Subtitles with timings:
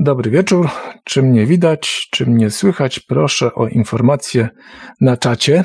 [0.00, 0.68] Dobry wieczór.
[1.04, 3.00] Czy mnie widać, czy mnie słychać?
[3.00, 4.48] Proszę o informację
[5.00, 5.64] na czacie.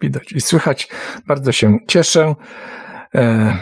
[0.00, 0.88] Widać i słychać.
[1.26, 2.34] Bardzo się cieszę.
[3.14, 3.56] E,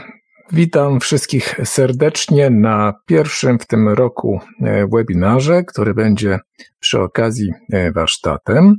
[0.53, 6.39] witam wszystkich serdecznie na pierwszym w tym roku e, webinarze, który będzie
[6.81, 8.75] przy okazji e, warsztatem.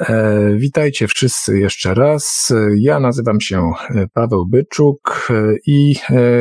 [0.00, 2.52] E, witajcie wszyscy jeszcze raz.
[2.76, 5.94] Ja nazywam się e, Paweł Byczuk e, i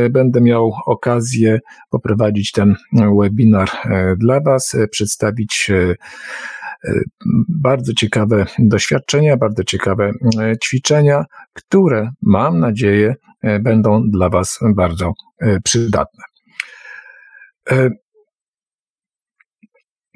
[0.10, 2.76] będę miał okazję poprowadzić ten
[3.22, 3.70] webinar
[4.18, 5.72] dla Was, przedstawić
[7.50, 10.12] bardzo ciekawe doświadczenia, bardzo ciekawe
[10.64, 13.16] ćwiczenia, które mam nadzieję
[13.62, 15.14] będą dla Was bardzo
[15.64, 16.24] przydatne.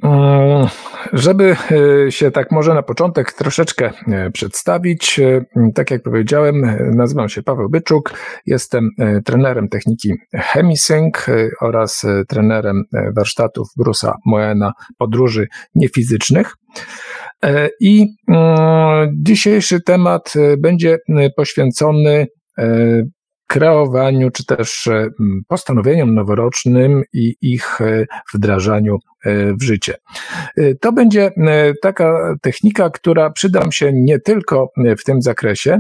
[0.03, 0.67] Mm,
[1.13, 1.55] żeby
[2.07, 7.43] e, się tak może na początek troszeczkę e, przedstawić, e, tak jak powiedziałem, nazywam się
[7.43, 8.13] Paweł Byczuk,
[8.45, 8.89] jestem
[9.25, 11.13] trenerem techniki Hemisync
[11.61, 12.83] oraz trenerem
[13.15, 16.55] warsztatów Brusa Moena podróży niefizycznych.
[17.79, 20.97] I mm, dzisiejszy temat będzie
[21.35, 22.27] poświęcony
[23.51, 25.09] kreowaniu czy też e,
[25.47, 29.95] postanowieniom noworocznym i ich e, wdrażaniu e, w życie.
[30.81, 31.31] To będzie
[31.81, 35.79] taka technika, która przyda się nie tylko w tym zakresie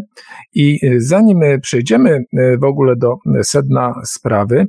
[0.53, 2.23] i zanim przejdziemy
[2.61, 4.67] w ogóle do sedna sprawy,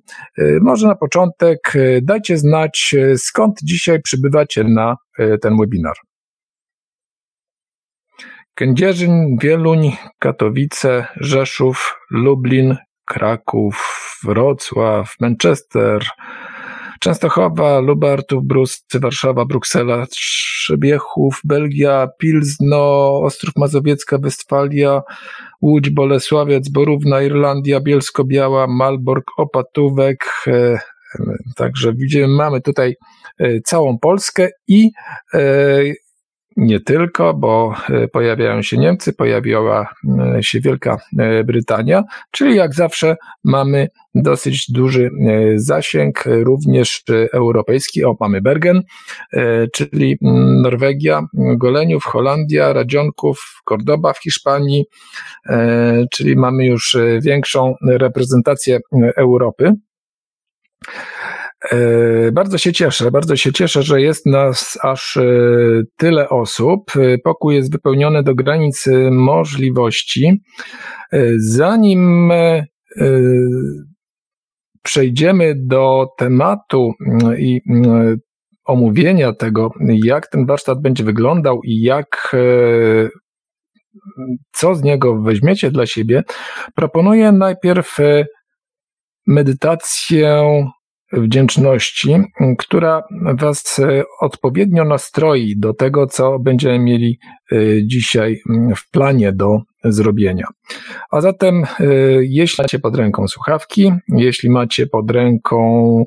[0.61, 4.97] może na początek dajcie znać, skąd dzisiaj przybywacie na
[5.43, 5.95] ten webinar.
[8.55, 16.07] Kędzierzyn, Wieluń, Katowice, Rzeszów, Lublin, Kraków, Wrocław, Manchester,
[17.01, 25.03] Częstochowa, Lubartów, Bruscy, Warszawa, Bruksela, Trzebiechów, Belgia, Pilzno, Ostrów Mazowiecka, Westfalia,
[25.63, 30.25] Łódź, Bolesławiec, Borówna, Irlandia, Bielsko-Biała, Malbork, Opatówek.
[30.47, 30.79] E,
[31.57, 32.97] także widzimy, mamy tutaj
[33.39, 34.91] e, całą Polskę i
[35.35, 35.41] e,
[36.57, 39.89] nie tylko, bo e, pojawiają się Niemcy, pojawiła
[40.37, 45.11] e, się Wielka e, Brytania, czyli jak zawsze mamy dosyć duży
[45.57, 48.05] zasięg, również europejski.
[48.05, 48.83] O, mamy Bergen,
[49.73, 50.19] czyli
[50.63, 54.85] Norwegia, Goleniów, Holandia, Radzionków, Cordoba w Hiszpanii,
[56.11, 58.79] czyli mamy już większą reprezentację
[59.17, 59.73] Europy.
[61.71, 65.23] E, bardzo się cieszę, bardzo się cieszę, że jest nas aż e,
[65.97, 66.91] tyle osób.
[66.97, 70.43] E, pokój jest wypełniony do granic możliwości.
[71.37, 72.33] Zanim
[74.83, 76.93] przejdziemy do tematu
[77.39, 77.61] i
[78.65, 79.71] omówienia tego,
[80.05, 82.37] jak ten warsztat będzie wyglądał i jak
[84.53, 86.23] co z niego weźmiecie dla siebie,
[86.75, 87.97] proponuję najpierw
[89.27, 90.45] medytację
[91.13, 92.17] wdzięczności,
[92.59, 93.03] która
[93.39, 97.19] Was e, odpowiednio nastroi do tego, co będziemy mieli
[97.53, 97.57] e,
[97.87, 98.43] dzisiaj
[98.77, 100.47] w planie do zrobienia.
[101.11, 101.87] A zatem, e,
[102.21, 106.05] jeśli macie pod ręką słuchawki, jeśli macie pod ręką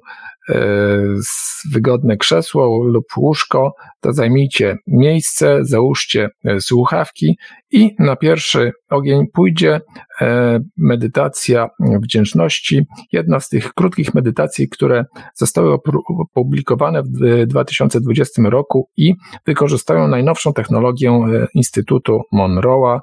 [1.72, 7.38] wygodne krzesło lub łóżko, to zajmijcie miejsce, załóżcie e, słuchawki
[7.72, 9.82] i na pierwszy ogień pójdzie
[10.22, 12.86] e, medytacja wdzięczności.
[13.12, 19.14] Jedna z tych krótkich medytacji, które zostały opublikowane w 2020 roku i
[19.46, 23.00] wykorzystują najnowszą technologię e, Instytutu Monroe'a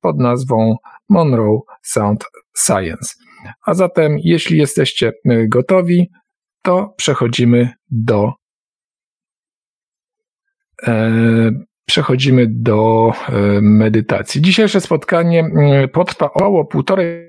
[0.00, 0.76] pod nazwą
[1.08, 2.24] Monroe Sound
[2.56, 3.14] Science.
[3.66, 5.12] A zatem, jeśli jesteście
[5.48, 6.08] gotowi,
[6.62, 8.32] to przechodzimy do
[10.86, 11.50] e,
[11.86, 14.42] przechodzimy do e, medytacji.
[14.42, 17.28] Dzisiejsze spotkanie mm, potrwa około półtorej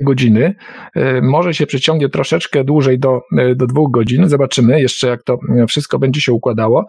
[0.00, 0.54] godziny.
[0.94, 3.20] E, może się przeciągnie troszeczkę dłużej do,
[3.56, 4.28] do dwóch godzin.
[4.28, 6.86] Zobaczymy jeszcze, jak to wszystko będzie się układało.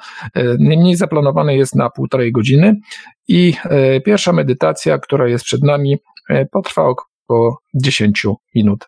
[0.60, 2.76] Niemniej zaplanowane jest na półtorej godziny
[3.28, 3.54] i
[4.06, 5.98] pierwsza medytacja, która jest przed nami,
[6.52, 8.88] potrwa około 10 minut.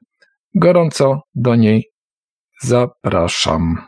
[0.55, 1.90] Gorąco do niej
[2.63, 3.87] Zapraszam.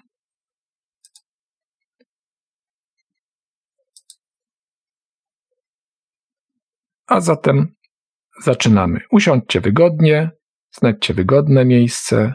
[7.07, 7.75] A zatem
[8.43, 8.99] zaczynamy.
[9.11, 10.31] Usiądźcie wygodnie,
[10.71, 12.33] znajdźcie wygodne miejsce,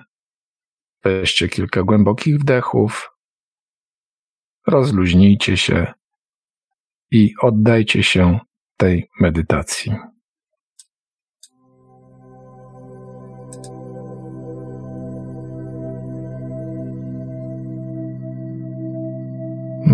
[1.04, 3.10] weźcie kilka głębokich wdechów,
[4.66, 5.92] rozluźnijcie się
[7.10, 8.38] i oddajcie się
[8.76, 10.17] tej medytacji.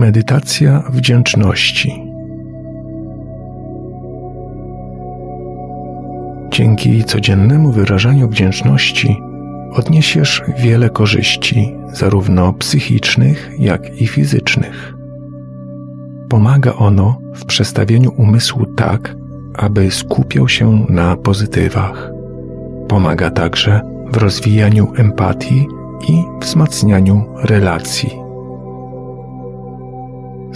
[0.04, 2.02] Medytacja wdzięczności.
[6.50, 9.16] Dzięki codziennemu wyrażaniu wdzięczności
[9.72, 14.94] odniesiesz wiele korzyści, zarówno psychicznych, jak i fizycznych.
[16.28, 19.16] Pomaga ono w przestawieniu umysłu tak,
[19.54, 22.10] aby skupiał się na pozytywach.
[22.88, 23.80] Pomaga także
[24.12, 25.66] w rozwijaniu empatii
[26.08, 28.23] i wzmacnianiu relacji.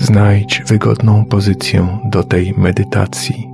[0.01, 3.51] Znajdź wygodną pozycję do tej medytacji.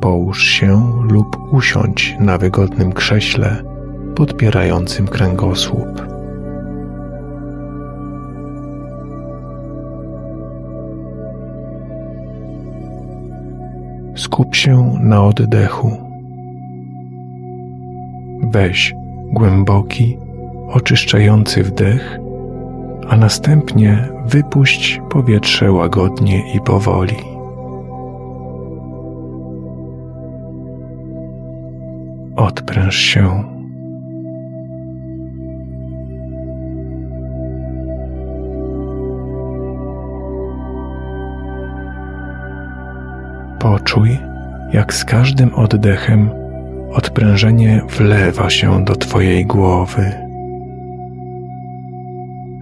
[0.00, 3.62] Połóż się lub usiądź na wygodnym krześle
[4.16, 6.06] podpierającym kręgosłup.
[14.16, 15.90] Skup się na oddechu.
[18.42, 18.94] Weź
[19.32, 20.18] głęboki,
[20.68, 22.18] oczyszczający wdech,
[23.08, 27.16] a następnie wypuść powietrze łagodnie i powoli.
[32.36, 33.44] Odpręż się.
[43.58, 44.18] Poczuj,
[44.72, 46.30] jak z każdym oddechem
[46.92, 50.25] odprężenie wlewa się do Twojej głowy,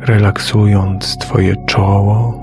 [0.04, 2.34] relaksując Twoje czoło,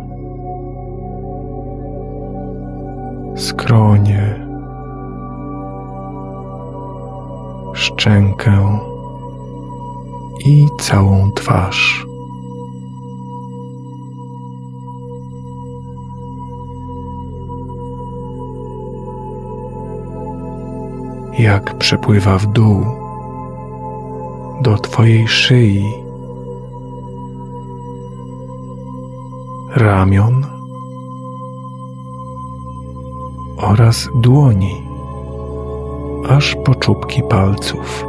[3.36, 4.46] skronie,
[7.74, 8.80] szczękę
[10.46, 12.06] i całą twarz.
[21.40, 22.86] jak przepływa w dół
[24.62, 25.84] do Twojej szyi,
[29.76, 30.46] ramion
[33.58, 34.88] oraz dłoni,
[36.30, 38.06] aż po czubki palców.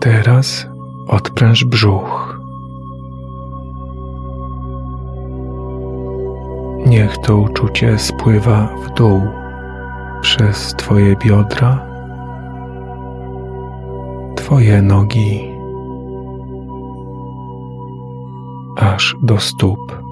[0.00, 0.66] Teraz
[1.08, 2.38] odpręż brzuch.
[6.86, 9.20] Niech to uczucie spływa w dół
[10.20, 11.87] przez Twoje biodra,
[14.48, 15.52] Twoje nogi,
[18.76, 20.02] aż do stóp.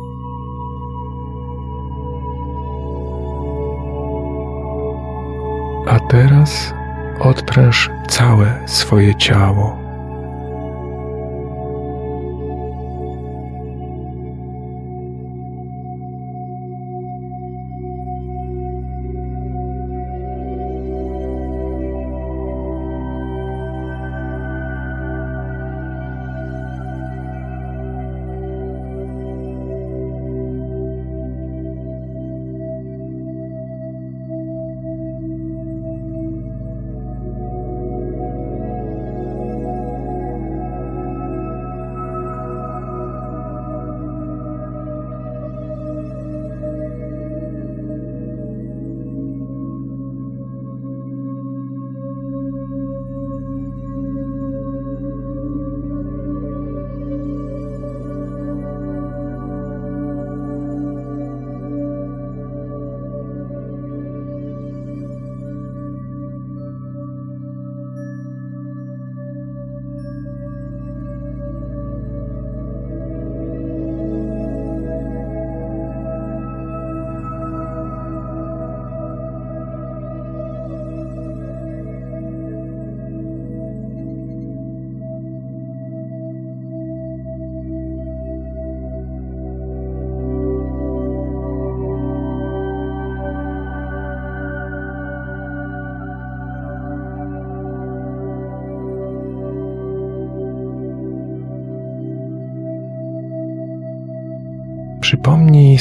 [5.88, 6.75] A teraz
[7.21, 9.86] odpręż całe swoje ciało.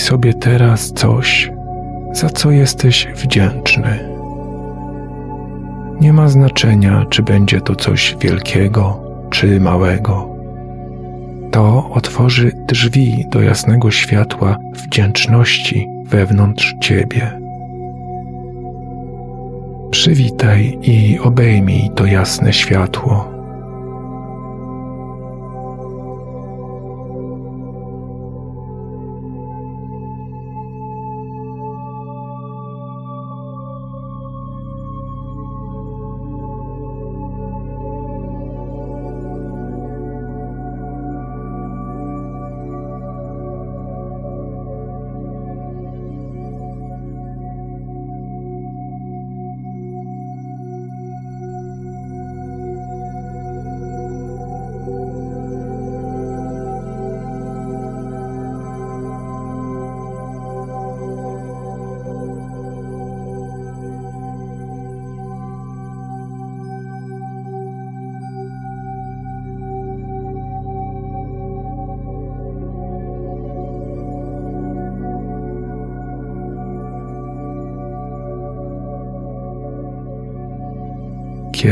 [0.06, 1.52] Sobie teraz coś,
[2.14, 4.10] za co jesteś wdzięczny.
[6.02, 10.36] Nie ma znaczenia, czy będzie to coś wielkiego czy małego.
[11.52, 17.40] To otworzy drzwi do jasnego światła wdzięczności wewnątrz ciebie.
[19.92, 23.35] Przywitaj i obejmij to jasne światło.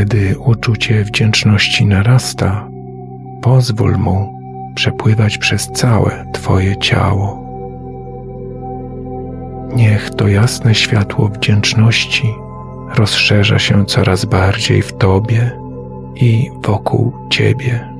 [0.04, 2.68] Kiedy uczucie wdzięczności narasta,
[3.42, 4.40] pozwól mu
[4.76, 7.44] przepływać przez całe Twoje ciało.
[9.76, 12.34] Niech to jasne światło wdzięczności
[12.96, 15.52] rozszerza się coraz bardziej w Tobie
[16.16, 17.93] i wokół Ciebie.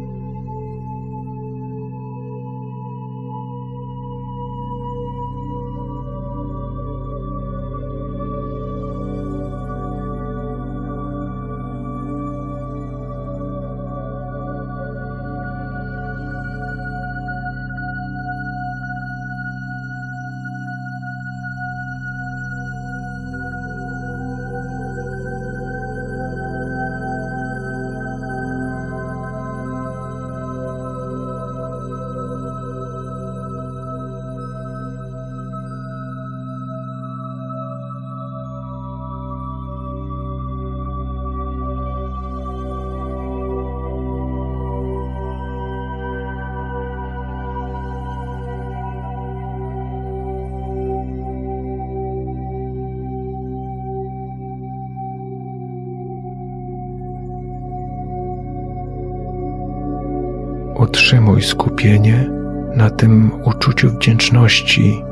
[61.84, 62.30] Skupienie
[62.76, 65.04] na tym uczuciu wdzięczności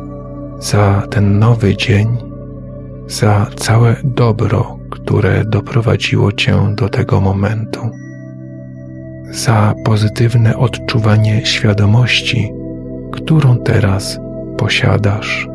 [0.59, 2.07] za ten nowy dzień,
[3.07, 7.89] za całe dobro, które doprowadziło Cię do tego momentu,
[9.31, 12.51] za pozytywne odczuwanie świadomości,
[13.11, 14.19] którą teraz
[14.57, 15.50] posiadasz.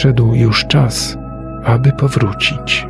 [0.00, 1.16] Nadszedł już czas,
[1.64, 2.86] aby powrócić.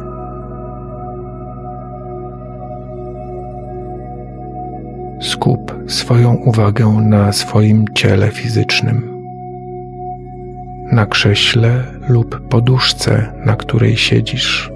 [5.20, 9.22] Skup swoją uwagę na swoim ciele fizycznym,
[10.92, 14.70] na krześle lub poduszce, na której siedzisz.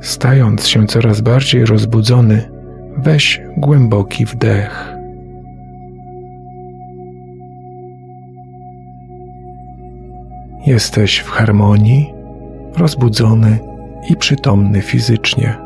[0.00, 2.50] Stając się coraz bardziej rozbudzony,
[2.96, 4.91] weź głęboki wdech.
[10.66, 12.14] Jesteś w harmonii,
[12.76, 13.58] rozbudzony
[14.10, 15.56] i przytomny fizycznie.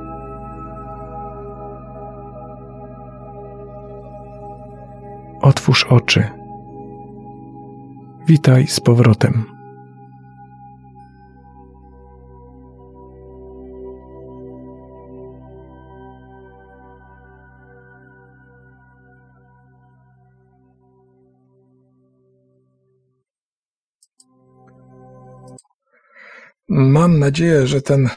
[5.42, 6.24] Otwórz oczy.
[8.26, 9.55] Witaj z powrotem.
[26.68, 28.08] Mam nadzieję, że ten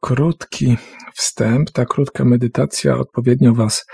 [0.00, 0.76] krótki
[1.14, 3.86] wstęp, ta krótka medytacja odpowiednio Was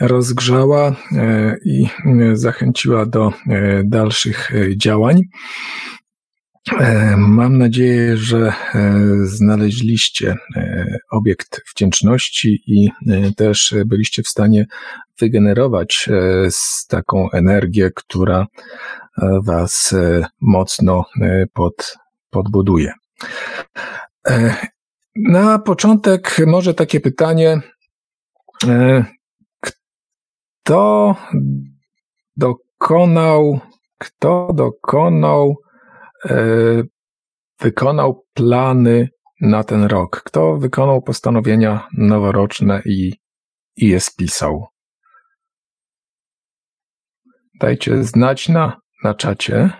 [0.00, 5.20] rozgrzała e, i e, zachęciła do e, dalszych działań.
[7.16, 8.52] Mam nadzieję, że
[9.22, 10.36] znaleźliście
[11.10, 12.88] obiekt wdzięczności i
[13.36, 14.66] też byliście w stanie
[15.18, 16.08] wygenerować
[16.88, 18.46] taką energię, która
[19.42, 19.94] Was
[20.40, 21.04] mocno
[21.52, 21.96] pod,
[22.30, 22.92] podbuduje.
[24.28, 24.56] E,
[25.16, 27.60] na początek może takie pytanie,
[28.66, 29.04] e,
[29.60, 31.14] kto
[32.36, 33.60] dokonał,
[33.98, 35.56] kto dokonał,
[36.24, 36.36] e,
[37.60, 39.08] wykonał plany
[39.40, 40.22] na ten rok?
[40.24, 43.12] Kto wykonał postanowienia noworoczne i
[43.78, 44.66] i je spisał.
[47.60, 49.70] Dajcie znać na, na czacie.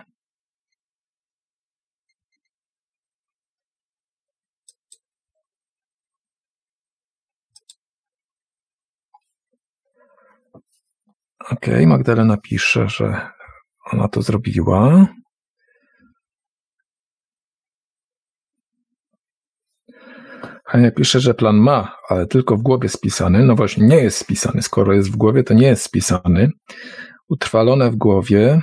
[11.51, 13.29] Ok, Magdalena pisze, że
[13.91, 15.07] ona to zrobiła.
[20.65, 23.45] Hania pisze, że plan ma, ale tylko w głowie spisany.
[23.45, 24.61] No właśnie, nie jest spisany.
[24.61, 26.49] Skoro jest w głowie, to nie jest spisany.
[27.29, 28.61] Utrwalone w głowie.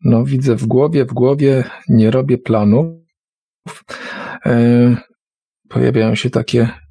[0.00, 2.94] No widzę w głowie, w głowie nie robię planów.
[4.46, 4.96] E,
[5.68, 6.83] pojawiają się takie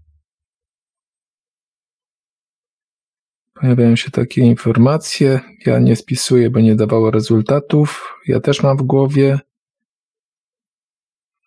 [3.64, 5.40] Pojawiają się takie informacje.
[5.66, 8.18] Ja nie spisuję, bo nie dawało rezultatów.
[8.28, 9.40] Ja też mam w głowie.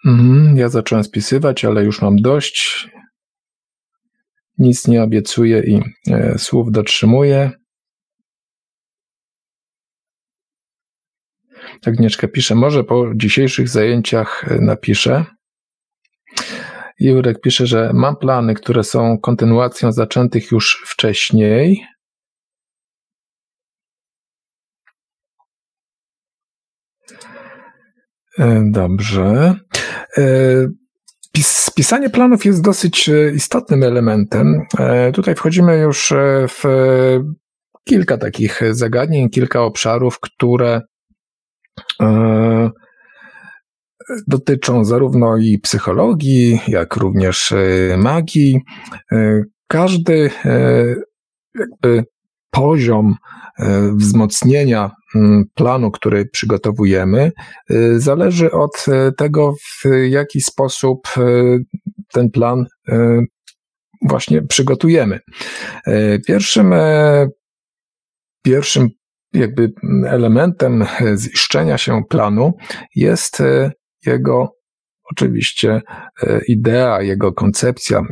[0.06, 2.88] Mhm, ja zacząłem spisywać, ale już mam dość.
[4.58, 5.80] Nic nie obiecuję i
[6.12, 7.50] e, słów dotrzymuję.
[11.87, 15.25] Agnieszka pisze, może po dzisiejszych zajęciach e, napiszę.
[17.00, 21.87] Jurek pisze, że mam plany, które są kontynuacją zaczętych już wcześniej.
[28.64, 29.55] Dobrze.
[30.18, 30.22] E,
[31.40, 34.62] spisanie planów jest dosyć e, istotnym elementem.
[35.14, 36.12] Tutaj wchodzimy już
[36.49, 36.62] w
[37.85, 40.81] kilka takich zagadnień, kilka obszarów, które
[44.27, 47.55] dotyczą zarówno i psychologii, jak również
[47.96, 48.61] magii.
[49.68, 50.31] Każdy
[51.59, 52.05] jakby
[52.51, 53.14] poziom
[53.59, 54.90] e, wzmocnienia
[55.55, 57.33] planu, który przygotowujemy,
[57.70, 61.09] e, zależy od e, tego, w jaki sposób
[62.12, 62.66] ten plan
[64.09, 65.20] właśnie przygotujemy.
[66.26, 66.74] Pierwszym,
[68.42, 68.88] pierwszym
[69.33, 69.72] jakby
[70.07, 70.85] elementem
[71.16, 72.52] ziszczenia się planu
[72.94, 73.42] jest
[74.07, 74.48] jego
[75.11, 75.81] oczywiście
[76.48, 78.02] idea, jego koncepcja,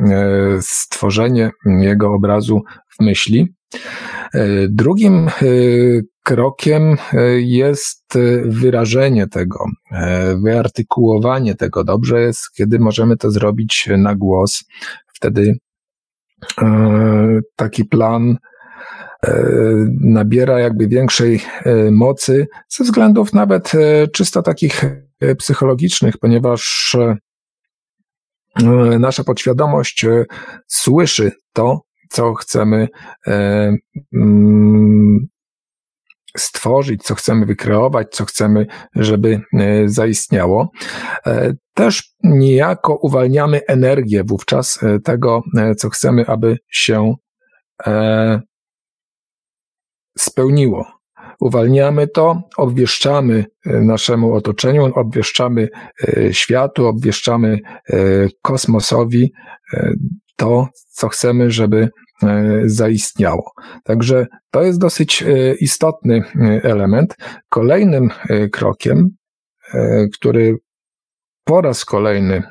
[0.61, 2.61] stworzenie jego obrazu
[2.99, 3.54] w myśli.
[4.35, 5.31] E, drugim e,
[6.23, 8.13] krokiem e, jest
[8.45, 9.65] wyrażenie tego,
[10.43, 11.83] wyartykułowanie tego.
[11.83, 14.63] Dobrze jest, kiedy możemy to zrobić na głos.
[15.13, 15.57] Wtedy
[17.55, 18.37] taki plan
[20.01, 21.41] nabiera jakby większej
[21.91, 23.71] mocy ze względów nawet
[24.13, 24.85] czysto takich
[25.37, 26.95] psychologicznych, ponieważ
[28.99, 30.05] nasza podświadomość
[30.67, 32.87] słyszy to, co chcemy
[33.27, 33.75] e,
[34.13, 35.27] mm,
[36.37, 40.71] stworzyć, co chcemy wykreować, co chcemy, żeby e, zaistniało.
[41.27, 45.43] E, też niejako uwalniamy energię wówczas tego,
[45.77, 47.13] co chcemy, aby się
[50.17, 50.85] spełniło.
[51.39, 55.69] Uwalniamy to, obwieszczamy naszemu otoczeniu, obwieszczamy
[56.31, 57.59] światu, obwieszczamy
[58.41, 59.33] kosmosowi
[60.35, 61.89] to, co chcemy, żeby
[62.23, 63.51] e, zaistniało.
[63.83, 67.15] Także to jest dosyć e, istotny e, element.
[67.49, 68.09] Kolejnym
[68.51, 69.09] krokiem,
[70.13, 70.55] który
[71.43, 72.43] po raz kolejny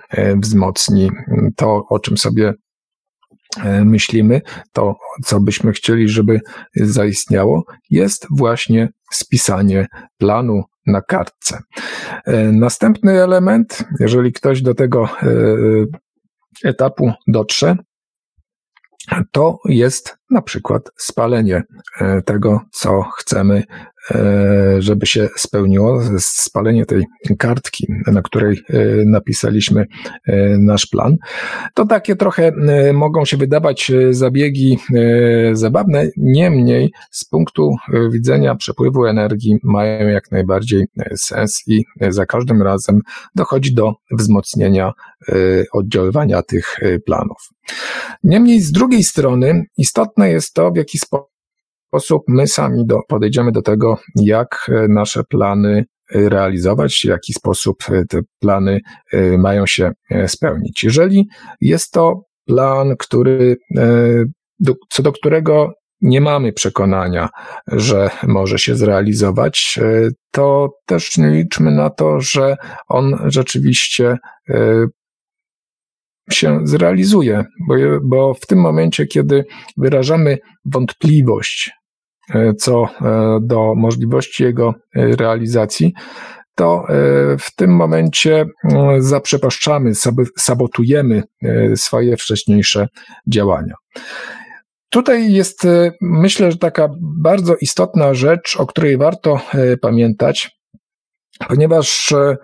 [0.43, 1.11] wzmocni
[1.57, 2.55] to, o czym sobie
[3.85, 4.41] myślimy,
[4.73, 4.95] to
[5.25, 6.41] co byśmy chcieli, żeby
[6.77, 9.87] zaistniało, jest właśnie spisanie
[10.19, 11.59] planu na kartce.
[12.53, 15.09] Następny element, jeżeli ktoś do tego
[16.65, 17.77] etapu dotrze,
[19.33, 21.63] to jest na przykład spalenie
[22.01, 23.63] e, tego, co chcemy
[24.79, 27.05] żeby się spełniło, spalenie tej
[27.39, 29.87] kartki, na której e, napisaliśmy
[30.27, 31.17] e, nasz plan.
[31.75, 32.53] To takie trochę
[32.93, 34.79] mogą się wydawać zabiegi
[35.53, 37.77] zabawne, niemniej z punktu
[38.11, 40.85] widzenia przepływu energii mają jak najbardziej
[41.17, 43.01] sens i za każdym razem
[43.35, 44.93] dochodzi do wzmocnienia
[45.73, 47.39] oddziaływania tych planów.
[48.25, 51.34] Niemniej z drugiej strony istotne jest to, w jaki sposób
[51.95, 57.33] sposób my sami do, podejdziemy do tego, jak e, nasze plany e, realizować, w jaki
[57.33, 58.81] sposób e, te plany
[59.39, 59.93] mają się
[60.27, 60.85] spełnić.
[60.85, 61.29] Jeżeli
[61.61, 63.57] jest to plan, który,
[64.91, 67.29] co do którego nie mamy przekonania,
[67.67, 69.81] że może się zrealizować,
[70.31, 72.57] to też nie liczmy na to, że
[72.89, 74.19] on rzeczywiście
[76.31, 79.45] się zrealizuje, bo, bo w tym momencie, kiedy
[79.77, 81.71] wyrażamy wątpliwość
[82.59, 85.93] co e, do możliwości jego e, realizacji,
[86.57, 86.87] to
[87.39, 88.45] w tym momencie
[88.99, 89.93] zaprzepaszczamy,
[90.39, 91.23] sabotujemy
[91.77, 92.89] swoje wcześniejsze
[93.29, 93.75] działania.
[94.91, 95.67] Tutaj jest,
[96.01, 99.41] myślę, że taka bardzo istotna rzecz, o której warto
[99.81, 100.51] pamiętać,
[101.49, 102.37] ponieważ e, e,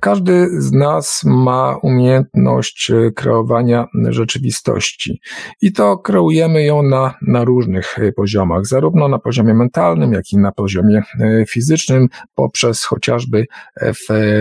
[0.00, 5.20] każdy z nas ma umiejętność e, kreowania rzeczywistości
[5.62, 10.52] i to kreujemy ją na, na różnych poziomach, zarówno na poziomie mentalnym, jak i na
[10.52, 11.02] poziomie
[11.48, 13.46] fizycznym, poprzez chociażby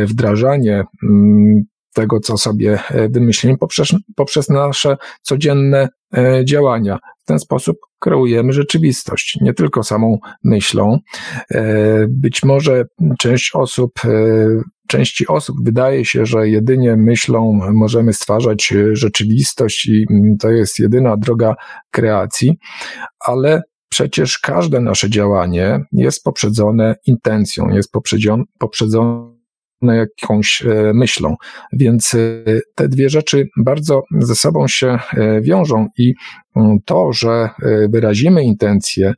[0.05, 2.79] wdrażanie mm, tego, co sobie
[3.09, 5.89] wymyślimy, poprzez, poprzez nasze codzienne
[6.43, 6.99] działania.
[7.19, 10.99] W ten sposób kreujemy rzeczywistość, nie tylko samą myślą.
[11.51, 12.85] E, być może
[13.19, 14.09] część osób, e,
[14.89, 20.07] części osób wydaje się, że jedynie myślą możemy stwarzać rzeczywistość i
[20.39, 21.55] to jest jedyna droga
[21.91, 22.57] kreacji,
[23.19, 27.91] ale przecież każde nasze działanie jest poprzedzone intencją, jest
[28.59, 29.38] poprzedzone
[29.81, 31.35] jakąś e, myślą.
[31.73, 32.17] Więc e,
[32.75, 36.13] te dwie rzeczy bardzo ze sobą się e, wiążą i
[36.55, 37.49] mm, to, że
[37.89, 39.13] wyrazimy intencje,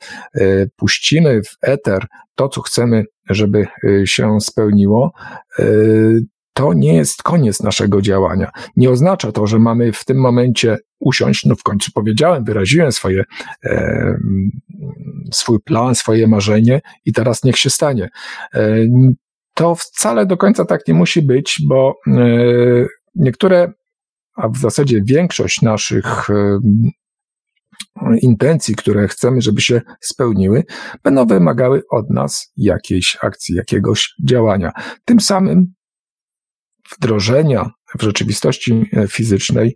[0.75, 3.67] puścimy w eter to, co chcemy, żeby
[4.05, 5.11] się spełniło,
[6.53, 8.51] to nie jest koniec naszego działania.
[8.75, 13.23] Nie oznacza to, że mamy w tym momencie usiąść, no w końcu powiedziałem, wyraziłem swoje,
[13.65, 14.17] e,
[15.33, 18.09] swój plan, swoje marzenie i teraz niech się stanie.
[18.53, 18.77] E,
[19.61, 22.13] to wcale do końca tak nie musi być, bo e,
[23.15, 23.71] niektóre,
[24.35, 26.59] a w zasadzie większość naszych e,
[28.21, 30.63] intencji, które chcemy, żeby się spełniły,
[31.03, 34.71] będą wymagały od nas jakiejś akcji, jakiegoś działania.
[35.05, 35.73] Tym samym
[36.97, 37.69] wdrożenia
[37.99, 39.75] w rzeczywistości e, fizycznej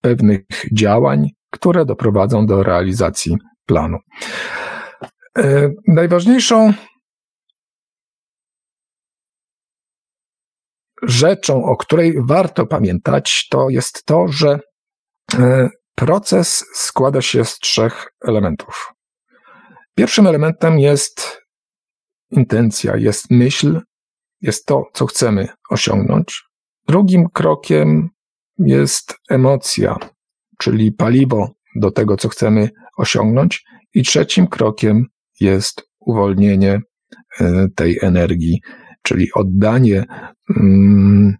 [0.00, 3.98] pewnych działań, które doprowadzą do realizacji planu.
[5.88, 6.72] Najważniejszą
[11.02, 14.58] rzeczą, o której warto pamiętać, to jest to, że
[15.34, 18.92] e, proces składa się z trzech elementów.
[19.94, 21.38] Pierwszym elementem jest
[22.30, 23.80] intencja, jest myśl,
[24.40, 26.42] jest to, co chcemy osiągnąć.
[26.88, 28.08] Drugim krokiem
[28.58, 29.96] jest emocja,
[30.58, 33.64] czyli paliwo do tego, co chcemy osiągnąć.
[33.94, 35.06] I trzecim krokiem
[35.40, 36.80] jest uwolnienie
[37.40, 38.60] e, tej energii,
[39.06, 40.04] czyli oddanie
[40.56, 41.36] mm,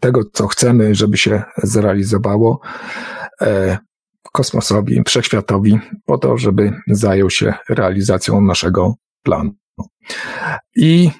[0.00, 2.60] tego, co chcemy, żeby się zrealizowało
[3.40, 3.78] e,
[4.32, 9.50] kosmosowi, wszechświatowi, po to, żeby zajął się realizacją naszego planu.
[10.76, 11.10] I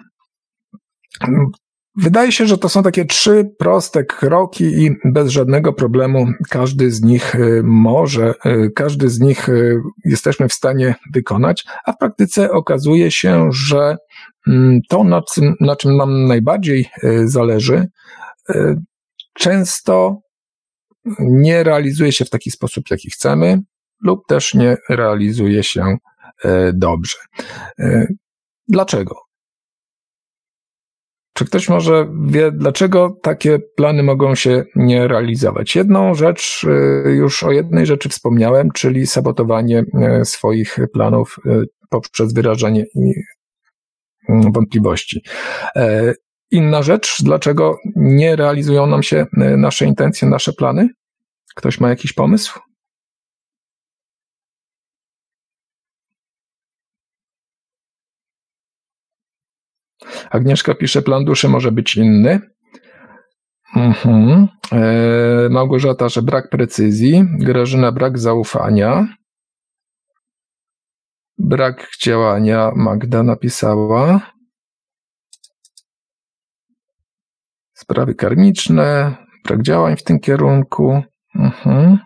[2.00, 7.02] Wydaje się, że to są takie trzy proste kroki i bez żadnego problemu każdy z
[7.02, 9.48] nich y, może, y, każdy z nich
[10.04, 13.98] jesteśmy w stanie wykonać, a w praktyce okazuje się, że mm,
[14.88, 16.86] to, na czym, na czym nam najbardziej
[17.24, 17.86] zależy,
[19.34, 20.20] często
[21.20, 23.58] nie realizuje się w taki sposób, jaki chcemy,
[24.02, 25.96] lub też nie realizuje się
[26.74, 27.18] dobrze.
[28.68, 29.16] Dlaczego?
[31.32, 35.76] Czy ktoś może wie, dlaczego takie plany mogą się nie realizować?
[35.76, 36.66] Jedną rzecz,
[37.04, 39.84] już o jednej rzeczy wspomniałem, czyli sabotowanie
[40.24, 41.36] swoich planów
[41.90, 43.12] poprzez wyrażanie mm,
[44.28, 45.22] wątpliwości.
[45.76, 46.14] E,
[46.50, 50.88] inna rzecz, dlaczego nie realizują nam się nasze intencje, nasze plany?
[51.54, 52.60] Ktoś ma jakiś pomysł?
[60.30, 62.40] Agnieszka pisze, plan duszy może być inny.
[63.76, 64.48] Mhm.
[64.72, 67.24] E, Małgorzata, że brak precyzji.
[67.38, 69.17] Grażyna, brak zaufania.
[71.38, 74.20] Brak działania, Magda napisała.
[77.74, 81.02] Sprawy karmiczne, brak działań w tym kierunku.
[81.34, 81.98] Mhm.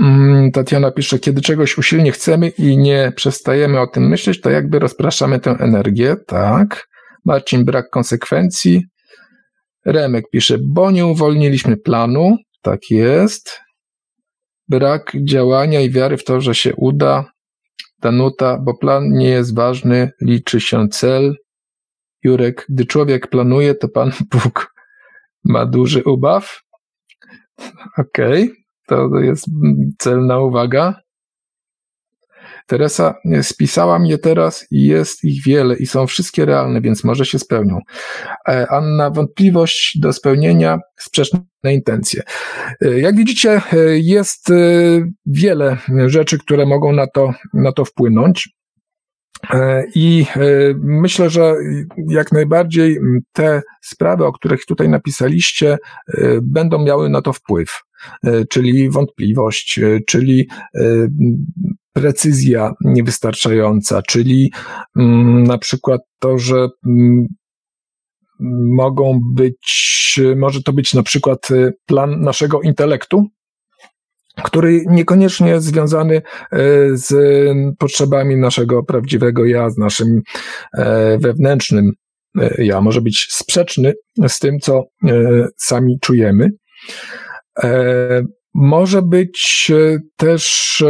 [0.00, 4.78] Mm, Tatiana pisze, kiedy czegoś usilnie chcemy i nie przestajemy o tym myśleć, to jakby
[4.78, 6.88] rozpraszamy tę energię, tak.
[7.24, 8.86] Marcin, brak konsekwencji.
[9.88, 13.60] Remek pisze, bo nie uwolniliśmy planu, tak jest.
[14.68, 17.32] Brak działania i wiary w to, że się uda.
[17.98, 21.36] Danuta, bo plan nie jest ważny, liczy się cel.
[22.22, 24.74] Jurek, gdy człowiek planuje, to Pan Bóg
[25.44, 26.62] ma duży ubaw.
[27.98, 28.44] Okej.
[28.44, 28.56] Okay.
[28.86, 29.46] To jest
[29.98, 31.00] celna uwaga.
[32.68, 37.38] Teresa, spisałam je teraz i jest ich wiele i są wszystkie realne, więc może się
[37.38, 37.78] spełnią.
[38.48, 42.22] E, Anna, wątpliwość do spełnienia, sprzeczne intencje.
[42.80, 44.48] E, jak widzicie, jest
[45.26, 45.76] wiele
[46.06, 48.58] rzeczy, które mogą na to, na to wpłynąć.
[49.50, 50.40] E, I e,
[50.78, 51.54] myślę, że
[52.08, 52.98] jak najbardziej
[53.32, 57.80] te sprawy, o których tutaj napisaliście, e, będą miały na to wpływ,
[58.48, 60.48] czyli wątpliwość, czyli
[62.00, 64.52] precyzja niewystarczająca, czyli
[65.46, 66.68] na przykład to, że
[68.70, 71.48] mogą być, może to być na przykład
[71.86, 73.26] plan naszego intelektu,
[74.44, 76.22] który niekoniecznie jest związany e,
[76.92, 77.14] z
[77.78, 80.22] potrzebami naszego prawdziwego ja, z naszym
[80.78, 81.92] e, wewnętrznym
[82.40, 82.80] e, ja.
[82.80, 83.94] Może być sprzeczny
[84.28, 84.84] z tym, co
[85.56, 86.48] sami czujemy.
[88.54, 89.70] Może być
[90.16, 90.84] też,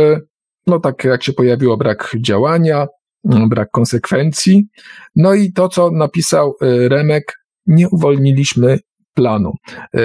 [0.68, 2.86] no tak jak się pojawiło, brak działania,
[3.24, 4.68] brak konsekwencji.
[5.16, 6.54] No i to, co napisał
[6.88, 8.78] Remek, nie uwolniliśmy
[9.14, 9.52] planu.
[9.94, 10.00] E,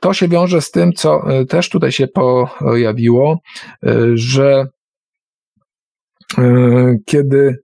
[0.00, 3.38] to się wiąże z tym, co e, też tutaj się pojawiło,
[4.14, 4.66] że
[7.06, 7.63] kiedy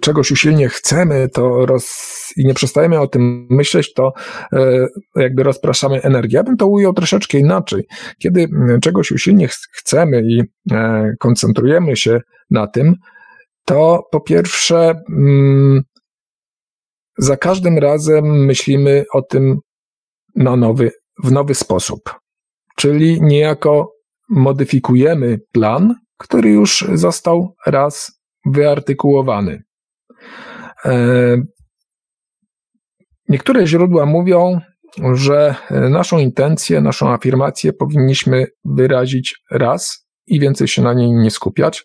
[0.00, 1.86] czegoś usilnie chcemy, to roz,
[2.36, 4.12] i nie przestajemy o tym myśleć, to
[5.16, 6.36] jakby rozpraszamy energię.
[6.36, 7.86] Ja bym to ujął troszeczkę inaczej.
[8.18, 8.48] Kiedy
[8.82, 10.42] czegoś usilnie chcemy i
[11.18, 12.94] koncentrujemy się na tym,
[13.64, 15.82] to po pierwsze mm,
[17.18, 19.58] za każdym razem myślimy o tym
[20.34, 20.90] na nowy,
[21.24, 22.00] w nowy sposób.
[22.76, 23.92] Czyli niejako
[24.28, 28.15] modyfikujemy plan, który już został raz
[28.46, 29.62] wyartykułowany.
[30.84, 31.36] E,
[33.28, 34.60] niektóre źródła mówią,
[35.14, 41.84] że naszą intencję, naszą afirmację powinniśmy wyrazić raz i więcej się na niej nie skupiać,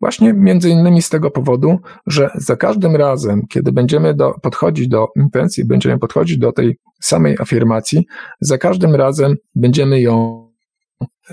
[0.00, 5.06] Właśnie między innymi z tego powodu, że za każdym razem, kiedy będziemy do, podchodzić do
[5.16, 8.06] intencji, będziemy podchodzić do tej samej afirmacji,
[8.40, 10.45] za każdym razem będziemy ją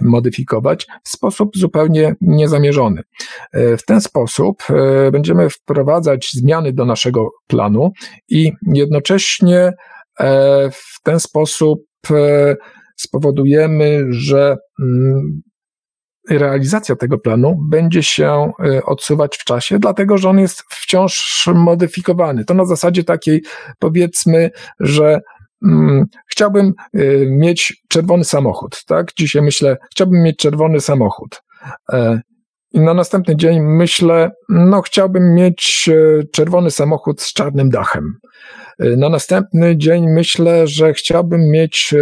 [0.02, 3.02] modyfikować w sposób zupełnie niezamierzony.
[3.54, 7.92] E, w ten sposób e, będziemy wprowadzać zmiany do naszego planu
[8.30, 9.72] i jednocześnie
[10.20, 11.80] e, w ten sposób
[12.98, 15.42] spowodujemy, że mm,
[16.30, 18.52] realizacja tego planu będzie się
[18.86, 22.46] odsuwać w czasie, dlatego że on jest wciąż modyfikowany.
[22.46, 23.44] To na zasadzie takiej,
[23.80, 25.22] powiedzmy, że
[26.28, 29.14] chciałbym y, mieć czerwony samochód, tak?
[29.16, 31.42] Dzisiaj myślę, chciałbym mieć czerwony samochód.
[31.94, 32.22] E,
[32.72, 35.90] I na następny dzień myślę, no chciałbym mieć
[36.34, 38.14] czerwony samochód z czarnym dachem.
[38.80, 41.96] Na następny dzień myślę, że chciałbym mieć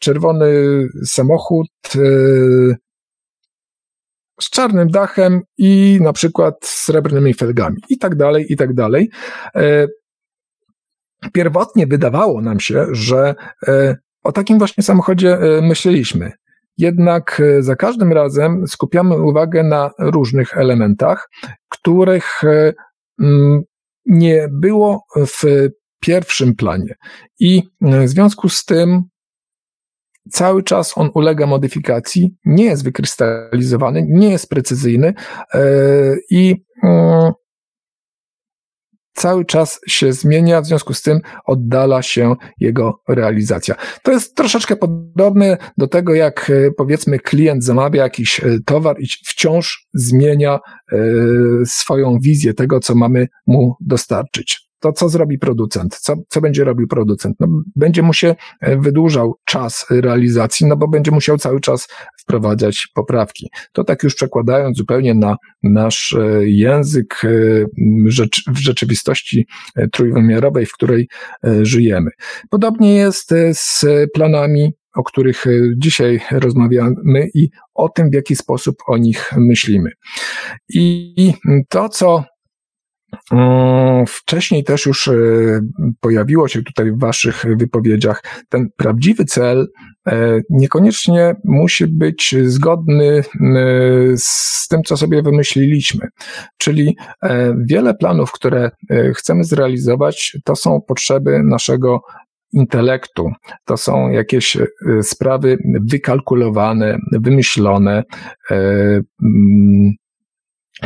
[0.00, 0.46] czerwony
[1.04, 1.68] samochód
[4.40, 9.10] z czarnym dachem i na przykład srebrnymi felgami i tak dalej, i tak dalej.
[11.26, 13.34] E, pierwotnie wydawało nam się, że
[13.68, 16.32] e, o takim właśnie samochodzie e, myśleliśmy.
[16.78, 21.30] Jednak za każdym razem skupiamy uwagę na różnych elementach,
[21.68, 22.42] których
[24.06, 25.68] nie było w
[26.00, 26.94] pierwszym planie.
[27.40, 29.02] I w związku z tym
[30.30, 35.14] cały czas on ulega modyfikacji, nie jest wykrystalizowany, nie jest precyzyjny
[35.54, 35.62] e,
[36.30, 37.32] i mm,
[39.16, 43.74] cały czas się zmienia, w związku z tym oddala się jego realizacja.
[44.02, 49.06] To jest troszeczkę podobne do tego, jak e, powiedzmy klient zamawia jakiś e, towar i
[49.06, 50.58] wciąż zmienia
[51.66, 55.98] swoją wizję tego, co mamy mu dostarczyć to co zrobi producent?
[56.00, 57.36] Co, co będzie robił producent?
[57.40, 61.88] No, będzie mu się e, wydłużał czas realizacji, no bo będzie musiał cały czas
[62.26, 63.50] wprowadzać poprawki.
[63.72, 67.28] To tak już przekładając zupełnie na nasz e, język e,
[68.46, 69.46] w rzeczywistości
[69.92, 71.08] trójwymiarowej, w której
[71.62, 72.10] żyjemy.
[72.50, 73.84] Podobnie jest z
[74.14, 75.44] planami o których
[75.76, 79.90] dzisiaj rozmawiamy i o tym, w jaki sposób o nich myślimy.
[80.68, 81.32] I
[81.68, 82.24] to, co
[84.08, 85.14] wcześniej też już e,
[86.00, 89.68] pojawiło się tutaj w Waszych wypowiedziach, ten prawdziwy cel
[90.06, 93.22] e, niekoniecznie musi być zgodny e,
[94.16, 96.08] z tym, co sobie wymyśliliśmy.
[96.58, 96.96] Czyli
[97.56, 98.70] wiele planów, które
[99.16, 102.00] chcemy zrealizować, to są potrzeby naszego
[102.52, 103.30] intelektu.
[103.64, 104.56] To są jakieś
[105.02, 105.58] sprawy
[105.90, 108.02] wykalkulowane, wymyślone,
[108.50, 109.92] mm,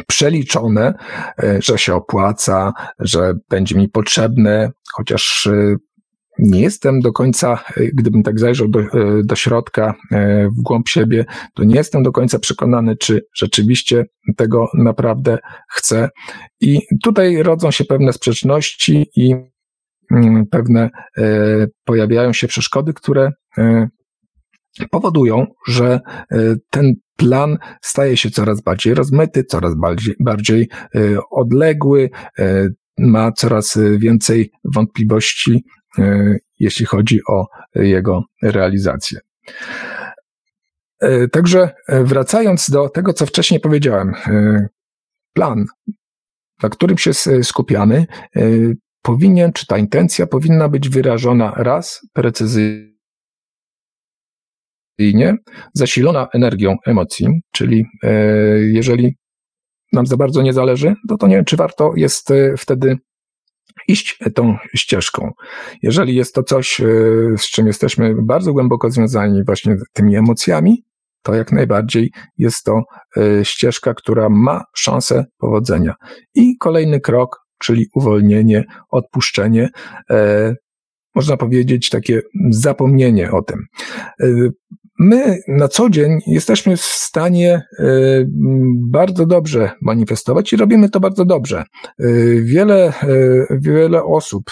[0.07, 0.94] przeliczone,
[1.42, 5.76] e, że się opłaca, że będzie mi potrzebne, chociaż e,
[6.38, 8.81] nie jestem do końca, gdybym tak zajrzał do,
[9.24, 9.94] do środka,
[10.59, 11.24] w głąb siebie,
[11.55, 14.05] to nie jestem do końca przekonany, czy rzeczywiście
[14.37, 16.09] tego naprawdę chcę.
[16.61, 19.35] I tutaj rodzą się pewne sprzeczności i
[20.11, 20.90] mm, pewne
[21.85, 23.33] pojawiają się przeszkody, które
[24.90, 26.00] powodują, że
[26.70, 30.68] ten plan staje się coraz bardziej rozmyty, coraz bardziej, bardziej
[31.30, 32.11] odległy,
[33.00, 35.64] ma coraz więcej wątpliwości,
[35.98, 39.18] e, jeśli chodzi o jego realizację.
[41.00, 44.14] E, także e, wracając do tego, co wcześniej powiedziałem,
[45.35, 45.64] plan,
[46.62, 48.06] na którym się skupiamy,
[49.02, 52.90] powinien, czy ta intencja powinna być wyrażona raz precyzyjnie,
[55.74, 57.84] zasilona energią emocji, czyli
[58.72, 59.14] jeżeli
[59.92, 62.96] nam za bardzo nie zależy, no to nie wiem, czy warto jest e, wtedy
[63.88, 65.30] iść tą ścieżką.
[65.82, 66.84] Jeżeli jest to coś, e,
[67.38, 70.84] z czym jesteśmy bardzo głęboko związani właśnie tymi emocjami,
[71.22, 72.82] to jak najbardziej jest to
[73.16, 75.94] e, ścieżka, która ma szansę powodzenia.
[76.34, 79.68] I kolejny krok, czyli uwolnienie, odpuszczenie,
[81.14, 83.66] można powiedzieć takie zapomnienie o tym.
[85.02, 87.84] My na co dzień jesteśmy w stanie e,
[88.90, 91.58] bardzo dobrze manifestować i robimy to bardzo dobrze.
[91.58, 91.64] E,
[92.42, 94.50] wiele, e, wiele osób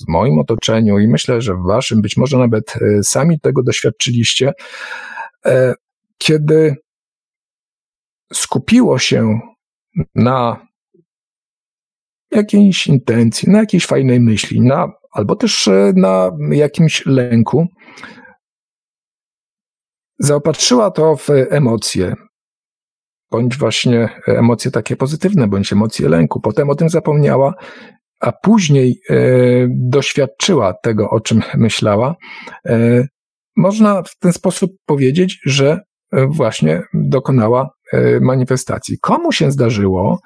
[0.00, 4.52] w moim otoczeniu i myślę, że w waszym, być może nawet sami tego doświadczyliście,
[6.18, 6.76] kiedy
[8.32, 9.40] skupiło się
[10.14, 10.66] na
[12.30, 17.66] jakiejś intencji, na jakiejś fajnej myśli, na, albo też na jakimś lęku,
[20.18, 22.14] zaopatrzyła to w emocje,
[23.30, 26.40] bądź właśnie emocje takie pozytywne, bądź emocje lęku.
[26.40, 27.54] Potem o tym zapomniała,
[28.20, 29.14] a później e,
[29.70, 32.16] doświadczyła tego, o czym myślała.
[32.66, 33.06] E,
[33.56, 35.80] można w ten sposób powiedzieć, że
[36.12, 38.98] właśnie dokonała e, manifestacji.
[39.00, 40.20] Komu się zdarzyło,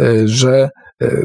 [0.00, 0.70] e, że
[1.02, 1.22] e,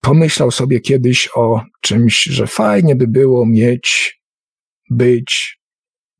[0.00, 4.18] pomyślał sobie kiedyś o czymś, że fajnie by było mieć,
[4.90, 5.58] być,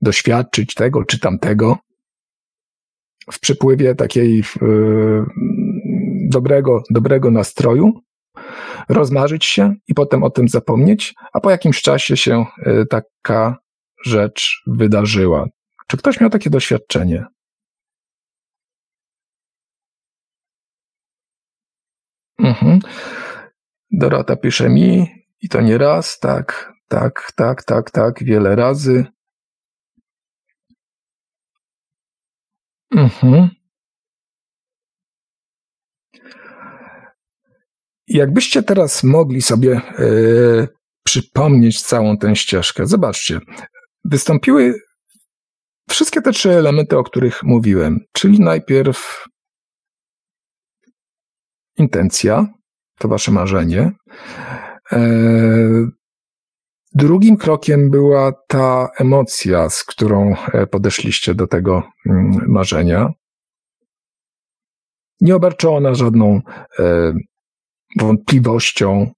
[0.02, 1.78] doświadczyć tego czy tamtego
[3.32, 5.24] w przypływie takiej yy,
[6.30, 8.00] dobrego, dobrego nastroju,
[8.88, 13.58] rozmarzyć się i potem o tym zapomnieć, a po jakimś czasie się yy, taka
[14.04, 15.46] rzecz wydarzyła.
[15.86, 17.26] Czy ktoś miał takie doświadczenie?
[22.38, 22.78] Mhm.
[23.90, 25.06] Dorota pisze mi,
[25.42, 29.06] i to nie raz, tak, tak, tak, tak, tak, wiele razy.
[32.92, 33.48] Mhm.
[38.08, 40.68] Jakbyście teraz mogli sobie e,
[41.04, 43.40] przypomnieć całą tę ścieżkę, zobaczcie,
[44.04, 44.74] wystąpiły
[45.90, 49.24] wszystkie te trzy elementy, o których mówiłem, czyli najpierw
[51.78, 52.46] intencja,
[52.98, 53.92] to wasze marzenie.
[54.92, 54.98] E,
[56.94, 63.08] Drugim krokiem była ta emocja, z którą e, podeszliście do tego mm, marzenia.
[65.20, 66.40] Nie obarczona żadną
[66.78, 67.12] e,
[68.00, 69.10] wątpliwością.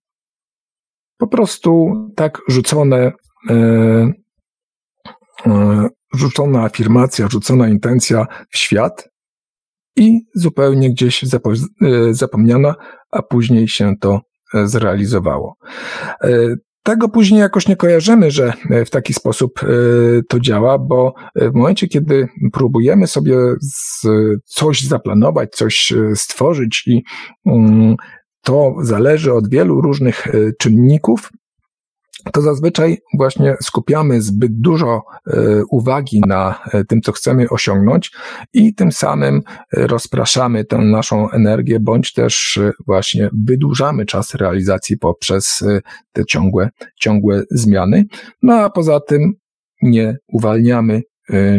[1.18, 3.12] Po prostu tak rzucone,
[3.50, 4.12] e,
[6.14, 9.08] rzucona afirmacja, rzucona intencja w świat
[9.96, 11.22] i zupełnie gdzieś
[12.10, 12.74] zapomniana,
[13.10, 14.20] a później się to
[14.64, 15.56] zrealizowało.
[16.84, 19.66] Tego później jakoś nie kojarzymy, że e, w taki sposób e,
[20.28, 23.36] to działa, bo e, w momencie, kiedy próbujemy sobie
[24.44, 27.02] coś zaplanować, coś stworzyć i
[27.46, 27.96] mm,
[28.42, 30.26] to zależy od wielu różnych
[30.58, 31.30] czynników,
[32.32, 38.12] to zazwyczaj właśnie skupiamy zbyt dużo e, uwagi na e, tym, co chcemy osiągnąć
[38.52, 45.64] i tym samym e, rozpraszamy tę naszą energię, bądź też właśnie wydłużamy czas realizacji poprzez
[46.12, 46.70] te ciągłe,
[47.00, 48.04] ciągłe zmiany.
[48.42, 49.32] No a poza tym
[49.82, 51.02] nie uwalniamy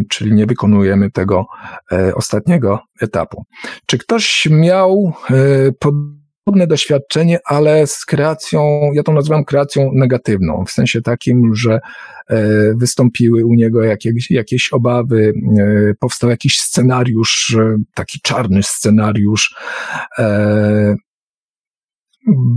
[0.09, 1.45] czyli nie wykonujemy tego
[2.16, 3.43] ostatniego etapu.
[3.86, 5.13] Czy ktoś miał
[5.80, 5.95] pod
[6.45, 11.79] podobne doświadczenie, ale z kreacją, ja to nazywam kreacją negatywną, w sensie takim, że
[12.29, 19.55] e, wystąpiły u niego jakieś, jakieś obawy, e, powstał jakiś scenariusz, e, taki czarny scenariusz,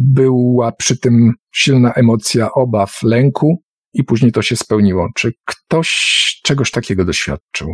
[0.01, 3.63] była przy tym silna emocja obaw, lęku
[3.93, 5.09] i później to się spełniło.
[5.15, 7.69] Czy ktoś czegoś takiego doświadczył?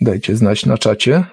[0.00, 1.24] Dajcie znać na czacie.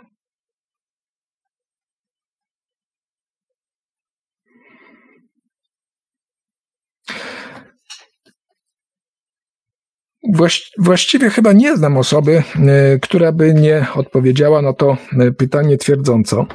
[10.77, 16.45] Właściwie chyba nie znam osoby, e, która by nie odpowiedziała na to e, pytanie twierdząco.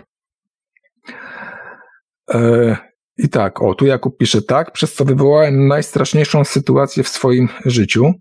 [2.35, 2.77] E,
[3.19, 8.13] I tak, o tu Jakub pisze tak, przez co wywołałem najstraszniejszą sytuację w swoim życiu.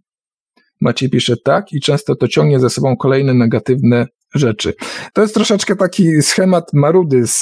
[0.86, 4.06] Maciej pisze tak i często to ciągnie za sobą kolejne negatywne
[4.36, 4.74] rzeczy.
[5.14, 7.40] To jest troszeczkę taki schemat marudy z,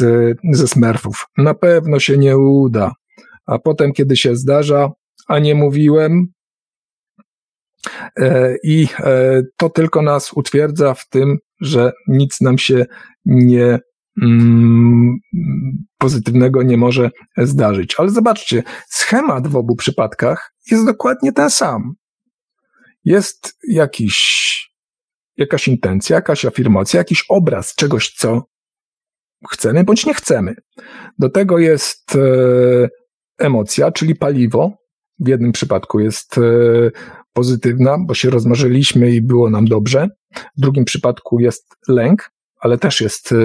[0.51, 1.25] ze Smurfów.
[1.37, 2.91] Na pewno się nie uda.
[3.45, 4.89] A potem, kiedy się zdarza,
[5.27, 6.27] a nie mówiłem,
[8.19, 12.85] e, i e, to tylko nas utwierdza w tym, że nic nam się
[13.25, 13.79] nie
[14.21, 15.17] mm,
[15.97, 17.95] pozytywnego nie może zdarzyć.
[17.97, 21.93] Ale zobaczcie, schemat w obu przypadkach jest dokładnie ten sam.
[23.05, 24.17] Jest jakiś,
[25.37, 28.43] jakaś intencja, jakaś afirmacja, jakiś obraz czegoś, co
[29.51, 30.55] chcemy bądź nie chcemy.
[31.19, 32.89] Do tego jest e,
[33.37, 34.71] emocja, czyli paliwo.
[35.19, 36.41] W jednym przypadku jest e,
[37.33, 40.07] pozytywna, bo się rozmarzyliśmy i było nam dobrze.
[40.57, 43.35] W drugim przypadku jest lęk, ale też jest e,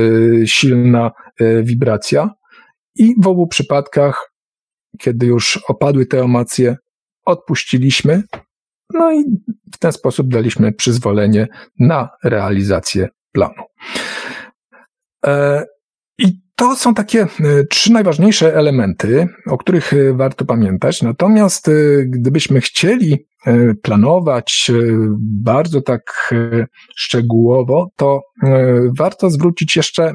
[0.46, 2.30] silna e, wibracja.
[2.94, 4.32] I w obu przypadkach,
[4.98, 6.76] kiedy już opadły te emocje,
[7.24, 8.22] odpuściliśmy,
[8.94, 9.24] no i
[9.74, 11.46] w ten sposób daliśmy przyzwolenie
[11.80, 13.62] na realizację planu.
[16.18, 17.26] I to są takie
[17.70, 21.02] trzy najważniejsze elementy, o których warto pamiętać.
[21.02, 21.70] Natomiast
[22.06, 23.26] gdybyśmy chcieli
[23.82, 24.70] planować
[25.42, 26.34] bardzo tak
[26.96, 28.20] szczegółowo, to
[28.98, 30.12] warto zwrócić jeszcze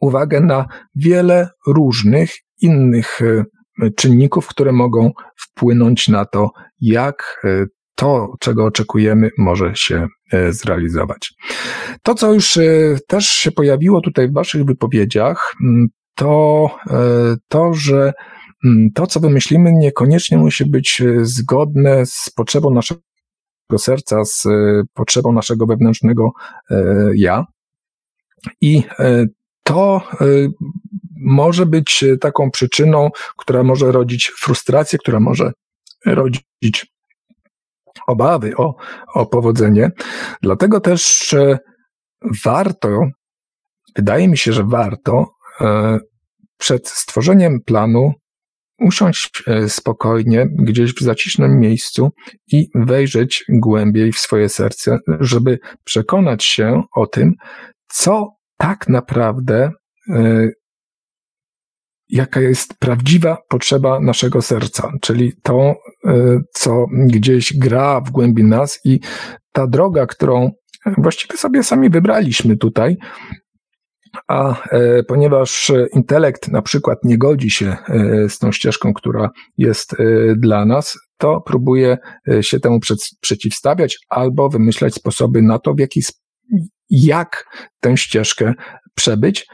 [0.00, 3.20] uwagę na wiele różnych innych
[3.96, 6.50] czynników, które mogą wpłynąć na to,
[6.80, 7.42] jak
[7.98, 11.34] to, czego oczekujemy, może się e, zrealizować.
[12.02, 12.62] To, co już e,
[13.06, 15.54] też się pojawiło tutaj w Waszych wypowiedziach,
[16.14, 18.12] to e, to, że
[18.94, 23.00] to, co wymyślimy, niekoniecznie musi być zgodne z potrzebą naszego
[23.78, 24.46] serca, z
[24.94, 26.30] potrzebą naszego wewnętrznego
[27.14, 27.44] ja.
[28.60, 28.82] I
[29.62, 30.02] to
[31.20, 35.52] może być taką przyczyną, która może rodzić frustrację, która może
[36.06, 36.86] rodzić
[38.06, 38.74] obawy o,
[39.14, 39.90] o powodzenie.
[40.42, 41.34] Dlatego też
[42.44, 43.00] warto,
[43.96, 45.26] wydaje mi się, że warto
[45.60, 45.98] e,
[46.58, 48.12] przed stworzeniem planu
[48.78, 52.10] usiąść e, spokojnie gdzieś w zacisznym miejscu
[52.52, 57.34] i wejrzeć głębiej w swoje serce, żeby przekonać się o tym,
[57.88, 59.70] co tak naprawdę
[60.10, 60.48] e,
[62.08, 65.74] jaka jest prawdziwa potrzeba naszego serca, czyli to,
[66.06, 69.00] e, co gdzieś gra w głębi nas i
[69.52, 70.50] ta droga, którą
[70.98, 72.96] właściwie sobie sami wybraliśmy tutaj,
[74.28, 79.96] a e, ponieważ intelekt na przykład nie godzi się e, z tą ścieżką, która jest
[80.36, 81.98] dla nas, to próbuje
[82.40, 82.78] się temu
[83.20, 86.02] przeciwstawiać albo wymyślać sposoby na to, w jaki
[86.90, 87.44] jak
[87.80, 88.54] tę ścieżkę
[88.98, 89.46] przebyć.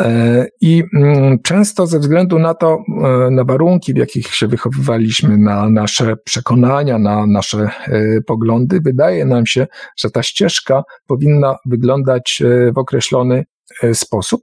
[0.00, 5.38] E, I mm, często ze względu na to, e, na warunki, w jakich się wychowywaliśmy,
[5.38, 9.66] na nasze przekonania, na nasze e, poglądy, wydaje nam się,
[9.96, 12.42] że ta ścieżka powinna wyglądać
[12.74, 13.44] w określony
[13.92, 14.42] sposób,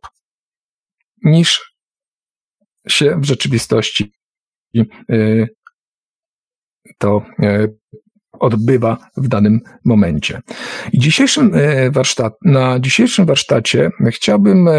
[1.24, 1.76] niż
[2.88, 4.12] się w rzeczywistości
[6.98, 7.22] to
[8.40, 10.42] odbywa w danym momencie.
[10.94, 14.74] I dzisiejszym e, warsztat, na dzisiejszym warsztacie chciałbym, e,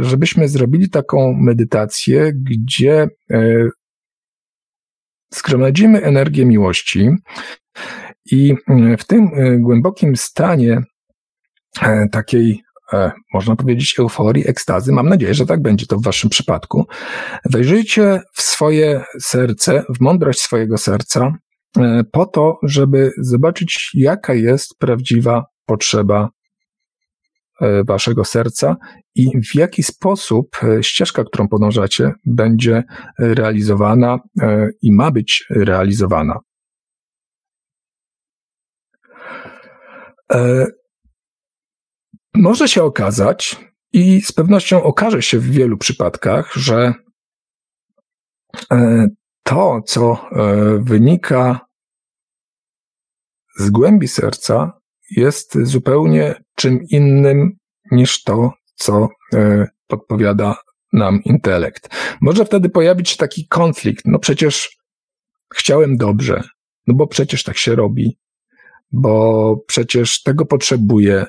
[0.00, 3.68] żebyśmy zrobili taką medytację, gdzie e,
[5.34, 7.10] zgromadzimy energię miłości
[8.30, 8.54] i
[8.98, 10.82] w tym głębokim stanie
[12.12, 12.62] takiej
[13.34, 14.92] można powiedzieć, euforii, ekstazy.
[14.92, 16.86] Mam nadzieję, że tak będzie to w Waszym przypadku.
[17.44, 21.32] Wejrzyjcie w swoje serce, w mądrość swojego serca
[22.12, 26.28] po to, żeby zobaczyć, jaka jest prawdziwa potrzeba
[27.60, 28.76] e, waszego serca
[29.14, 32.82] i w jaki sposób e, ścieżka, którą podążacie, będzie
[33.18, 34.18] realizowana
[34.82, 36.38] i ma być realizowana.
[42.34, 43.56] Może się okazać,
[43.92, 46.94] i z pewnością okaże się w wielu przypadkach, że
[49.42, 51.60] to, co e, wynika
[53.58, 54.72] z głębi serca,
[55.16, 57.58] jest zupełnie czym innym
[57.90, 60.56] niż to, co e, podpowiada
[60.92, 61.88] nam intelekt.
[62.20, 64.04] Może wtedy pojawić się taki konflikt.
[64.06, 64.76] No przecież
[65.54, 66.42] chciałem dobrze,
[66.86, 68.18] no bo przecież tak się robi,
[68.92, 71.26] bo przecież tego potrzebuję,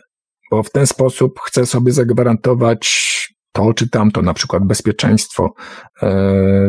[0.51, 3.14] bo w ten sposób chcę sobie zagwarantować
[3.54, 5.54] to czy tamto, na przykład bezpieczeństwo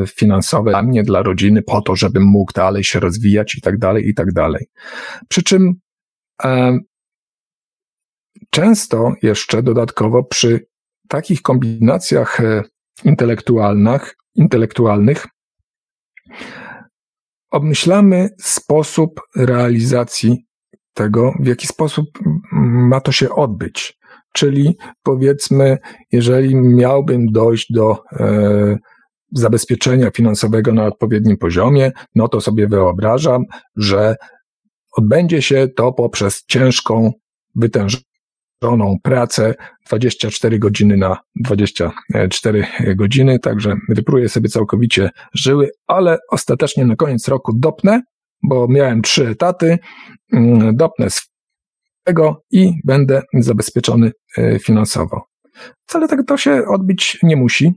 [0.07, 4.09] finansowe dla mnie, dla rodziny, po to, żebym mógł dalej się rozwijać i tak dalej,
[4.09, 4.67] i tak dalej.
[5.29, 5.75] Przy czym
[8.51, 10.67] często jeszcze dodatkowo przy
[11.09, 12.41] takich kombinacjach
[13.05, 15.27] intelektualnych, intelektualnych
[17.51, 20.47] obmyślamy sposób realizacji
[20.95, 22.07] tego, w jaki sposób
[22.53, 23.99] ma to się odbyć.
[24.35, 25.79] Czyli powiedzmy,
[26.13, 28.79] jeżeli miałbym dojść do e,
[29.33, 33.43] zabezpieczenia finansowego na odpowiednim poziomie, no to sobie wyobrażam,
[33.77, 34.17] że
[34.97, 37.13] odbędzie się to poprzez ciężką,
[37.55, 39.55] wytężoną pracę
[39.89, 42.67] 24 godziny na 24
[42.97, 48.03] godziny, także wypruję sobie całkowicie żyły, ale ostatecznie na koniec roku dopnę,
[48.43, 49.79] bo miałem trzy etaty,
[50.33, 51.11] mm, dopnę
[52.05, 55.23] tego i będę zabezpieczony e, finansowo.
[55.87, 57.73] Wcale tak to się odbyć nie musi,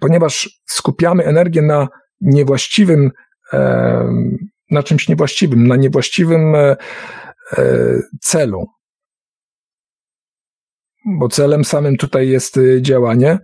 [0.00, 1.88] ponieważ skupiamy energię na
[2.20, 3.10] niewłaściwym,
[3.52, 4.12] e,
[4.70, 6.76] na czymś niewłaściwym, na niewłaściwym e,
[8.20, 8.66] celu
[11.18, 13.38] bo celem samym tutaj jest działanie,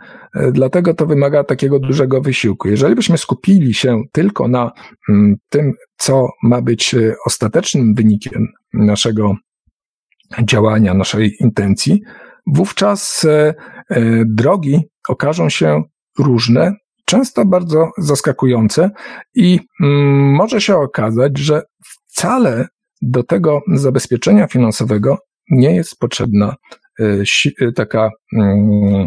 [0.53, 2.69] dlatego to wymaga takiego dużego wysiłku.
[2.69, 4.73] Jeżeli byśmy skupili się tylko na
[5.09, 6.95] mm, tym, co ma być
[7.27, 9.37] ostatecznym wynikiem naszego
[10.45, 12.03] działania, naszej intencji,
[12.47, 13.27] wówczas
[14.27, 15.83] drogi okażą się
[16.19, 16.73] różne,
[17.05, 18.91] często bardzo zaskakujące
[19.35, 22.67] i mm, może się okazać, że wcale
[23.03, 25.19] do tego zabezpieczenia finansowego
[25.51, 26.55] nie jest potrzebna
[27.01, 29.07] y, taka mm,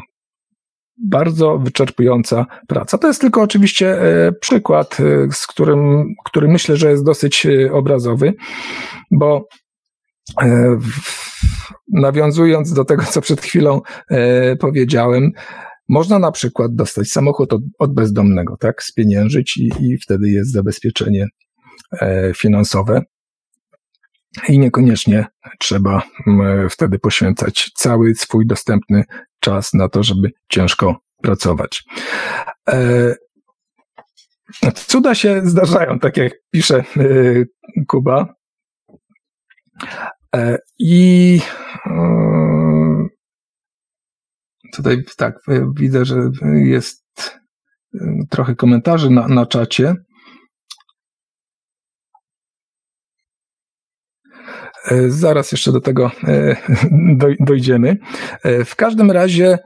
[1.09, 2.97] bardzo wyczerpująca praca.
[2.97, 3.97] To jest tylko oczywiście
[4.41, 4.97] przykład,
[5.32, 8.34] z którym, który myślę, że jest dosyć obrazowy,
[9.11, 9.47] bo
[11.93, 13.82] nawiązując do tego, co przed chwilą
[14.59, 15.32] powiedziałem,
[15.89, 21.27] można na przykład dostać samochód od, bezdomnego, tak, spieniężyć i, i wtedy jest zabezpieczenie
[22.36, 23.01] finansowe
[24.49, 25.25] i niekoniecznie
[25.59, 26.01] trzeba
[26.69, 29.03] wtedy poświęcać cały swój dostępny
[29.39, 31.84] czas na to, żeby ciężko pracować.
[32.69, 33.15] E,
[34.75, 36.84] cuda się zdarzają, tak jak pisze e,
[37.88, 38.34] Kuba.
[40.36, 41.39] E, I
[44.73, 45.39] tutaj tak,
[45.75, 46.15] widzę, że
[46.53, 47.03] jest
[48.29, 49.95] trochę komentarzy na, na czacie.
[54.86, 56.55] E, zaraz jeszcze do tego e,
[57.39, 57.97] dojdziemy.
[58.43, 59.57] E, w każdym razie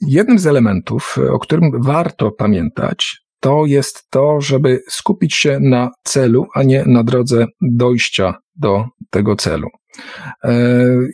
[0.00, 6.46] jednym z elementów, o którym warto pamiętać, to jest to, żeby skupić się na celu,
[6.54, 9.68] a nie na drodze dojścia do tego celu.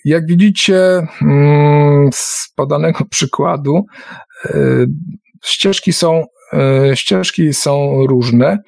[0.05, 3.87] Jak widzicie mm, z podanego przykładu,
[5.45, 6.25] ścieżki są,
[6.95, 8.59] ścieżki są różne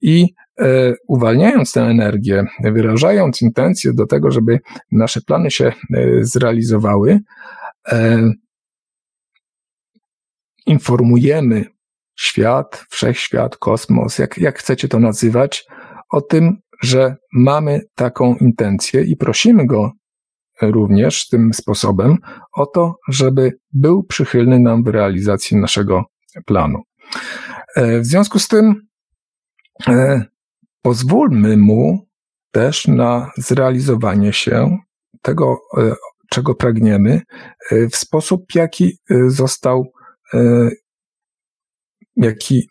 [0.00, 4.60] i E, uwalniając tę energię, wyrażając intencję do tego, żeby
[4.92, 5.74] nasze plany się e,
[6.20, 7.20] zrealizowały,
[7.88, 8.30] e,
[10.66, 11.64] informujemy
[12.16, 15.66] świat, wszechświat, kosmos, jak, jak chcecie to nazywać,
[16.10, 19.92] o tym, że mamy taką intencję i prosimy go
[20.62, 22.16] również tym sposobem
[22.52, 26.04] o to, żeby był przychylny nam w realizacji naszego
[26.46, 26.78] planu.
[27.76, 28.88] W związku z tym
[30.82, 32.08] pozwólmy mu
[32.50, 34.78] też na zrealizowanie się
[35.22, 35.94] tego, e,
[36.30, 37.20] czego pragniemy,
[37.70, 39.92] e, w sposób, jaki e, został,
[42.16, 42.68] jaki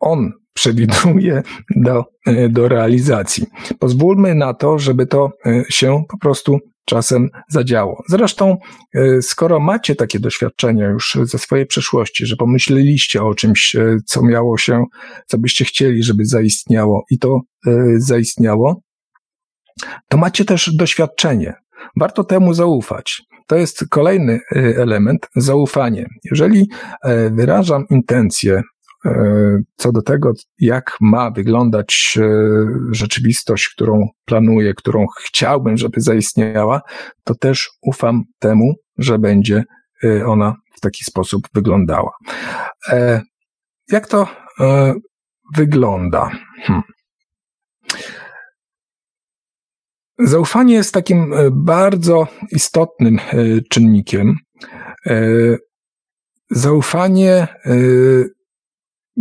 [0.00, 1.42] on przewiduje
[1.76, 2.04] do,
[2.48, 3.46] do realizacji.
[3.78, 5.30] Pozwólmy na to, żeby to
[5.68, 8.02] się po prostu czasem zadziało.
[8.08, 8.56] Zresztą,
[8.94, 14.22] e, skoro macie takie doświadczenia już ze swojej przeszłości, że pomyśleliście o czymś, e, co
[14.22, 14.84] miało się,
[15.26, 18.80] co byście chcieli, żeby zaistniało i to e, zaistniało,
[20.08, 21.54] to macie też doświadczenie.
[21.96, 23.22] Warto temu zaufać.
[23.46, 24.40] To jest kolejny
[24.76, 26.06] element, zaufanie.
[26.30, 26.68] Jeżeli
[27.30, 28.62] wyrażam intencję E,
[29.76, 32.28] co do tego, jak ma wyglądać e,
[32.90, 36.80] rzeczywistość, którą planuję, którą chciałbym, żeby zaistniała,
[37.24, 39.64] to też ufam temu, że będzie
[40.04, 42.10] e, ona w taki sposób wyglądała.
[43.92, 44.28] Jak to
[45.56, 46.30] wygląda?
[46.62, 46.82] Hmm.
[50.18, 53.18] Zaufanie jest takim bardzo istotnym
[53.70, 54.36] czynnikiem.
[56.50, 57.48] Zaufanie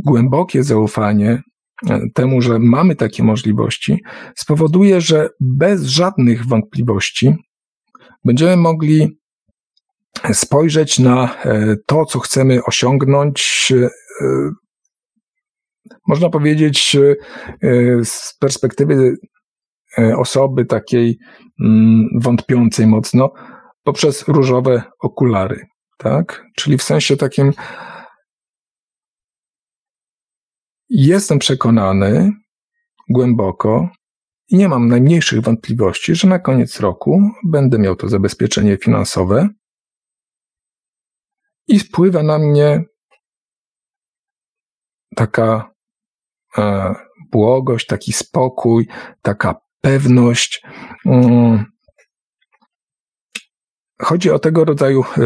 [0.05, 1.41] głębokie zaufanie
[1.89, 4.03] e, temu, że mamy takie możliwości,
[4.35, 7.35] spowoduje, że bez żadnych wątpliwości
[8.25, 9.17] będziemy mogli
[10.33, 11.35] spojrzeć na
[11.85, 13.73] to, co chcemy osiągnąć,
[16.07, 16.97] można powiedzieć,
[18.03, 19.15] z perspektywy
[20.17, 21.17] osoby takiej
[21.63, 23.33] mm, wątpiącej mocno,
[23.83, 25.65] poprzez różowe okulary,
[25.97, 26.45] tak?
[26.55, 27.53] Czyli w sensie takim
[30.89, 32.31] jestem przekonany
[33.09, 33.89] głęboko
[34.49, 39.49] i nie mam najmniejszych wątpliwości, że na koniec roku będę miał to zabezpieczenie finansowe
[41.67, 42.83] i spływa na mnie
[45.15, 45.71] taka
[46.57, 46.95] e,
[47.31, 48.87] błogość, taki spokój,
[49.21, 50.61] taka pewność.
[51.05, 51.65] Mm,
[54.01, 55.21] chodzi o tego rodzaju y,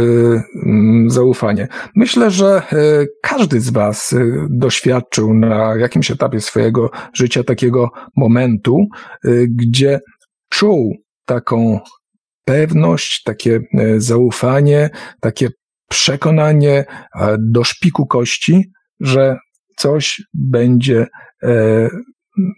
[0.66, 1.68] mm, zaufanie.
[1.96, 8.88] Myślę, że y, każdy z Was y, doświadczył na jakimś etapie swojego życia takiego momentu,
[9.48, 10.00] gdzie
[10.50, 10.96] czuł
[11.26, 11.80] taką
[12.46, 13.60] pewność, takie
[13.98, 15.50] zaufanie, takie
[15.90, 16.86] przekonanie
[17.40, 19.38] do szpiku kości, że
[19.78, 21.08] coś będzie
[21.44, 21.90] e,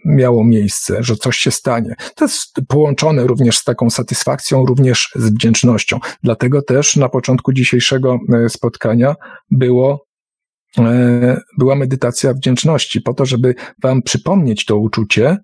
[0.04, 1.94] miało miejsce, że coś się stanie.
[2.16, 5.98] To jest połączone również z taką satysfakcją, również z wdzięcznością.
[6.22, 9.14] Dlatego też na początku dzisiejszego e, spotkania
[9.50, 10.06] było
[10.78, 15.36] e, była medytacja wdzięczności, po to, żeby Wam przypomnieć to uczucie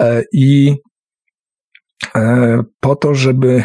[0.00, 0.74] e, i
[2.80, 3.64] po to, żeby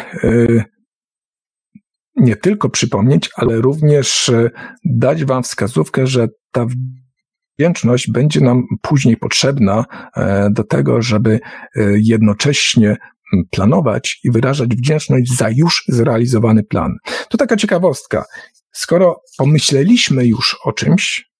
[2.16, 4.30] nie tylko przypomnieć, ale również
[4.84, 6.66] dać Wam wskazówkę, że ta
[7.58, 9.84] wdzięczność będzie nam później potrzebna
[10.16, 11.40] e, do tego, żeby
[11.76, 12.96] e, jednocześnie
[13.50, 16.96] planować i wyrażać wdzięczność za już zrealizowany plan.
[17.28, 18.24] To taka ciekawostka.
[18.72, 21.30] Skoro pomyśleliśmy już o czymś,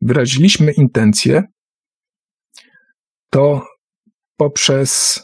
[0.00, 1.42] wyraziliśmy intencję,
[3.30, 3.66] to
[4.36, 5.20] poprzez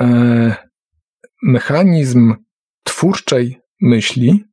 [0.00, 0.54] e,
[1.42, 2.34] mechanizm
[2.84, 4.49] twórczej myśli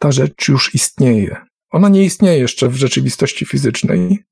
[0.00, 1.36] ta rzecz już istnieje.
[1.70, 4.24] Ona nie istnieje jeszcze w rzeczywistości fizycznej,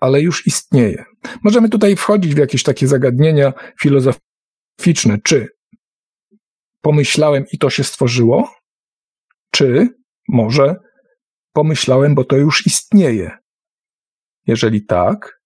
[0.00, 1.04] ale już istnieje.
[1.42, 5.48] Możemy tutaj wchodzić w jakieś takie zagadnienia filozoficzne, czy
[6.80, 8.54] pomyślałem i to się stworzyło,
[9.50, 9.88] czy
[10.28, 10.76] może
[11.52, 13.38] pomyślałem, bo to już istnieje.
[14.46, 15.40] Jeżeli tak,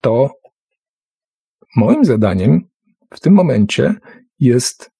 [0.00, 0.30] to
[1.76, 2.70] moim zadaniem
[3.14, 3.94] w tym momencie
[4.38, 4.91] jest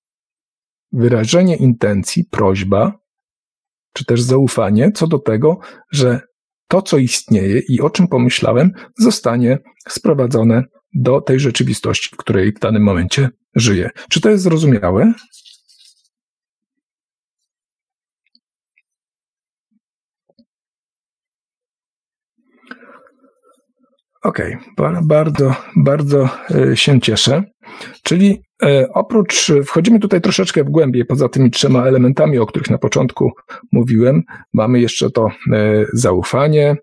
[0.93, 2.99] wyrażenie intencji, prośba,
[3.93, 5.59] czy też zaufanie co do tego,
[5.93, 6.21] że
[6.69, 10.65] to, co istnieje i o czym pomyślałem, zostanie sprowadzone
[10.95, 13.91] do tej rzeczywistości, w której w danym momencie żyję.
[14.11, 15.13] Czy to jest zrozumiałe?
[24.23, 25.01] Okej, okay.
[25.03, 27.43] bardzo, bardzo e, się cieszę.
[28.03, 32.79] Czyli e, oprócz, wchodzimy tutaj troszeczkę w głębiej, poza tymi trzema elementami, o których na
[32.79, 33.31] początku
[33.73, 35.31] mówiłem, mamy jeszcze to e,
[35.93, 36.77] zaufanie,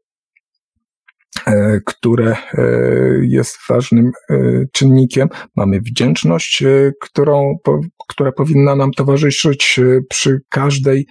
[1.86, 2.36] które
[3.22, 4.12] jest ważnym
[4.72, 5.28] czynnikiem.
[5.56, 6.64] Mamy wdzięczność,
[7.02, 7.56] którą,
[8.10, 9.80] która powinna nam towarzyszyć
[10.10, 11.08] przy każdej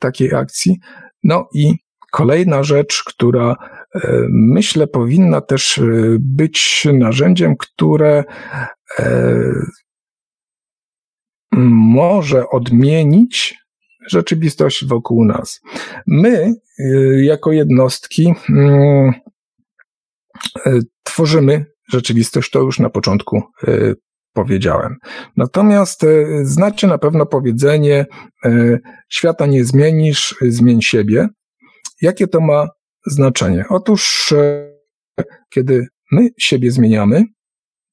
[0.00, 0.76] takiej akcji.
[1.24, 1.74] No i
[2.12, 3.56] kolejna rzecz, która
[3.94, 5.82] E, myślę, powinna też e,
[6.18, 8.24] być narzędziem, które
[8.98, 9.52] e,
[11.52, 13.58] może odmienić
[14.08, 15.60] rzeczywistość wokół nas.
[16.06, 16.54] My,
[17.22, 19.12] jako jednostki, mm,
[21.02, 23.42] tworzymy rzeczywistość, to już na początku
[24.32, 24.96] powiedziałem.
[25.36, 26.06] Natomiast
[26.42, 28.06] znacie na pewno powiedzenie:
[29.08, 31.28] świata nie zmienisz, zmień siebie.
[32.02, 32.68] Jakie to ma
[33.06, 33.64] znaczenie?
[33.68, 34.72] Otóż, e,
[35.50, 37.24] kiedy my siebie zmieniamy,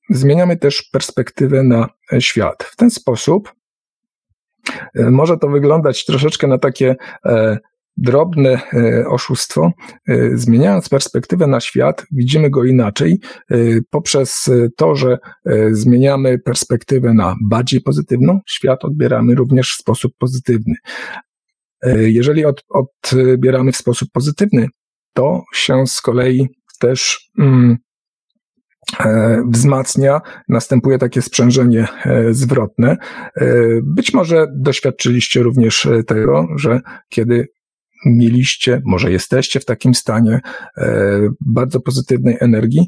[0.09, 1.89] zmieniamy też perspektywę na
[2.19, 2.63] świat.
[2.63, 3.53] W ten sposób
[4.95, 6.95] e, może to wyglądać troszeczkę na takie
[7.25, 7.57] e,
[7.97, 8.61] drobne
[9.09, 9.71] oszustwo.
[10.33, 13.19] Zmieniając perspektywę na świat, widzimy go inaczej
[13.89, 15.17] poprzez to, że
[15.71, 20.75] zmieniamy perspektywę na bardziej pozytywną, świat odbieramy również w sposób pozytywny.
[21.95, 24.67] Jeżeli od, odbieramy w sposób pozytywny
[25.15, 26.47] to się z kolei
[26.79, 27.77] też mm,
[28.99, 32.97] e, wzmacnia, następuje takie sprzężenie e, zwrotne.
[33.35, 33.45] E,
[33.83, 36.79] być może doświadczyliście również tego, że
[37.09, 37.47] kiedy
[38.05, 40.39] mieliście, może jesteście w takim stanie
[41.41, 42.87] bardzo pozytywnej energii,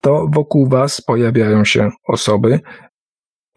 [0.00, 2.60] to wokół Was pojawiają się osoby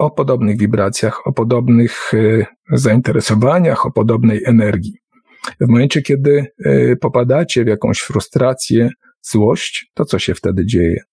[0.02, 2.12] o podobnych wibracjach, o podobnych
[2.72, 4.98] zainteresowaniach, o podobnej energii.
[5.60, 8.90] W momencie, kiedy e, popadacie w jakąś frustrację,
[9.22, 11.04] złość, to co się wtedy dzieje?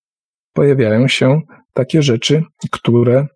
[0.52, 1.40] Pojawiają się
[1.72, 3.26] takie rzeczy, które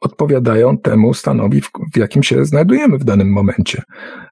[0.00, 1.60] odpowiadają temu stanowi,
[1.94, 3.82] w jakim się znajdujemy w danym momencie.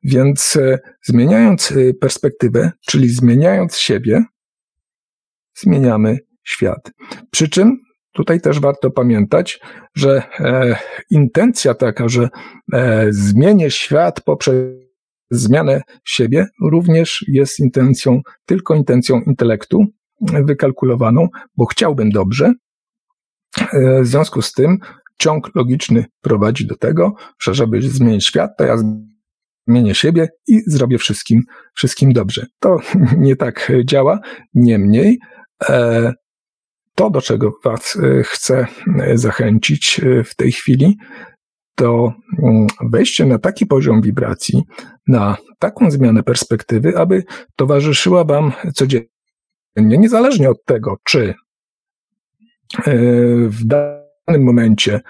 [0.05, 0.59] Więc
[1.05, 4.25] zmieniając perspektywę, czyli zmieniając siebie,
[5.55, 6.93] zmieniamy świat.
[7.31, 7.79] Przy czym
[8.13, 9.61] tutaj też warto pamiętać,
[9.95, 10.77] że e,
[11.11, 12.29] intencja taka, że
[12.73, 14.83] e, zmienię świat poprzez
[15.31, 19.87] zmianę siebie, również jest intencją, tylko intencją intelektu
[20.21, 22.53] wykalkulowaną, bo chciałbym dobrze.
[23.59, 24.79] E, w związku z tym
[25.19, 28.77] ciąg logiczny prowadzi do tego, że żeby zmienić świat, to ja
[29.69, 31.43] zmienię siebie i zrobię wszystkim,
[31.75, 32.47] wszystkim dobrze.
[32.59, 32.77] To
[33.19, 34.21] nie tak działa.
[34.55, 35.19] Niemniej
[35.69, 36.13] e,
[37.03, 38.67] to, do czego Was e, chcę
[39.01, 40.97] e, zachęcić e, w tej chwili,
[41.75, 44.63] to mm, wejście na taki poziom wibracji,
[45.07, 47.25] na taką zmianę perspektywy, aby
[47.57, 49.09] towarzyszyła Wam codziennie,
[49.77, 51.35] niezależnie od tego, czy
[53.47, 55.01] w danym momencie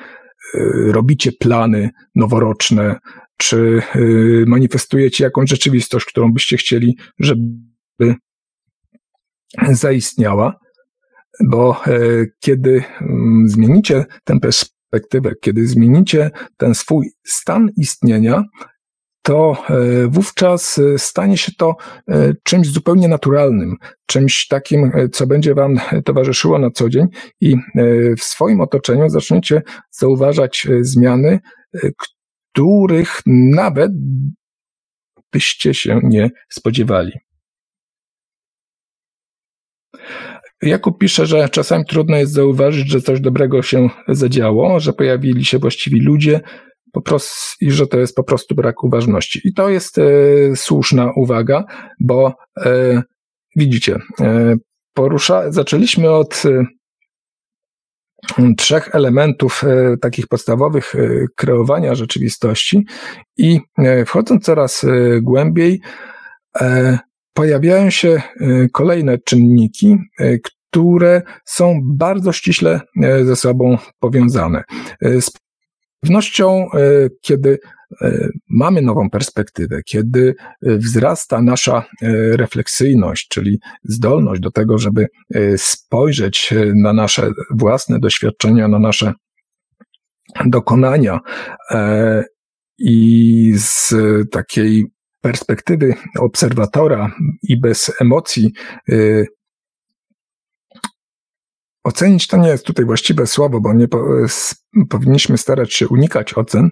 [0.86, 2.96] robicie plany noworoczne,
[3.36, 3.82] czy
[4.46, 8.14] manifestujecie jakąś rzeczywistość, którą byście chcieli, żeby
[9.70, 10.61] zaistniała,
[11.44, 12.00] bo e,
[12.40, 18.44] kiedy mm, zmienicie tę perspektywę, kiedy zmienicie ten swój stan istnienia,
[19.22, 21.76] to e, wówczas e, stanie się to
[22.42, 23.76] czymś zupełnie naturalnym,
[24.06, 27.06] czymś takim, co będzie Wam towarzyszyło na co dzień
[27.40, 27.56] i
[28.18, 31.40] w swoim otoczeniu zaczniecie zauważać zmiany,
[32.52, 33.92] których nawet
[35.32, 37.12] byście się nie spodziewali.
[40.62, 45.58] Jakub pisze, że czasami trudno jest zauważyć, że coś dobrego się zadziało, że pojawili się
[45.58, 46.40] właściwi ludzie,
[46.92, 49.40] po prostu, i że to jest po prostu brak uważności.
[49.44, 50.02] I to jest e,
[50.56, 51.64] słuszna uwaga,
[52.00, 52.34] bo
[52.64, 53.02] e,
[53.56, 54.56] widzicie, e,
[54.94, 56.64] porusza, zaczęliśmy od e,
[58.56, 62.86] trzech elementów e, takich podstawowych e, kreowania rzeczywistości
[63.36, 63.60] i
[64.06, 64.86] wchodząc coraz
[65.22, 65.80] głębiej,
[67.32, 74.64] pojawiają się e, kolejne czynniki, e, które są bardzo ściśle e, ze sobą powiązane.
[75.02, 75.30] Z
[76.00, 76.66] pewnością,
[77.20, 77.58] kiedy
[78.48, 81.84] mamy nową perspektywę, kiedy wzrasta nasza
[82.32, 85.06] refleksyjność, czyli zdolność do tego, żeby
[85.56, 89.12] spojrzeć na nasze własne doświadczenia, na nasze
[90.46, 91.20] dokonania
[92.78, 93.94] i z
[94.30, 94.86] takiej
[95.22, 97.10] perspektywy obserwatora
[97.42, 98.52] i bez emocji
[98.88, 99.26] y,
[101.84, 104.04] ocenić to nie jest tutaj właściwe słowo, bo nie po,
[104.90, 106.70] powinniśmy starać się unikać ocen,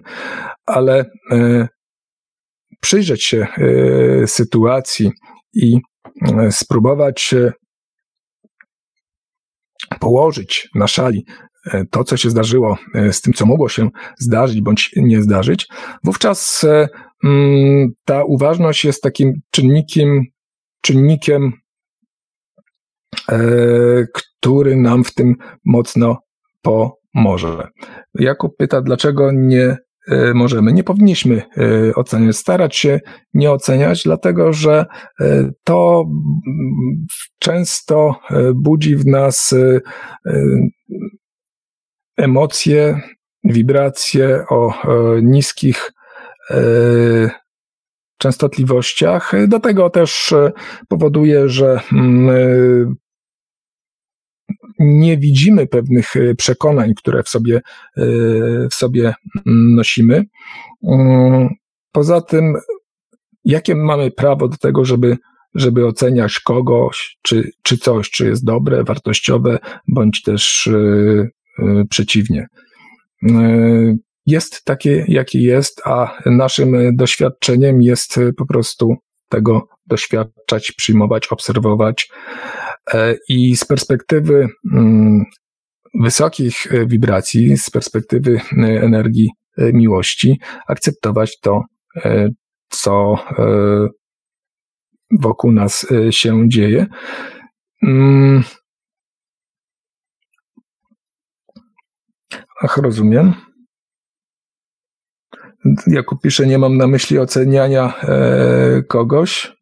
[0.65, 1.67] ale y,
[2.81, 5.11] przyjrzeć się y, sytuacji
[5.53, 5.79] i
[6.51, 7.35] spróbować
[9.99, 11.25] położyć na szali
[11.91, 12.77] to, co się zdarzyło,
[13.11, 13.89] z tym, co mogło się
[14.19, 15.67] zdarzyć bądź nie zdarzyć,
[16.03, 16.65] wówczas
[17.23, 20.25] Mm, ta uważność jest takim czynnikiem,
[20.81, 21.53] czynnikiem,
[23.29, 23.39] e,
[24.13, 25.35] który nam w tym
[25.65, 26.17] mocno
[26.61, 27.67] pomoże.
[28.13, 30.73] Jakub pyta, dlaczego nie e, możemy.
[30.73, 32.99] Nie powinniśmy e, oceniać, starać się
[33.33, 34.85] nie oceniać, dlatego że
[35.63, 36.05] to
[37.39, 38.15] często
[38.55, 39.55] budzi w nas
[42.21, 43.01] emocje,
[43.43, 44.73] wibracje o
[45.21, 45.91] niskich
[46.51, 47.29] E,
[48.17, 49.31] częstotliwościach.
[49.47, 50.51] Do tego też e,
[50.87, 52.93] powoduje, że mm, e,
[54.79, 57.61] nie widzimy pewnych przekonań, które w sobie,
[58.71, 59.13] w sobie
[59.47, 60.25] mm, nosimy.
[60.83, 61.49] Mm,
[61.91, 62.53] poza tym,
[63.45, 65.17] jakie mamy prawo do tego, żeby,
[65.55, 70.69] żeby oceniać kogoś, czy, czy coś, czy jest dobre, wartościowe, bądź też
[71.89, 72.47] przeciwnie
[74.25, 78.95] jest takie, jakie jest, a naszym doświadczeniem jest po prostu
[79.29, 82.09] tego doświadczać, przyjmować, obserwować.
[82.93, 85.25] E, I z perspektywy mm,
[85.93, 91.63] wysokich wibracji, z perspektywy energii miłości, akceptować to,
[92.05, 92.29] e,
[92.69, 93.87] co e,
[95.19, 96.85] wokół nas się dzieje.
[102.63, 103.33] Ach, rozumiem.
[105.87, 109.55] Jakub pisze, nie mam na myśli oceniania e, kogoś.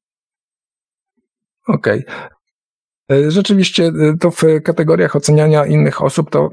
[1.68, 2.06] Okej.
[2.06, 2.30] Okay.
[3.12, 6.50] E, rzeczywiście e, to w kategoriach oceniania innych osób to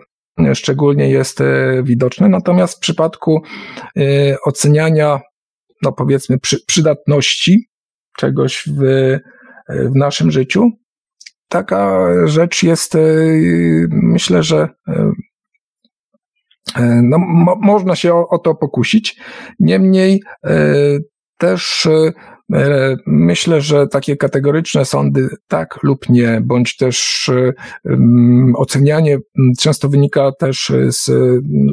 [0.55, 3.43] szczególnie jest e, widoczne, natomiast w przypadku
[4.45, 5.21] oceniania,
[5.83, 7.69] no powiedzmy, przy, przydatności
[8.17, 8.81] czegoś w,
[9.69, 10.71] w naszym życiu,
[11.49, 12.97] taka rzecz jest,
[13.91, 14.69] myślę, że
[17.03, 19.21] no, mo, można się o, o, to pokusić.
[19.61, 20.23] Niemniej
[21.39, 21.89] też
[22.55, 27.31] E, myślę, że takie kategoryczne sądy tak lub nie, bądź też
[28.57, 29.19] ocenianie
[29.59, 31.11] często wynika też z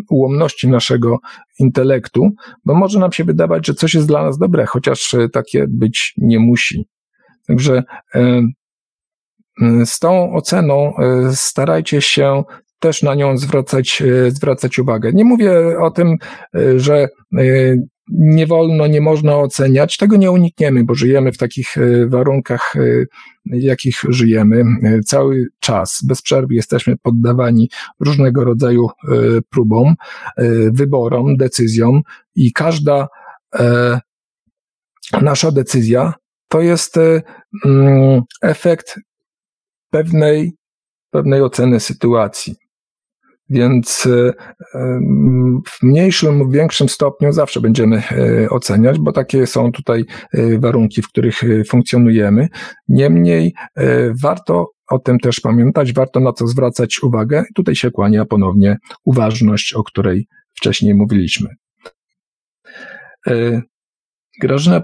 [0.10, 1.20] ułomności naszego
[1.60, 2.30] intelektu,
[2.66, 6.40] bo może nam się wydawać, że coś jest dla nas dobre, chociaż takie być nie
[6.40, 6.88] musi.
[7.48, 7.84] Także
[8.16, 8.42] e,
[9.86, 12.44] z tą oceną e, starajcie się
[12.84, 15.14] też na nią zwracać, zwracać uwagę.
[15.14, 16.18] Nie mówię o tym,
[16.76, 17.08] że
[18.10, 19.98] nie wolno, nie można oceniać.
[19.98, 23.06] Tego nie unikniemy, bo żyjemy w takich e, warunkach, e,
[23.46, 24.64] jakich żyjemy.
[24.84, 27.70] E, cały czas, bez przerwy jesteśmy poddawani
[28.00, 28.88] różnego rodzaju
[29.50, 29.96] próbom,
[30.72, 32.02] wyborom, decyzjom
[32.36, 33.08] i każda
[35.22, 36.14] nasza decyzja
[36.48, 36.98] to jest
[37.66, 39.00] mm, efekt
[39.90, 40.54] pewnej,
[41.12, 42.56] pewnej oceny sytuacji.
[43.50, 44.34] Więc e,
[45.68, 50.06] w mniejszym lub większym stopniu zawsze będziemy e, oceniać, bo takie są tutaj
[50.60, 52.48] warunki, w których funkcjonujemy.
[52.88, 53.54] Niemniej
[54.24, 57.44] warto o tym też pamiętać, warto na to zwracać uwagę.
[57.56, 61.50] Tutaj się kłania ponownie uważność, o której wcześniej mówiliśmy.
[64.42, 64.82] Grażyna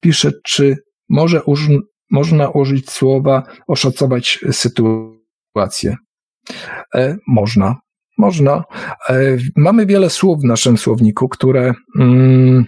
[0.00, 0.76] pisze, czy
[1.08, 1.68] może uż,
[2.10, 5.96] można użyć słowa oszacować sytuację.
[6.94, 7.76] E, można,
[8.18, 8.64] można.
[9.08, 12.64] E, mamy wiele słów w naszym słowniku, które mm,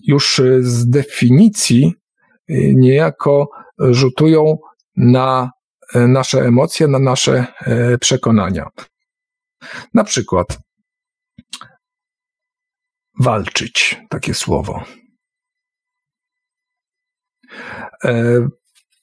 [0.00, 1.94] już z definicji
[2.50, 4.58] y, niejako rzutują
[4.96, 5.50] na
[5.94, 7.46] e, nasze emocje, na nasze
[8.00, 8.68] przekonania.
[9.94, 10.58] Na przykład
[13.20, 14.84] walczyć, takie słowo.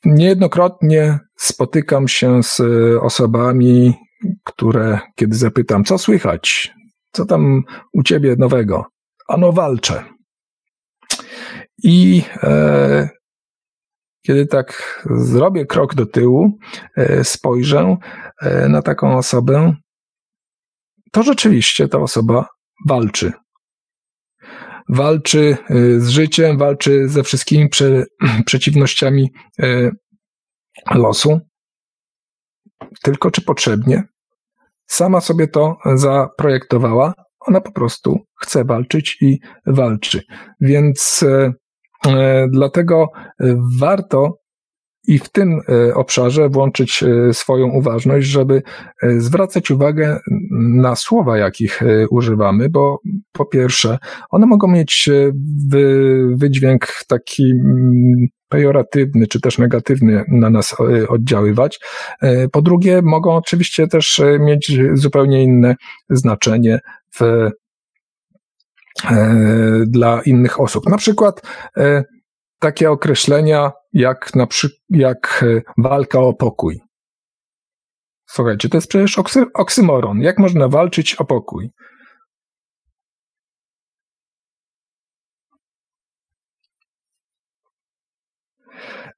[0.06, 2.62] Niejednokrotnie spotykam się z
[3.02, 3.94] osobami,
[4.44, 6.74] które kiedy zapytam, co słychać,
[7.12, 8.86] co tam u ciebie nowego?
[9.28, 10.04] Ano walczę.
[11.84, 13.10] I e,
[14.26, 16.58] kiedy tak zrobię krok do tyłu,
[16.98, 17.98] e, spojrzę
[18.42, 19.76] e, na taką osobę,
[21.12, 22.48] to rzeczywiście ta osoba
[22.88, 23.32] walczy.
[24.90, 28.06] Walczy e, z życiem, walczy ze wszystkimi prze,
[28.46, 29.92] przeciwnościami e,
[30.96, 31.40] losu.
[33.02, 34.04] Tylko czy potrzebnie?
[34.94, 37.14] sama sobie to zaprojektowała.
[37.40, 40.22] Ona po prostu chce walczyć i walczy.
[40.62, 41.24] Więc
[42.08, 43.08] e, dlatego
[43.80, 44.38] warto
[45.08, 48.62] i w tym e, obszarze włączyć swoją uważność, żeby
[49.18, 50.20] zwracać uwagę
[50.60, 51.80] na słowa, jakich
[52.10, 53.00] używamy, bo
[53.32, 53.98] po pierwsze,
[54.30, 55.10] one mogą mieć
[56.36, 61.80] wydźwięk taki mm, pejoratywny czy też negatywny na nas e, oddziaływać.
[62.22, 65.76] E, po drugie, mogą oczywiście też e, mieć zupełnie inne
[66.10, 66.80] znaczenie
[67.20, 67.50] w,
[69.88, 70.90] dla innych osób.
[70.90, 71.42] Na przykład
[72.60, 75.46] takie określenia jak, na przy, jak
[75.78, 76.82] walka o pokój.
[78.30, 80.22] Słuchajcie, to jest przecież oksy, oksymoron.
[80.22, 81.70] Jak można walczyć o pokój?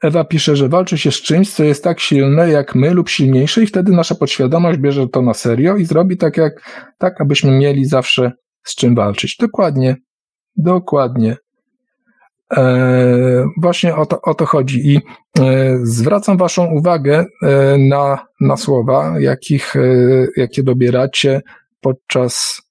[0.03, 3.63] Ewa pisze, że walczy się z czymś, co jest tak silne jak my lub silniejsze
[3.63, 7.85] i wtedy nasza podświadomość bierze to na serio i zrobi tak, jak, tak abyśmy mieli
[7.85, 8.31] zawsze
[8.63, 9.37] z czym walczyć.
[9.37, 9.95] Dokładnie,
[10.55, 11.37] dokładnie.
[12.53, 14.97] E, właśnie o to, o to chodzi i
[15.39, 19.73] e, zwracam Waszą uwagę e, na, na słowa, jakich,
[20.37, 21.41] jakie dobieracie
[21.81, 22.61] podczas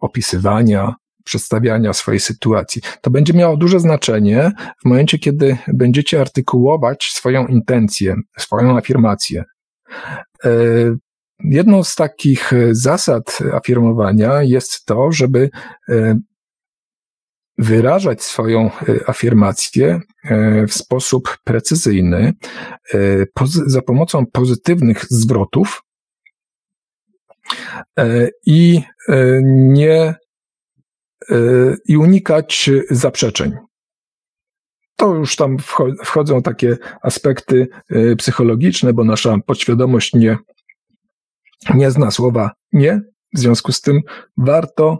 [0.00, 0.94] opisywania,
[1.24, 2.82] przedstawiania swojej sytuacji.
[3.00, 4.52] To będzie miało duże znaczenie
[4.82, 9.44] w momencie, kiedy będziecie artykułować swoją intencję, swoją afirmację.
[11.44, 15.50] Jedną z takich zasad afirmowania jest to, żeby
[17.60, 18.70] wyrażać swoją e,
[19.06, 20.00] afirmację
[20.68, 22.32] w sposób precyzyjny
[23.66, 25.82] za pomocą pozytywnych zwrotów
[28.46, 28.82] i
[29.42, 30.14] nie
[31.86, 33.52] i unikać zaprzeczeń.
[34.96, 35.56] To już tam
[36.04, 37.68] wchodzą takie aspekty
[38.18, 40.38] psychologiczne, bo nasza podświadomość nie,
[41.74, 43.00] nie zna słowa nie.
[43.34, 44.00] W związku z tym
[44.36, 44.98] warto,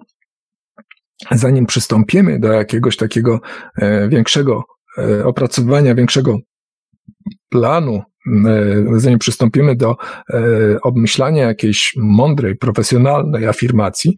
[1.33, 3.41] zanim przystąpimy do jakiegoś takiego
[3.77, 4.64] e, większego
[4.99, 6.39] e, opracowania, większego
[7.49, 8.03] planu,
[8.97, 9.97] zanim przystąpimy do
[10.83, 14.16] obmyślania jakiejś mądrej, profesjonalnej afirmacji,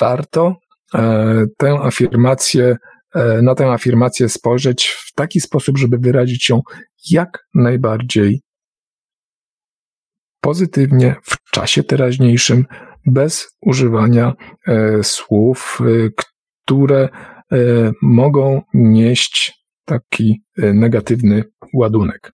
[0.00, 0.56] warto
[0.94, 2.76] E, tę afirmację,
[3.14, 6.60] e, na tę afirmację spojrzeć w taki sposób, żeby wyrazić ją
[7.10, 8.42] jak najbardziej
[10.40, 12.64] pozytywnie w czasie teraźniejszym,
[13.08, 14.32] bez używania
[15.02, 15.78] słów,
[16.64, 17.08] które
[18.02, 21.44] mogą nieść taki negatywny
[21.74, 22.32] ładunek.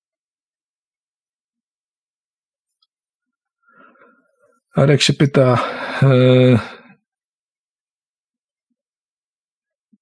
[4.75, 5.59] Arek się pyta,
[6.03, 6.59] e,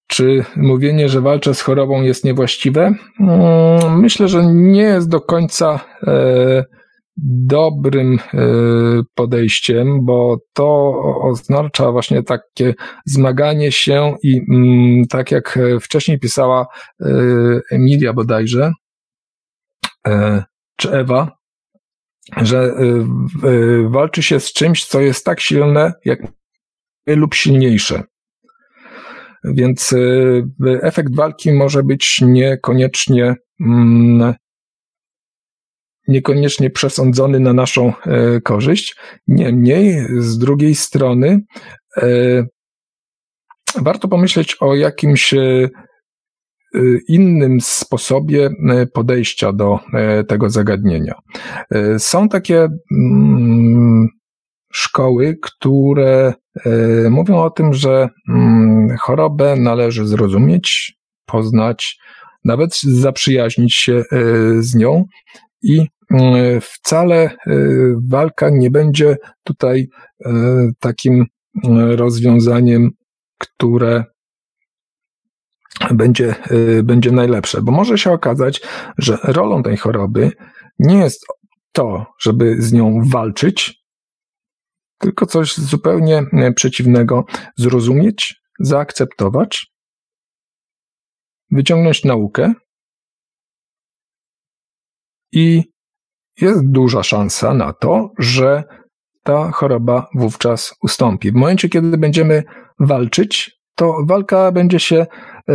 [0.07, 2.95] czy mówienie, że walczę z chorobą jest niewłaściwe?
[3.21, 6.65] Mm, myślę, że nie jest do końca e,
[7.17, 8.39] dobrym e,
[9.15, 10.93] podejściem, bo to
[11.23, 12.75] oznacza właśnie takie
[13.07, 16.67] zmaganie się i mm, tak jak wcześniej pisała
[17.71, 18.73] Emilia bodajże,
[20.77, 21.37] czy Ewa,
[22.37, 22.75] że
[23.89, 26.21] walczy się z czymś, co jest tak silne, jak
[27.07, 28.03] lub silniejsze.
[29.45, 29.95] Więc
[30.83, 34.35] efekt walki może być niekoniecznie, mm,
[36.09, 37.93] niekoniecznie przesądzony na naszą
[38.45, 38.97] korzyść.
[39.29, 41.41] Niemniej, z drugiej strony,
[43.77, 45.35] warto pomyśleć o jakimś
[46.75, 48.51] Y, innym sposobie
[48.95, 49.79] podejścia do
[50.29, 51.15] tego zagadnienia.
[51.99, 54.09] Są takie mm,
[54.73, 56.35] szkoły, które
[57.11, 60.97] mówią o tym, że mm, chorobę należy zrozumieć,
[61.27, 61.99] poznać,
[62.45, 64.03] nawet zaprzyjaźnić się
[64.59, 65.05] z nią
[65.63, 65.87] i
[66.61, 67.37] wcale
[68.11, 69.89] walka nie będzie tutaj
[70.79, 71.27] takim
[71.97, 72.91] rozwiązaniem,
[73.39, 74.05] które
[75.91, 76.35] będzie,
[76.83, 78.61] będzie najlepsze, bo może się okazać,
[78.99, 80.33] że rolą tej choroby
[80.79, 81.27] nie jest
[81.73, 83.83] to, żeby z nią walczyć,
[84.99, 86.23] tylko coś zupełnie
[86.57, 87.25] przeciwnego.
[87.57, 89.73] Zrozumieć, zaakceptować,
[91.51, 92.53] wyciągnąć naukę
[95.33, 95.63] i
[96.41, 98.65] jest duża szansa na to, że
[99.23, 101.31] ta choroba wówczas ustąpi.
[101.31, 102.43] W momencie, kiedy będziemy
[102.79, 105.07] walczyć, to walka będzie się
[105.49, 105.55] E,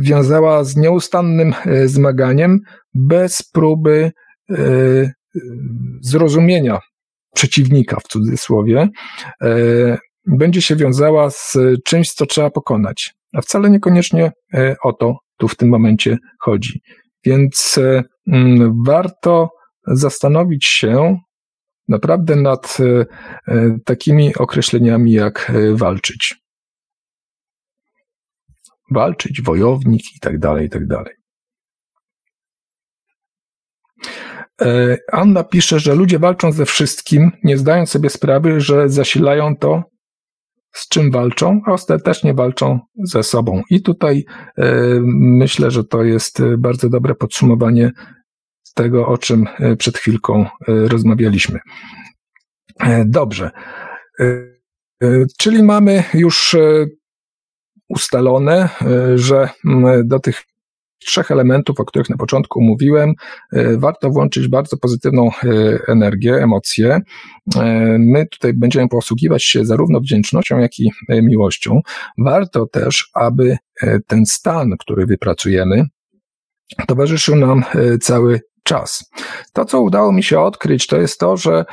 [0.00, 2.60] wiązała z nieustannym e, zmaganiem,
[2.94, 4.12] bez próby
[4.50, 4.56] e,
[6.00, 6.78] zrozumienia
[7.34, 8.88] przeciwnika w cudzysłowie,
[10.26, 13.14] będzie się wiązała z czymś, co trzeba pokonać.
[13.34, 14.32] A wcale niekoniecznie
[14.82, 16.80] o to tu w tym momencie chodzi.
[17.26, 17.80] Więc
[18.86, 19.50] warto
[19.86, 21.18] zastanowić się
[21.88, 22.76] naprawdę nad
[23.84, 26.46] takimi określeniami jak walczyć
[28.90, 31.14] walczyć, wojownik i tak dalej, i tak dalej.
[34.62, 39.82] E, Anna pisze, że ludzie walczą ze wszystkim, nie zdają sobie sprawy, że zasilają to,
[40.76, 43.62] z czym walczą, a ostatecznie walczą ze sobą.
[43.70, 44.24] I tutaj
[44.58, 44.72] e,
[45.14, 47.90] myślę, że to jest bardzo dobre podsumowanie
[48.74, 51.58] tego, o czym e, przed chwilką rozmawialiśmy.
[53.06, 53.50] Dobrze.
[55.38, 56.56] Czyli mamy już
[57.88, 59.48] ustalone, e, że
[60.04, 60.42] do tych
[60.98, 63.12] trzech elementów, o których na początku mówiłem,
[63.52, 67.00] e, warto włączyć bardzo pozytywną e, energię, emocje.
[67.98, 71.80] My tutaj będziemy posługiwać się zarówno wdzięcznością, jak i miłością.
[72.18, 73.56] Warto też, aby
[74.06, 75.84] ten stan, który wypracujemy,
[76.86, 77.64] towarzyszył nam
[78.00, 79.10] cały czas.
[79.52, 81.64] To, co udało mi się odkryć, to jest to, że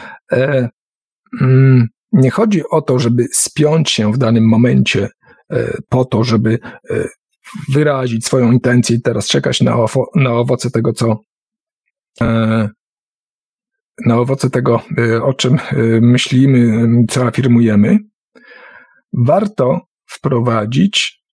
[1.42, 5.10] mm, nie chodzi o to, żeby spiąć się w danym momencie
[5.54, 6.60] E, po to, żeby
[6.90, 7.08] e,
[7.70, 11.20] wyrazić swoją intencję i teraz czekać na, owo, na owoce tego, co
[12.22, 12.70] e,
[14.06, 14.82] na owoce tego,
[15.24, 15.60] o czym
[16.02, 17.98] myślimy, co afirmujemy,
[19.14, 21.24] warto wprowadzić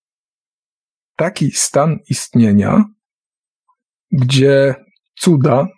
[1.17, 2.85] taki stan istnienia,
[4.13, 4.75] gdzie
[5.15, 5.69] cuda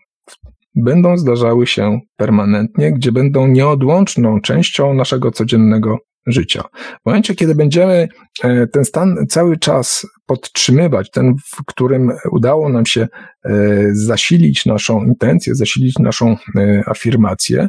[0.75, 6.63] będą zdarzały się permanentnie, gdzie będą nieodłączną częścią naszego codziennego życia.
[7.03, 8.09] W momencie, kiedy będziemy
[8.43, 13.09] e, ten stan cały czas podtrzymywać, ten, w którym udało nam się
[13.45, 13.51] e,
[13.93, 17.69] zasilić naszą intencję, zasilić naszą e, afirmację,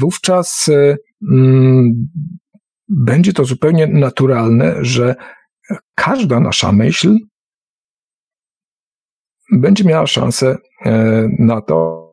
[0.00, 0.70] wówczas
[1.30, 2.08] mm,
[2.88, 5.14] będzie to zupełnie naturalne, że
[5.94, 7.16] każda nasza myśl
[9.52, 10.56] będzie miała szansę
[11.38, 12.03] na to,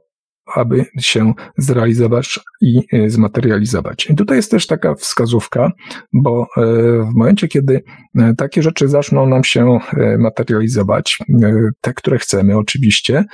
[0.55, 4.09] aby się zrealizować i e, zmaterializować.
[4.09, 5.71] I tutaj jest też taka wskazówka,
[6.13, 6.61] bo e,
[7.03, 7.83] w momencie, kiedy
[8.15, 9.79] e, takie rzeczy zaczną nam się
[10.19, 11.17] materializować,
[11.81, 13.25] te, które chcemy oczywiście,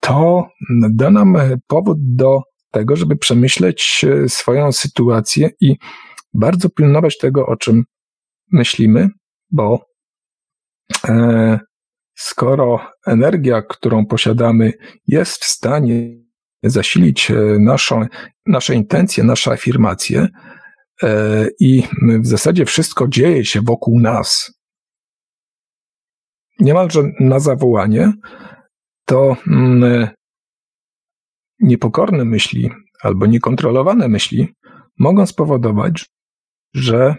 [0.00, 0.46] to
[0.90, 1.36] da nam
[1.66, 2.40] powód do
[2.70, 5.76] tego, żeby przemyśleć swoją sytuację i
[6.34, 7.84] bardzo pilnować tego, o czym
[8.52, 9.08] myślimy,
[9.50, 9.84] bo
[12.20, 14.72] skoro energia, którą posiadamy,
[15.06, 16.20] jest w stanie
[16.62, 18.06] zasilić e, naszą,
[18.46, 20.28] nasze intencje, nasze afirmacje,
[21.60, 21.82] i
[22.22, 24.52] w zasadzie wszystko dzieje się wokół nas,
[26.58, 28.12] niemalże na zawołanie,
[29.04, 30.08] to mm,
[31.60, 32.70] niepokorne myśli
[33.02, 34.48] albo niekontrolowane myśli
[34.98, 36.06] mogą spowodować,
[36.74, 37.14] że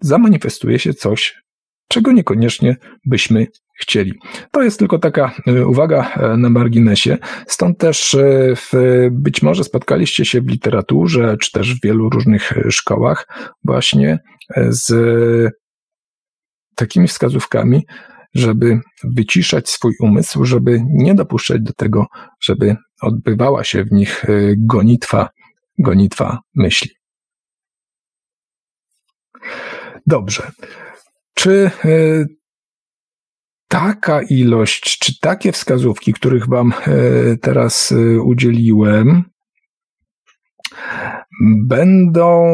[0.00, 1.42] zamanifestuje się coś,
[1.90, 3.46] czego niekoniecznie byśmy
[3.80, 4.12] chcieli.
[4.50, 7.18] To jest tylko taka e, uwaga e, na marginesie.
[7.46, 8.72] Stąd też e, w,
[9.10, 13.28] być może spotkaliście się w literaturze, czy też w wielu różnych szkołach,
[13.64, 14.18] właśnie
[14.68, 14.92] z
[16.74, 17.86] takimi wskazówkami,
[18.34, 22.06] żeby wyciszać swój umysł, żeby nie dopuszczać do tego,
[22.40, 24.24] żeby odbywała się w nich
[24.56, 25.28] gonitwa,
[25.78, 26.90] gonitwa myśli.
[30.06, 30.50] Dobrze.
[31.34, 31.70] Czy
[33.70, 36.92] taka ilość, czy takie wskazówki, których Wam e,
[37.36, 39.22] teraz e, udzieliłem,
[41.66, 42.52] będą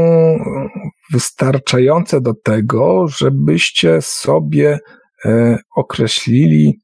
[1.13, 4.79] wystarczające do tego, żebyście sobie
[5.25, 6.79] e, określili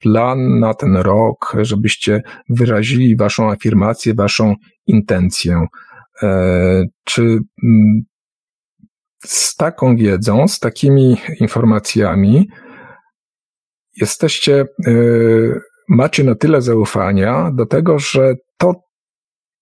[0.00, 4.54] plan na ten rok, żebyście wyrazili Waszą afirmację, Waszą
[4.86, 5.66] intencję.
[7.04, 7.38] Czy
[9.24, 12.48] z taką wiedzą, z takimi informacjami,
[13.96, 18.74] jesteście, y, macie na tyle zaufania do tego, że to,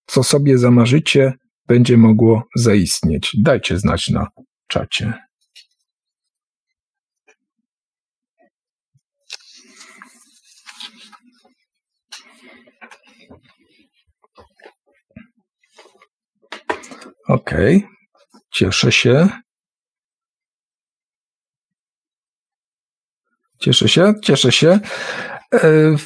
[0.07, 1.33] co sobie zamarzycie,
[1.69, 3.37] będzie mogło zaistnieć.
[3.43, 4.27] Dajcie znać na
[4.69, 5.15] czacie.
[17.29, 17.83] Okay.
[18.53, 19.29] cieszę się.
[23.63, 24.79] Cieszę się, cieszę się.
[25.55, 25.97] E,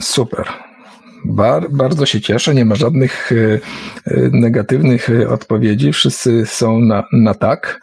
[0.00, 0.48] super.
[1.24, 3.60] Bar, bardzo się cieszę, nie ma żadnych e, e,
[4.32, 7.80] negatywnych odpowiedzi, wszyscy są na, na tak.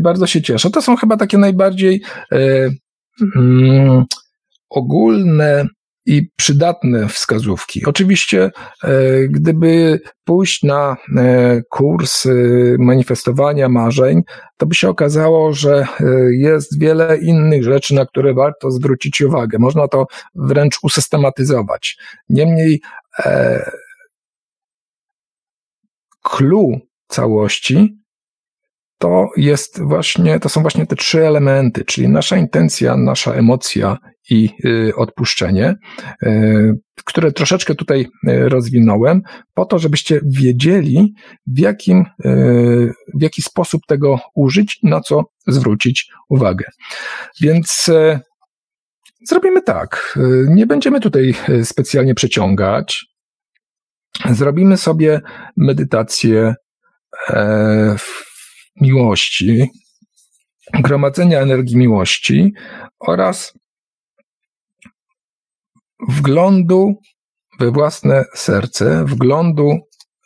[0.00, 0.70] Bardzo się cieszę.
[0.70, 2.02] To są chyba takie najbardziej
[3.36, 4.04] mm,
[4.70, 5.66] ogólne
[6.06, 7.86] i przydatne wskazówki.
[7.86, 8.50] Oczywiście,
[8.84, 8.90] e,
[9.28, 12.30] gdyby pójść na e, kurs e,
[12.78, 14.22] manifestowania marzeń,
[14.56, 15.86] to by się okazało, że
[16.30, 19.58] jest wiele innych rzeczy, na które warto zwrócić uwagę.
[19.58, 21.96] Można to wręcz usystematyzować.
[22.28, 22.80] Niemniej,
[26.22, 27.98] clue całości
[28.98, 33.98] to jest właśnie, to są właśnie te trzy elementy, czyli nasza intencja, nasza emocja
[34.30, 35.74] i y, odpuszczenie,
[36.22, 39.22] y, które troszeczkę tutaj y, rozwinąłem,
[39.54, 41.14] po to, żebyście wiedzieli,
[41.46, 42.04] w jakim,
[43.14, 46.64] w jaki sposób tego użyć, na co zwrócić uwagę.
[47.40, 47.90] Więc
[49.28, 50.18] zrobimy tak.
[50.48, 53.06] Nie będziemy tutaj specjalnie przeciągać.
[54.30, 55.20] Zrobimy sobie
[55.56, 56.54] medytację
[58.80, 59.70] miłości,
[60.72, 62.52] gromadzenia energii miłości
[63.00, 63.54] oraz
[66.08, 66.94] wglądu
[67.60, 69.78] we własne serce, wglądu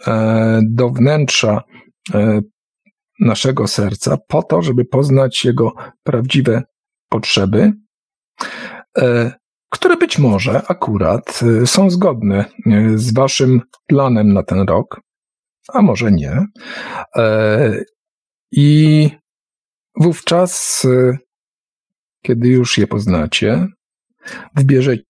[0.07, 1.63] e, do wnętrza
[2.15, 2.41] e,
[3.21, 5.73] naszego serca, po to, żeby poznać jego
[6.03, 6.63] prawdziwe
[7.09, 7.73] potrzeby,
[8.99, 9.33] e,
[9.71, 12.45] które być może akurat są zgodne
[12.95, 15.01] z Waszym planem na ten rok,
[15.73, 16.47] a może nie.
[18.53, 19.11] I
[19.97, 20.87] wówczas,
[22.23, 23.67] kiedy już je poznacie,
[24.55, 25.08] wybierzecie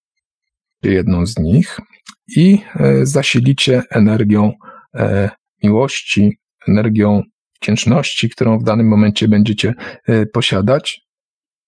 [0.82, 1.78] jedną z nich
[2.36, 4.52] i e, zasilicie energią
[4.94, 5.30] e,
[5.62, 6.38] miłości,
[6.68, 7.22] energią
[7.62, 9.74] wdzięczności, którą w danym momencie będziecie
[10.06, 11.00] e, posiadać,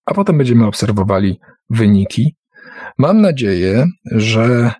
[0.05, 1.39] a potem będziemy obserwowali
[1.69, 2.35] wyniki.
[2.97, 4.71] Mam nadzieję, że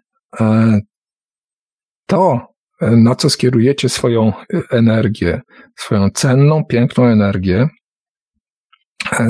[2.05, 2.39] to,
[2.81, 4.33] na co skierujecie swoją
[4.71, 5.41] energię,
[5.77, 7.67] swoją cenną, piękną energię,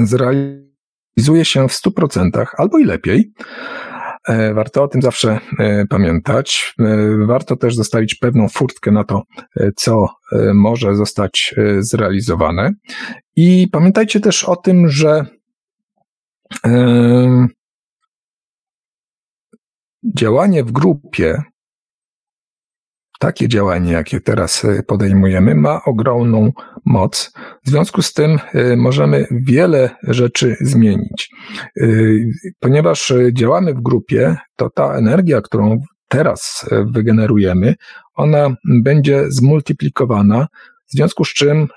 [0.04, 3.34] zrealizuje się w 100% albo i lepiej,
[4.54, 6.74] warto o tym zawsze e, pamiętać.
[6.80, 6.86] E,
[7.28, 9.24] warto też zostawić pewną furtkę na to,
[9.76, 10.08] co
[10.54, 12.72] może zostać zrealizowane.
[13.36, 15.26] I pamiętajcie też o tym, że
[20.18, 21.44] działanie w grupie
[23.22, 26.52] takie działanie, jakie teraz e, podejmujemy, ma ogromną
[26.86, 27.32] moc.
[27.66, 31.30] W związku z tym e, możemy wiele rzeczy zmienić.
[31.82, 31.88] E,
[32.60, 37.76] ponieważ działamy w grupie, to ta energia, którą teraz wygenerujemy,
[38.16, 40.48] ona będzie zmultiplikowana,
[40.88, 41.68] w związku z czym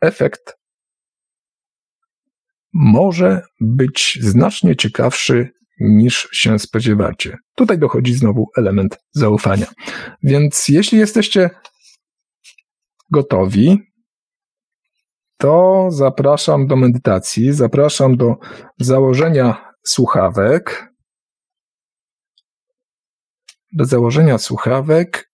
[0.00, 0.56] efekt
[2.72, 7.36] może być znacznie ciekawszy niż się spodziewacie.
[7.56, 9.66] Tutaj dochodzi znowu element zaufania.
[10.22, 11.50] Więc jeśli jesteście
[13.12, 13.78] gotowi,
[15.38, 18.34] to zapraszam do medytacji, zapraszam do
[18.80, 20.94] założenia słuchawek,
[23.72, 25.30] do założenia słuchawek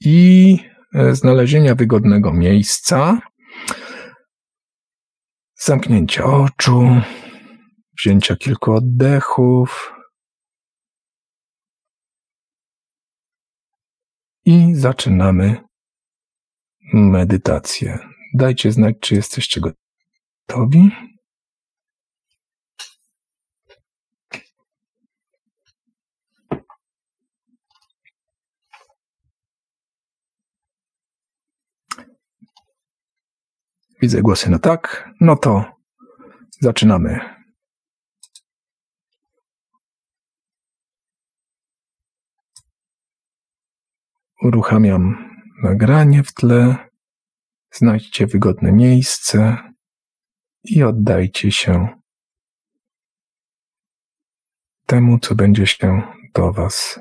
[0.00, 0.56] i
[0.94, 3.20] e, znalezienia wygodnego miejsca,
[5.54, 6.88] zamknięcia oczu,
[8.02, 9.92] wzięcia kilku oddechów
[14.44, 15.64] i zaczynamy
[16.94, 17.98] medytację.
[18.34, 20.90] Dajcie znać, czy jesteście gotowi.
[34.02, 35.10] Widzę głosy na tak.
[35.20, 35.64] No to
[36.60, 37.41] zaczynamy.
[44.42, 45.30] Uruchamiam
[45.62, 46.76] nagranie w tle.
[47.72, 49.56] Znajdźcie wygodne miejsce
[50.64, 51.88] i oddajcie się
[54.86, 56.02] temu, co będzie się
[56.34, 57.00] do Was,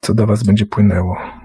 [0.00, 1.43] co do Was będzie płynęło.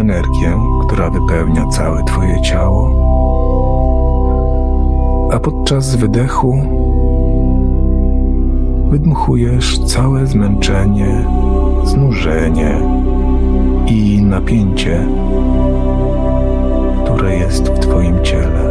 [0.00, 2.90] Energię, która wypełnia całe Twoje ciało.
[5.32, 6.62] A podczas wydechu
[8.90, 11.24] wydmuchujesz całe zmęczenie,
[11.84, 12.80] znużenie,
[13.90, 15.06] i napięcie,
[17.04, 18.70] które jest w Twoim ciele.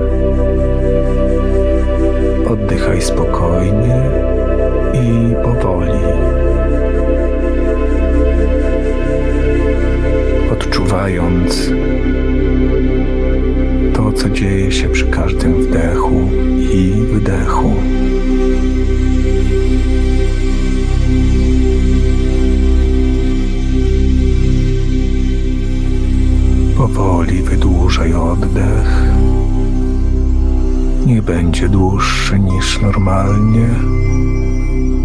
[2.50, 4.02] Oddychaj spokojnie
[4.94, 6.00] i powoli.
[10.60, 11.72] Odczuwając
[13.94, 16.30] to, co dzieje się przy każdym wdechu
[16.74, 17.76] i wydechu.
[26.78, 29.04] Powoli wydłużaj oddech.
[31.06, 33.70] Nie będzie dłuższy niż normalnie.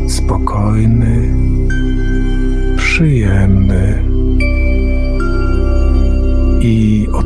[0.09, 1.35] Spokojny,
[2.77, 3.84] przyjemny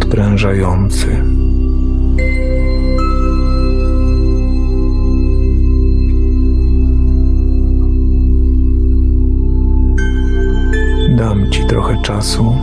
[0.08, 1.06] odprężający.
[11.16, 12.56] Dam Ci trochę czasu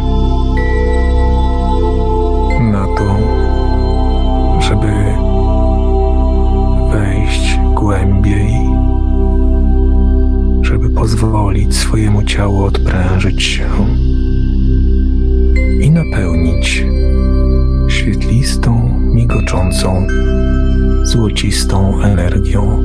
[2.61, 3.17] na to,
[4.59, 4.93] żeby
[6.91, 8.53] wejść głębiej,
[10.61, 13.94] żeby pozwolić swojemu ciału odprężyć się
[18.05, 20.07] świetlistą, migoczącą,
[21.03, 22.83] złocistą energią.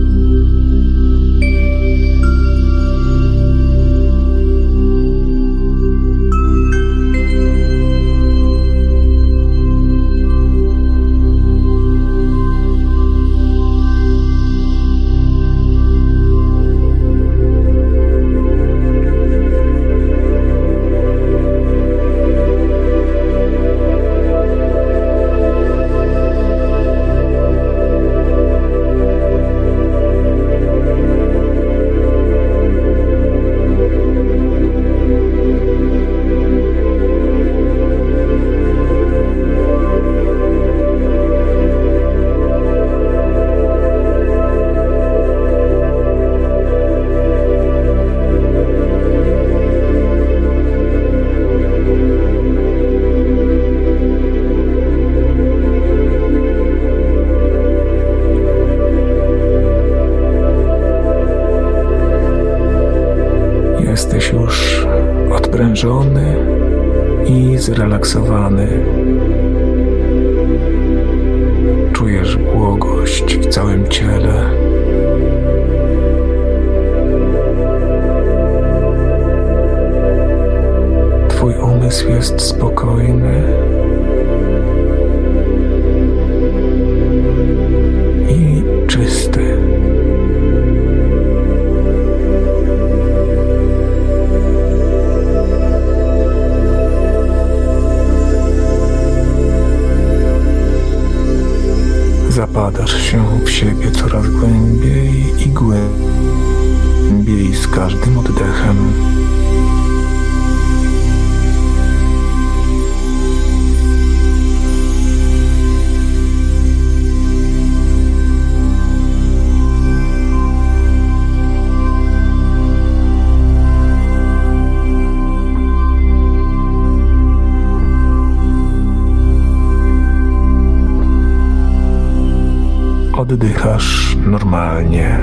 [133.33, 135.19] Oddychasz normalnie.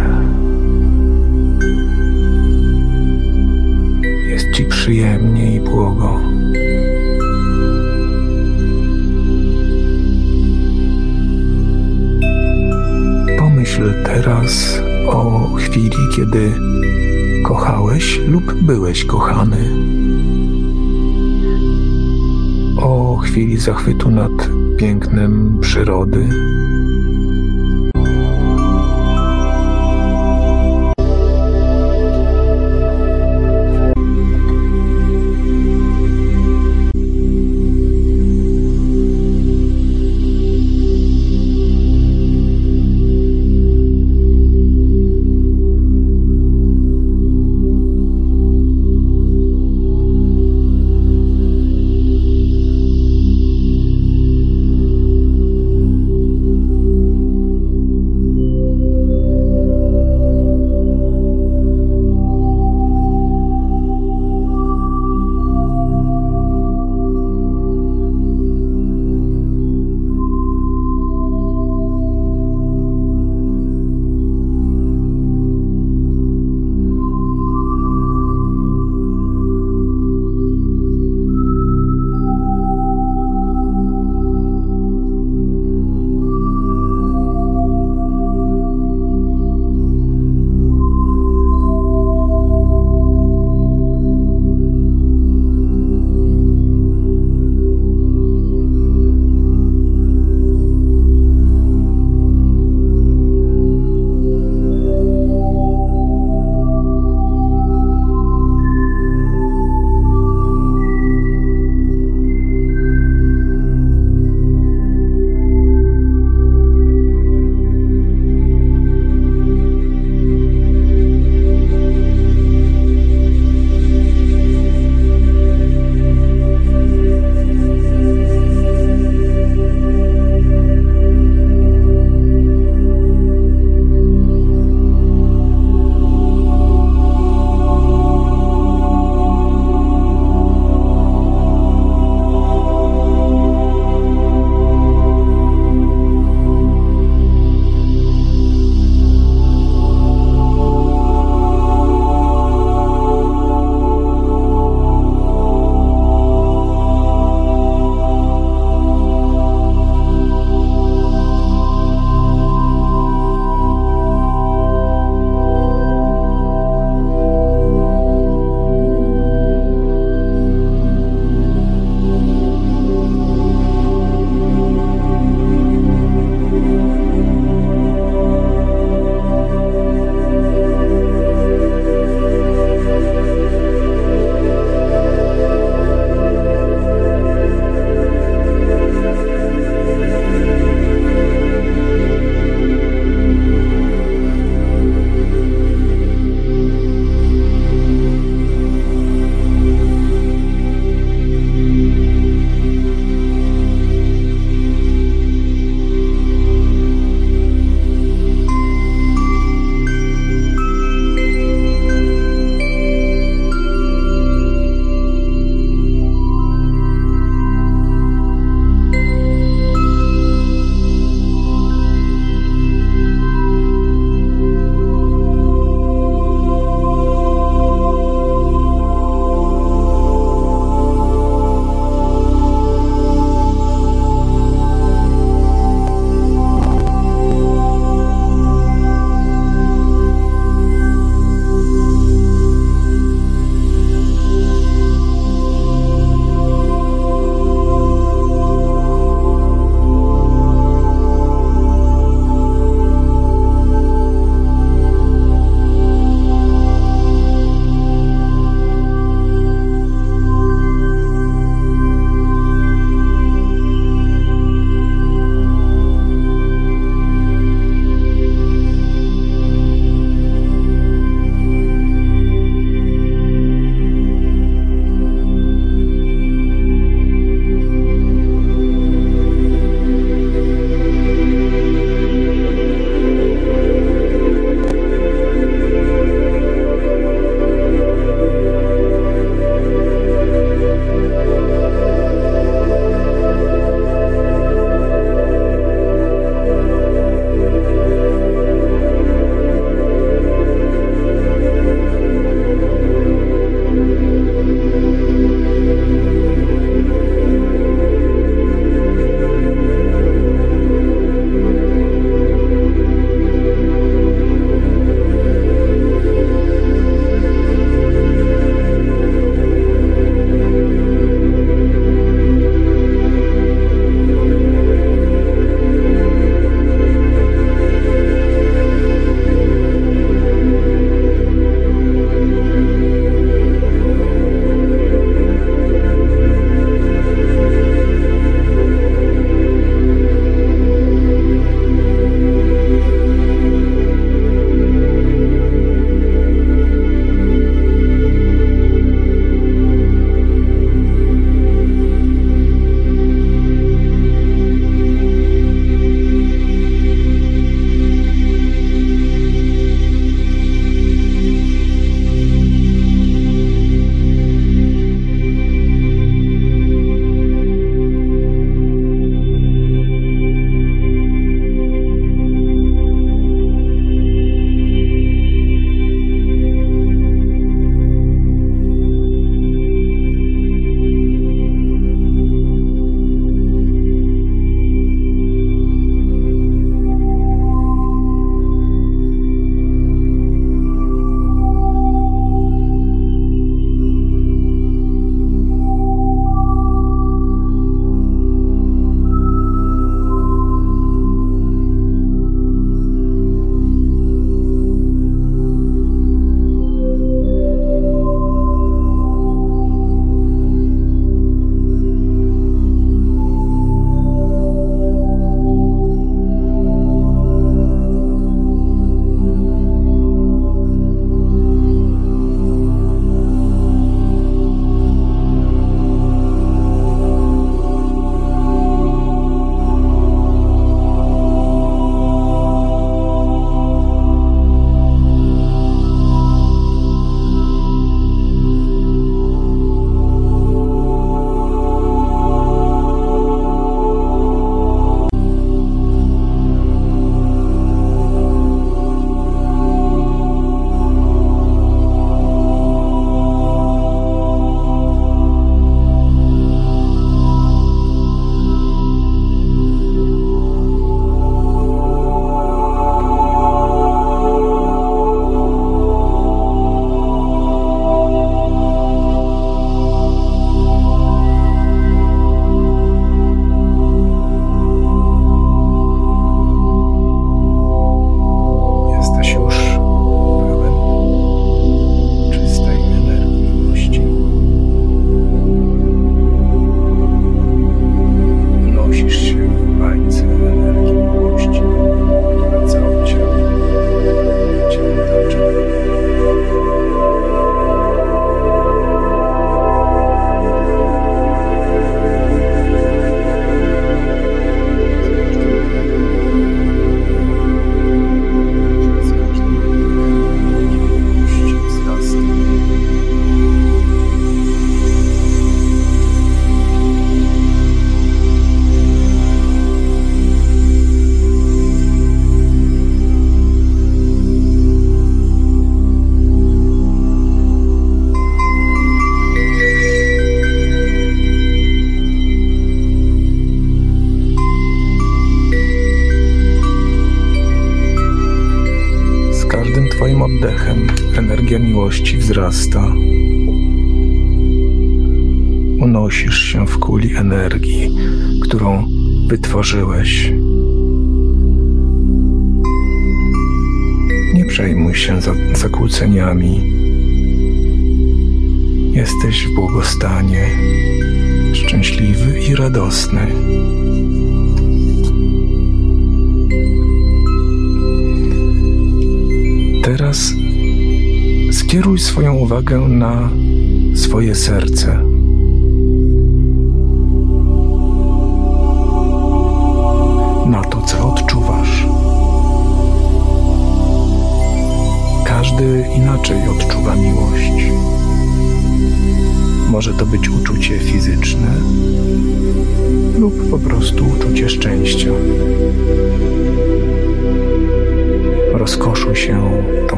[4.30, 6.20] Jest ci przyjemnie i błogo.
[13.40, 16.52] Pomyśl teraz o chwili, kiedy
[17.44, 19.70] kochałeś lub byłeś kochany.
[22.82, 26.30] O chwili zachwytu nad pięknem przyrody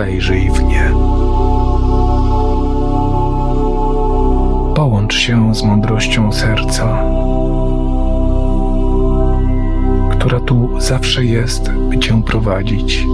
[0.00, 0.90] Wejrzyj w nie.
[4.74, 7.04] Połącz się z mądrością serca,
[10.10, 13.06] która tu zawsze jest, by cię prowadzić.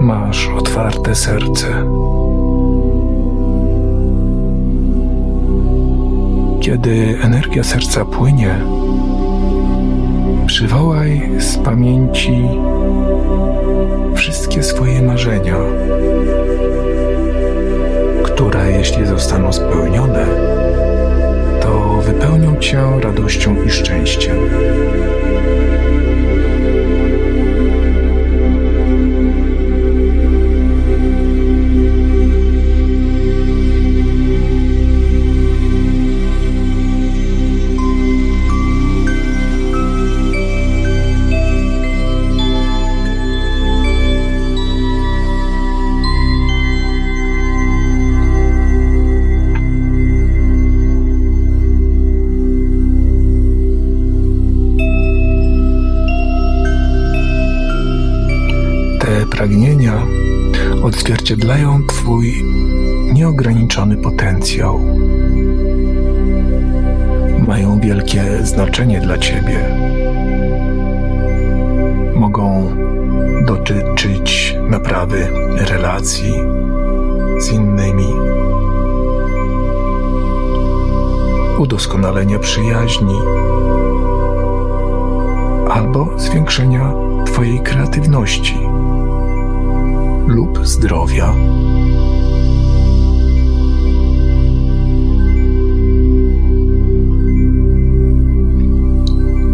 [0.00, 1.66] Masz otwarte serce.
[6.60, 8.58] Kiedy energia serca płynie,
[10.52, 12.48] Przywołaj z pamięci
[14.14, 15.56] wszystkie swoje marzenia,
[18.22, 20.26] które, jeśli zostaną spełnione,
[21.62, 24.36] to wypełnią Cię radością i szczęściem.
[61.02, 62.44] Odzwierciedlają Twój
[63.12, 64.80] nieograniczony potencjał.
[67.46, 69.58] Mają wielkie znaczenie dla Ciebie.
[72.14, 72.76] Mogą
[73.46, 76.34] dotyczyć naprawy relacji
[77.38, 78.12] z innymi,
[81.58, 83.18] udoskonalenia przyjaźni
[85.70, 86.92] albo zwiększenia
[87.26, 88.58] Twojej kreatywności
[90.26, 91.34] lub zdrowia.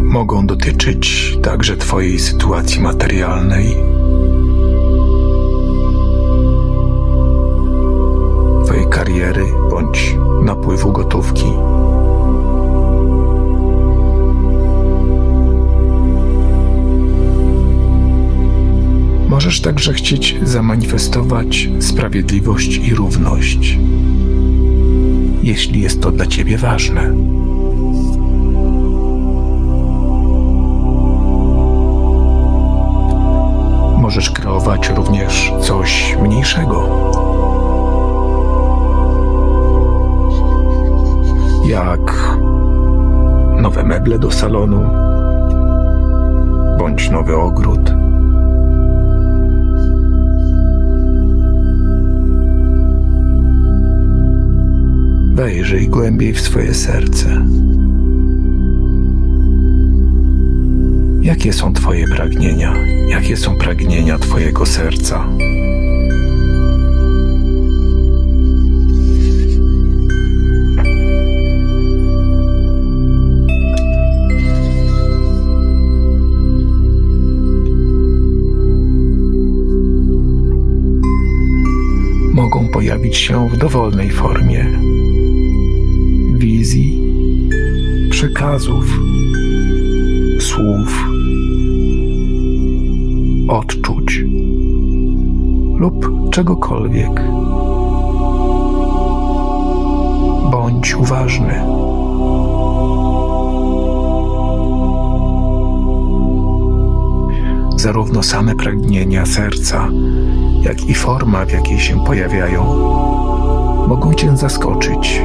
[0.05, 3.77] Mogą dotyczyć także Twojej sytuacji materialnej,
[8.65, 11.78] Twojej kariery bądź napływu gotówki.
[19.49, 23.79] Możesz także chcieć zamanifestować sprawiedliwość i równość,
[25.43, 27.11] jeśli jest to dla Ciebie ważne.
[33.99, 36.83] Możesz kreować również coś mniejszego.
[41.66, 42.35] Jak
[43.62, 44.91] nowe meble do salonu,
[46.79, 47.98] bądź nowy ogród
[55.39, 57.47] Wejrzyj głębiej w swoje serce.
[61.23, 62.74] Jakie są Twoje pragnienia?
[63.09, 65.28] Jakie są pragnienia Twojego serca?
[82.73, 84.98] pojawić się w dowolnej formie
[88.19, 88.85] przekazów,
[90.40, 91.05] słów,
[93.49, 94.24] odczuć
[95.77, 97.23] lub czegokolwiek.
[100.51, 101.55] Bądź uważny.
[107.77, 109.89] Zarówno same pragnienia serca,
[110.62, 112.65] jak i forma, w jakiej się pojawiają,
[113.89, 115.23] mogą Cię zaskoczyć.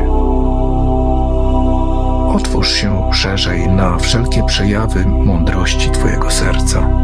[2.34, 7.03] Otwórz się szerzej na wszelkie przejawy mądrości Twojego serca.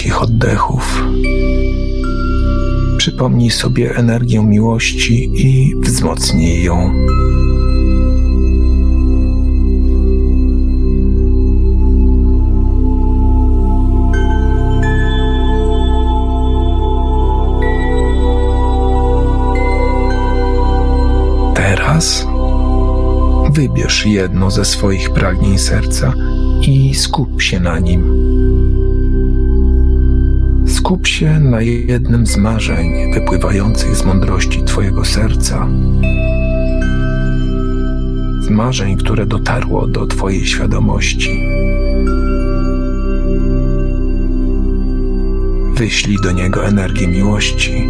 [0.00, 1.04] Głębokich oddechów.
[2.96, 6.94] Przypomnij sobie energię miłości i wzmocnij ją.
[21.54, 22.26] Teraz
[23.50, 26.12] wybierz jedno ze swoich pragnień serca
[26.62, 28.19] i skup się na nim.
[30.90, 35.68] Skup się na jednym z marzeń wypływających z mądrości Twojego serca.
[38.40, 41.42] Z marzeń, które dotarło do Twojej świadomości.
[45.74, 47.88] Wyślij do niego energię miłości,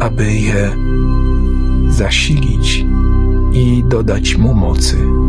[0.00, 0.70] aby je
[1.88, 2.84] zasilić
[3.52, 5.21] i dodać mu mocy.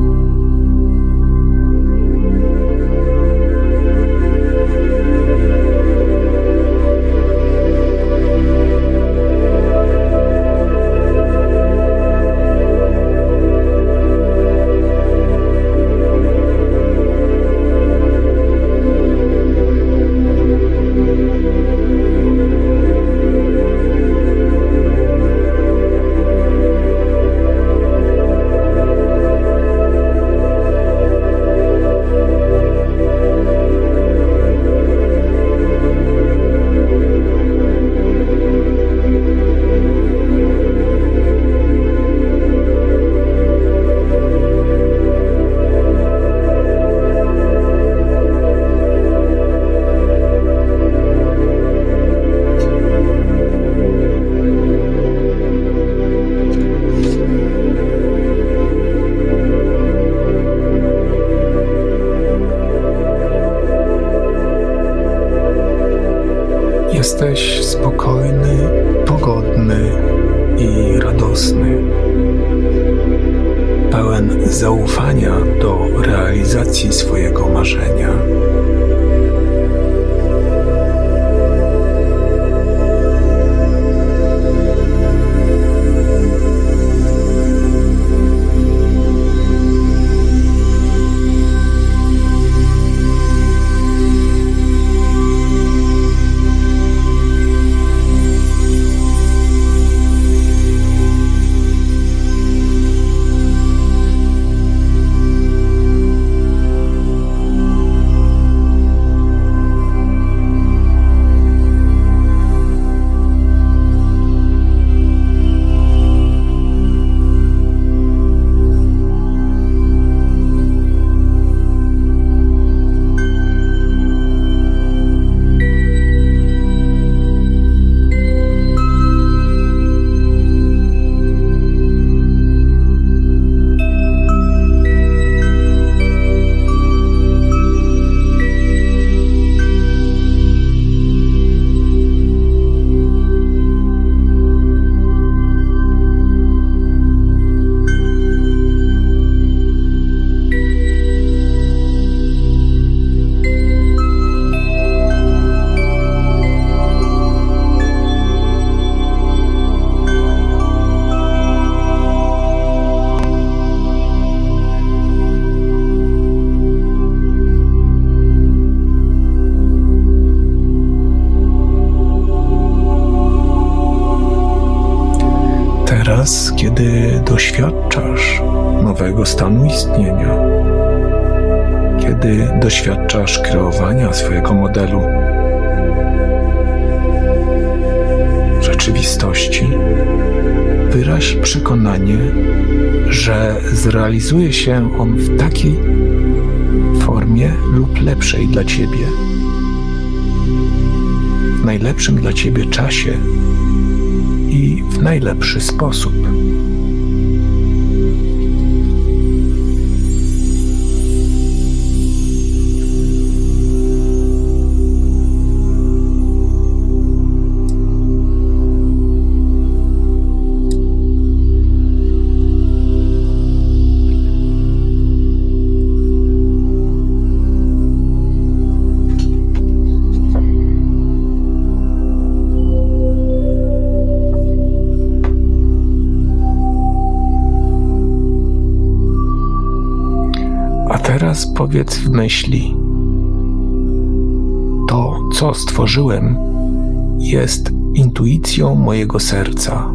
[247.19, 249.93] Jest intuicją mojego serca.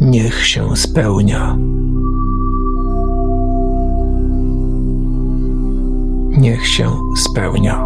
[0.00, 1.58] Niech się spełnia.
[6.38, 7.85] Niech się spełnia.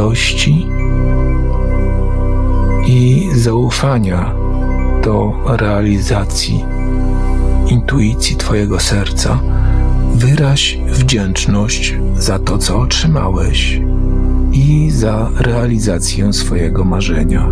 [0.00, 0.66] Radości
[2.86, 4.34] i zaufania
[5.04, 6.64] do realizacji
[7.68, 9.40] intuicji Twojego serca,
[10.14, 13.80] wyraź wdzięczność za to, co otrzymałeś
[14.52, 17.48] i za realizację swojego marzenia.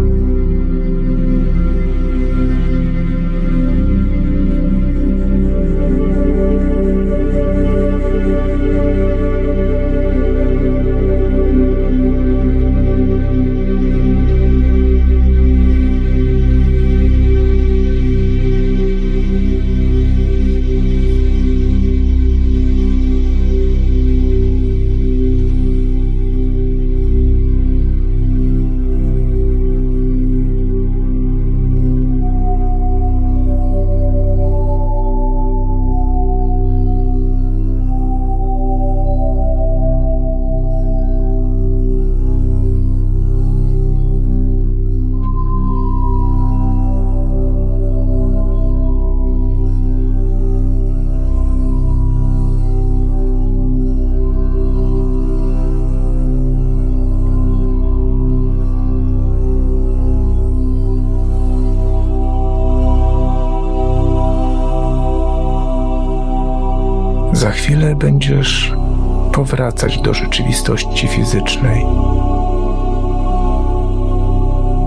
[69.58, 71.84] Powracać do rzeczywistości fizycznej.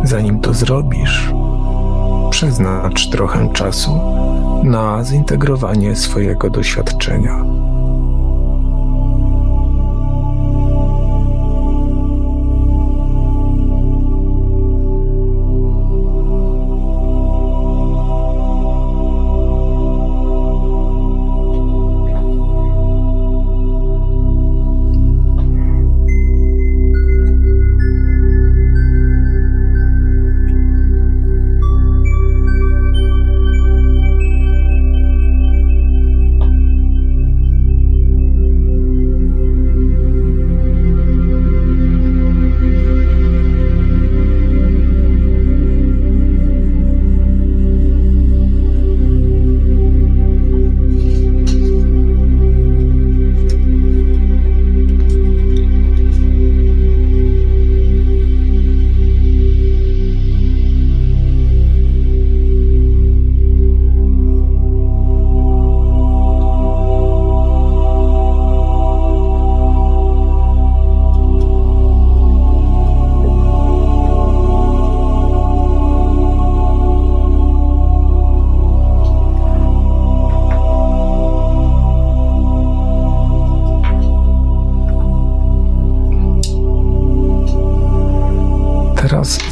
[0.03, 1.31] Zanim to zrobisz,
[2.29, 3.99] przeznacz trochę czasu
[4.63, 7.60] na zintegrowanie swojego doświadczenia.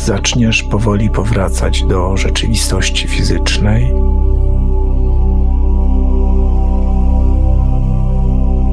[0.10, 3.94] Zaczniesz powoli powracać do rzeczywistości fizycznej.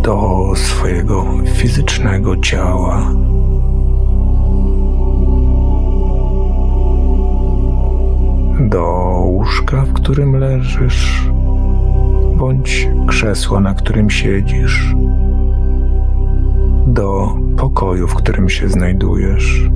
[0.03, 3.11] Do swojego fizycznego ciała.
[8.61, 8.83] Do
[9.25, 11.31] łóżka, w którym leżysz,
[12.37, 14.95] bądź krzesła, na którym siedzisz,
[16.87, 19.71] do pokoju, w którym się znajdujesz.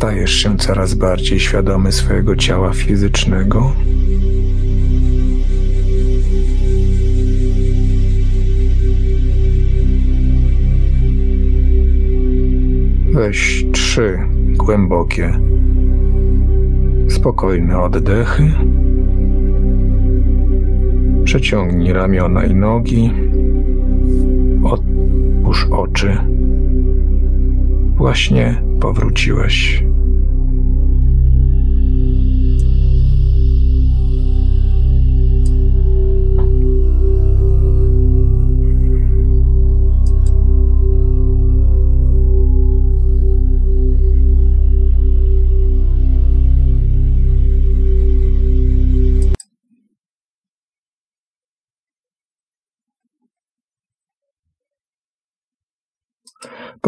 [0.00, 3.72] Stajesz się coraz bardziej świadomy swojego ciała fizycznego.
[13.12, 14.18] Weź trzy
[14.56, 15.40] głębokie,
[17.08, 18.52] spokojne oddechy.
[21.24, 23.12] Przeciągnij ramiona i nogi.
[24.64, 26.16] Otwórz oczy.
[27.96, 29.89] Właśnie powróciłeś.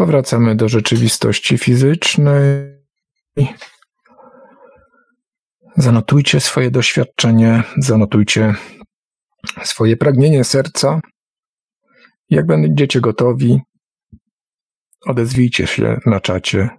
[0.03, 2.41] Powracamy do rzeczywistości fizycznej.
[5.77, 8.55] Zanotujcie swoje doświadczenie, zanotujcie
[9.63, 11.01] swoje pragnienie serca.
[12.29, 13.61] Jak będziecie gotowi,
[15.05, 16.69] odezwijcie się na czacie.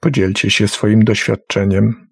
[0.00, 2.06] Podzielcie się swoim doświadczeniem.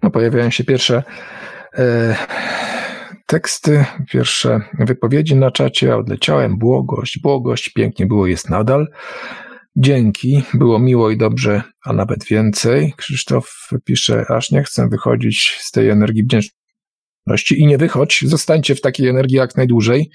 [0.11, 1.03] pojawiają się pierwsze
[1.77, 2.15] e,
[3.25, 5.95] teksty, pierwsze wypowiedzi na czacie.
[5.95, 8.87] Odleciałem, błogość, błogość, pięknie było, jest nadal.
[9.75, 12.93] Dzięki, było miło i dobrze, a nawet więcej.
[12.97, 18.81] Krzysztof pisze, aż nie chcę wychodzić z tej energii wdzięczności i nie wychodź, zostańcie w
[18.81, 20.11] takiej energii jak najdłużej.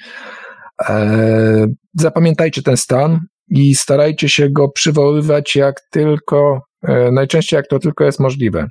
[0.88, 7.78] E, zapamiętajcie ten stan i starajcie się go przywoływać jak tylko, e, najczęściej jak to
[7.78, 8.66] tylko jest możliwe.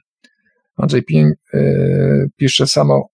[0.77, 1.31] Andrzej Pień
[2.35, 3.09] pisze samo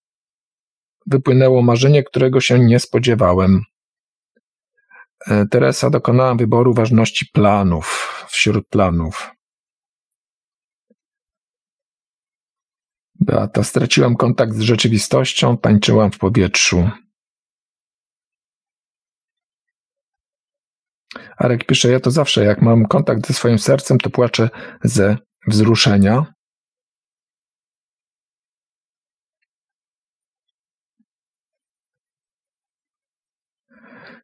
[1.07, 3.61] wypłynęło marzenie, którego się nie spodziewałem.
[5.27, 9.31] Yy, Teresa dokonała wyboru ważności planów wśród planów.
[13.19, 16.89] Beata, straciłam kontakt z rzeczywistością, tańczyłam w powietrzu.
[21.37, 24.49] Arek pisze, ja to zawsze, jak mam kontakt ze swoim sercem, to płaczę
[24.83, 25.17] ze
[25.47, 26.33] wzruszenia.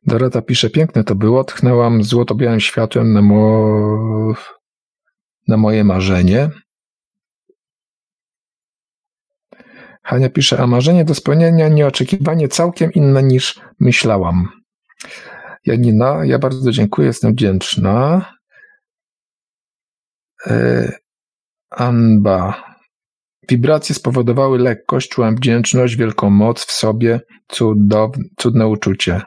[0.08, 4.34] Dorota pisze, piękne to było, tchnęłam złoto-białym światłem na, mo...
[5.48, 6.50] na moje marzenie.
[10.04, 14.50] Hania pisze, a marzenie do spełnienia nieoczekiwanie całkiem inne niż myślałam.
[15.66, 18.26] Janina, ja bardzo dziękuję, jestem wdzięczna.
[20.48, 20.92] E,
[21.70, 22.64] Anba,
[23.50, 29.22] wibracje spowodowały lekkość, czułam wdzięczność, wielką moc w sobie, cudow, cudne uczucie.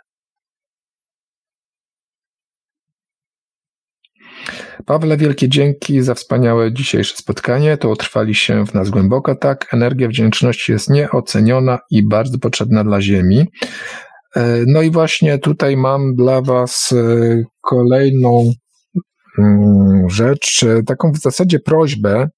[4.86, 7.76] Pawle, wielkie dzięki za wspaniałe dzisiejsze spotkanie.
[7.76, 9.34] To utrwali się w nas głęboko.
[9.34, 13.46] Tak, energia wdzięczności jest nieoceniona i bardzo potrzebna dla Ziemi.
[14.36, 18.52] E, no i właśnie tutaj mam dla Was e, kolejną
[19.38, 22.28] mm, rzecz, e, taką w zasadzie prośbę,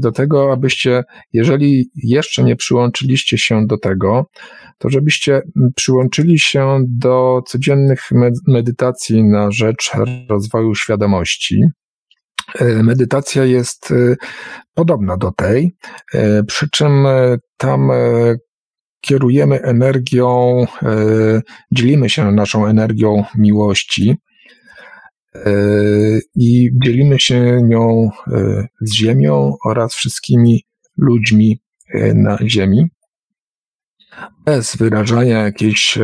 [0.00, 1.02] do tego, abyście,
[1.32, 4.26] jeżeli jeszcze nie przyłączyliście się do tego,
[4.78, 5.42] to żebyście
[5.76, 8.00] przyłączyli się do codziennych
[8.48, 9.90] medytacji na rzecz
[10.28, 11.62] rozwoju świadomości.
[12.60, 13.94] Medytacja jest
[14.74, 15.76] podobna do tej,
[16.46, 17.06] przy czym
[17.56, 17.90] tam
[19.00, 20.64] kierujemy energią,
[21.72, 24.16] dzielimy się naszą energią miłości
[25.34, 25.50] E,
[26.36, 30.64] i dzielimy się nią e, z Ziemią oraz wszystkimi
[30.96, 31.60] ludźmi
[31.94, 32.86] e, na Ziemi,
[34.44, 35.98] bez wyrażania jakiejś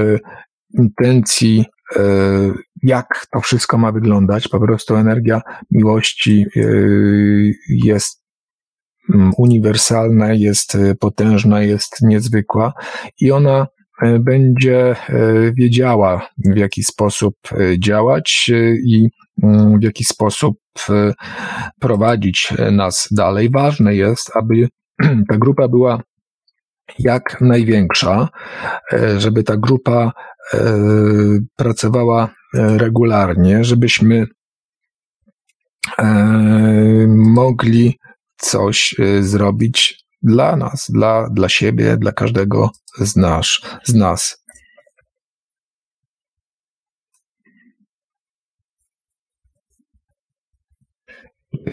[0.79, 1.65] intencji,
[2.83, 4.49] jak to wszystko ma wyglądać.
[4.49, 5.41] Po prostu energia
[5.71, 6.47] miłości
[7.69, 8.23] jest
[9.15, 12.73] mm, uniwersalna, jest potężna, jest niezwykła
[13.21, 13.67] i ona
[14.03, 14.97] E, będzie e,
[15.53, 17.35] wiedziała, w jaki sposób
[17.79, 18.51] działać
[18.85, 19.09] i
[19.43, 20.59] mm, w jaki sposób
[21.81, 23.51] prowadzić nas dalej.
[23.51, 24.69] Ważne jest, aby
[25.29, 26.03] ta grupa była
[26.99, 28.29] jak największa,
[29.19, 30.13] żeby ta grupa
[31.57, 34.27] pracowała regularnie, żebyśmy
[37.09, 37.99] mogli
[38.37, 44.45] coś zrobić dla nas, dla, dla siebie, dla każdego z, nas, z nas.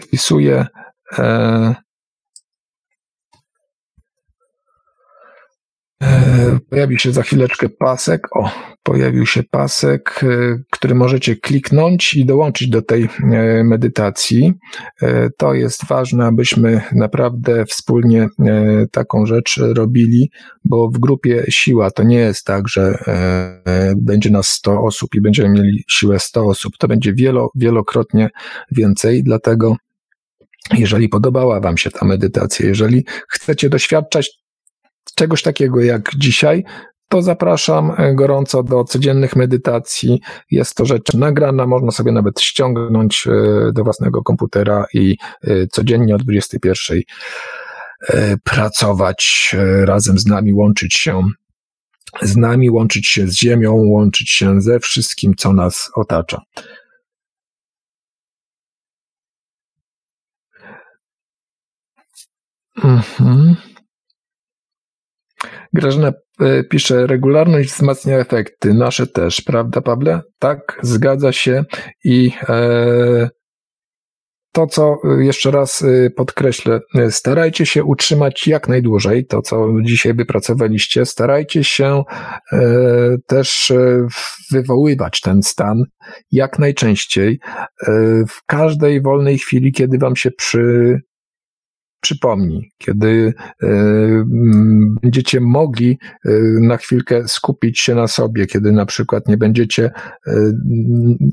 [0.00, 0.66] Wpisuję
[1.18, 1.74] e,
[6.70, 8.36] pojawi się za chwileczkę pasek.
[8.36, 8.50] O,
[8.82, 13.08] pojawił się pasek, e, który możecie kliknąć i dołączyć do tej e,
[13.64, 14.52] medytacji.
[15.36, 18.28] To jest ważne, abyśmy naprawdę wspólnie
[18.92, 20.30] taką rzecz robili,
[20.64, 22.98] bo w grupie siła to nie jest tak, że
[23.96, 26.72] będzie nas 100 osób i będziemy mieli siłę 100 osób.
[26.78, 28.28] To będzie wielo, wielokrotnie
[28.70, 29.76] więcej, dlatego
[30.72, 34.43] jeżeli podobała Wam się ta medytacja, jeżeli chcecie doświadczać
[35.14, 36.64] czegoś takiego jak dzisiaj,
[37.08, 40.20] to zapraszam e, gorąco do codziennych medytacji.
[40.50, 46.14] Jest to rzecz nagrana, można sobie nawet ściągnąć e, do własnego komputera i e, codziennie
[46.14, 47.00] o 21
[48.44, 49.54] pracować
[49.84, 51.22] razem z nami, łączyć się
[52.22, 56.40] z nami, łączyć się z Ziemią, łączyć się ze wszystkim, co nas otacza.
[62.84, 63.56] Mhm.
[65.72, 70.20] Grażyna e, pisze, regularność wzmacnia efekty, nasze też, prawda Pawle?
[70.38, 71.64] Tak, zgadza się
[72.04, 73.28] i e,
[74.54, 80.14] to, co jeszcze raz e, podkreślę, e, starajcie się utrzymać jak najdłużej to, co dzisiaj
[80.14, 81.06] wypracowaliście.
[81.06, 82.02] Starajcie się
[82.52, 82.58] e,
[83.26, 83.72] też
[84.52, 85.82] wywoływać ten stan
[86.30, 87.92] jak najczęściej, e,
[88.28, 90.98] w każdej wolnej chwili, kiedy wam się przy,
[92.04, 93.68] przypomni, kiedy e,
[95.02, 99.90] będziecie mogli e, na chwilkę skupić się na sobie, kiedy na przykład nie będziecie,
[100.26, 100.32] e,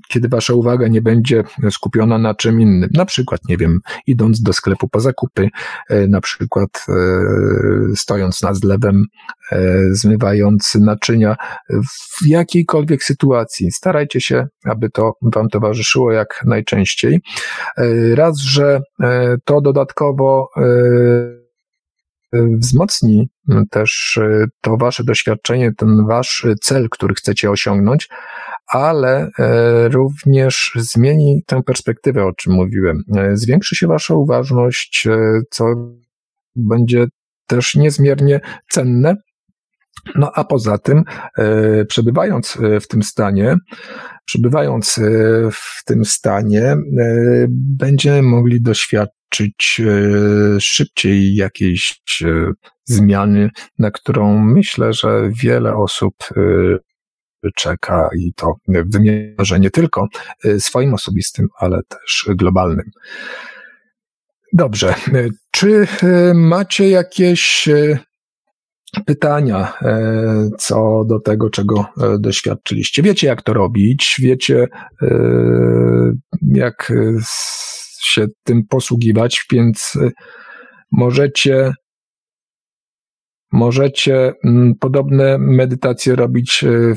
[0.10, 4.53] kiedy wasza uwaga nie będzie skupiona na czym innym, na przykład, nie wiem, idąc do
[4.53, 5.49] sklepu po zakupy,
[5.89, 6.85] na przykład
[7.95, 9.06] stojąc nad zlewem,
[9.91, 11.35] zmywając naczynia,
[12.22, 13.72] w jakiejkolwiek sytuacji.
[13.72, 17.19] Starajcie się, aby to wam towarzyszyło jak najczęściej.
[18.15, 18.81] Raz, że
[19.45, 20.49] to dodatkowo
[22.33, 23.29] wzmocni
[23.69, 24.19] też
[24.61, 28.09] to wasze doświadczenie, ten wasz cel, który chcecie osiągnąć,
[28.71, 33.03] ale e, również zmieni tę perspektywę, o czym mówiłem.
[33.15, 35.65] E, zwiększy się wasza uważność, e, co
[36.55, 37.05] będzie
[37.47, 38.39] też niezmiernie
[38.69, 39.15] cenne.
[40.15, 41.03] No a poza tym,
[41.88, 43.55] przebywając w tym stanie,
[44.25, 44.99] przebywając
[45.51, 46.75] w tym stanie,
[47.79, 52.51] będziemy mogli doświadczyć doświadczyć e, szybciej jakiejś e,
[52.85, 53.49] zmiany,
[53.79, 60.07] na którą myślę, że wiele osób e, czeka i to w wymiarze nie tylko
[60.59, 62.91] swoim osobistym, ale też globalnym.
[64.53, 64.95] Dobrze.
[65.51, 65.87] Czy
[66.33, 67.69] macie jakieś
[69.05, 69.73] pytania
[70.59, 71.85] co do tego, czego
[72.19, 73.03] doświadczyliście?
[73.03, 74.15] Wiecie, jak to robić?
[74.19, 74.67] Wiecie,
[76.41, 76.91] jak
[78.03, 80.11] się tym posługiwać, więc y,
[80.91, 81.73] możecie
[83.51, 86.95] możecie mm, podobne medytacje robić y,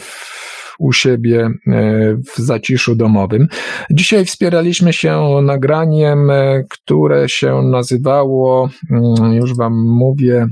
[0.78, 3.46] u siebie y, w zaciszu domowym.
[3.90, 6.30] Dzisiaj wspieraliśmy się nagraniem,
[6.70, 10.46] które się nazywało, mm, już Wam mówię,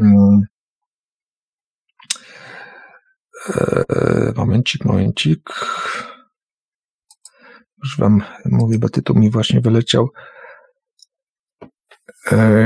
[0.00, 0.40] mm,
[3.48, 5.40] e, momencik, momencik.
[7.82, 10.08] Już wam mówię, bo tytuł mi właśnie wyleciał.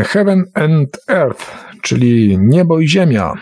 [0.05, 3.34] Heaven and Earth, czyli niebo i ziemia.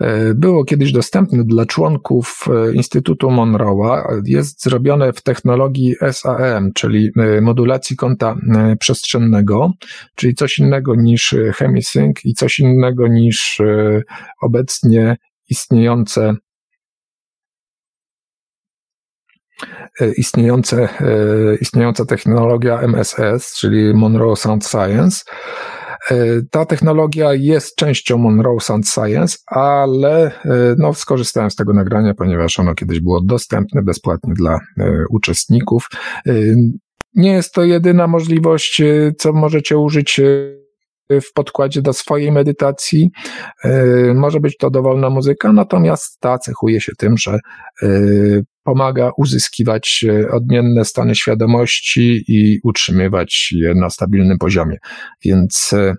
[0.00, 4.22] E, było kiedyś dostępne dla członków e, Instytutu Monroe'a.
[4.24, 8.36] Jest zrobione w technologii SAM, czyli e, modulacji kąta
[8.80, 9.72] przestrzennego,
[10.14, 13.60] czyli coś innego niż Hemisync i coś innego niż
[14.42, 15.16] obecnie
[15.48, 16.34] istniejące
[20.16, 20.88] istniejące,
[21.60, 25.24] istniejąca technologia MSS, czyli Monroe Sound Science.
[26.10, 32.14] E, ta technologia jest częścią Monroe Sound Science, ale e, no, skorzystałem z tego nagrania,
[32.14, 35.88] ponieważ ono kiedyś było dostępne bezpłatnie dla e, uczestników.
[37.14, 38.82] Nie jest to jedyna możliwość,
[39.18, 40.20] co możecie użyć
[41.10, 43.10] w podkładzie do swojej medytacji.
[44.14, 47.38] Może być to dowolna muzyka, natomiast ta cechuje się tym, że
[48.62, 54.76] pomaga uzyskiwać odmienne stany świadomości i utrzymywać je na stabilnym poziomie.
[55.24, 55.94] Więc e,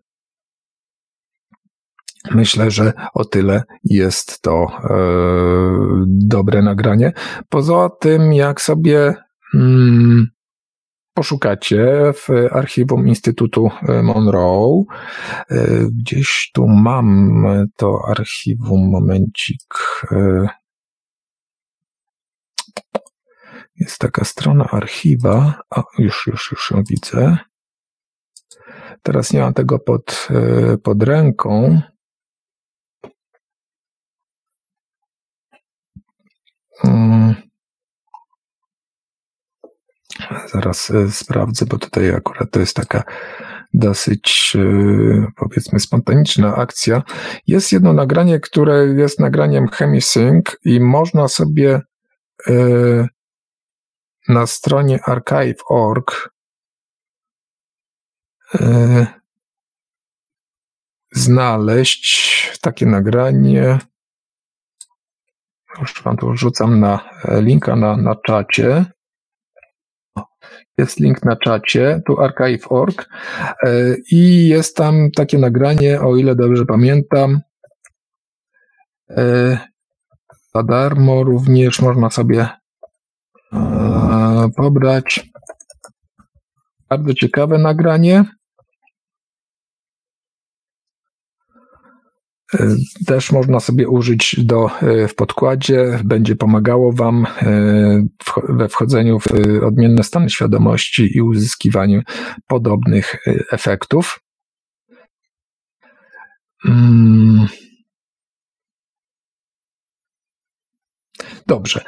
[2.31, 4.95] Myślę, że o tyle jest to e,
[6.07, 7.13] dobre nagranie.
[7.49, 9.13] Poza tym, jak sobie
[9.53, 10.27] mm,
[11.13, 13.69] poszukacie w archiwum Instytutu
[14.03, 14.83] Monroe,
[15.49, 15.67] e,
[16.01, 17.43] gdzieś tu mam
[17.77, 19.73] to archiwum, momencik.
[20.11, 20.47] E,
[23.75, 25.61] jest taka strona archiwa.
[25.69, 27.37] O, już, już, już ją widzę.
[29.01, 31.81] Teraz nie mam tego pod, e, pod ręką.
[36.77, 37.35] Hmm.
[40.53, 43.03] Zaraz e, sprawdzę, bo tutaj akurat to jest taka
[43.73, 47.03] dosyć, e, powiedzmy, spontaniczna akcja.
[47.47, 51.81] Jest jedno nagranie, które jest nagraniem Hemisync i można sobie
[54.27, 56.29] na stronie archive.org
[58.55, 59.07] e,
[61.11, 63.79] znaleźć takie nagranie.
[65.79, 68.85] Już Wam tu wrzucam na e, linka na, na czacie.
[70.77, 73.09] Jest link na czacie, tu archive.org
[73.63, 77.39] e, i jest tam takie nagranie, o ile dobrze pamiętam.
[80.55, 82.49] Za darmo również można sobie
[84.55, 85.29] pobrać.
[86.89, 88.25] Bardzo ciekawe nagranie.
[92.53, 92.75] E,
[93.07, 98.05] też można sobie użyć do, e, w podkładzie, będzie pomagało Wam e,
[98.49, 99.27] we wchodzeniu w
[99.63, 102.01] odmienne stany świadomości i uzyskiwaniu
[102.47, 103.15] podobnych
[103.51, 104.19] efektów.
[106.63, 107.47] Hmm.
[111.47, 111.81] Dobrze.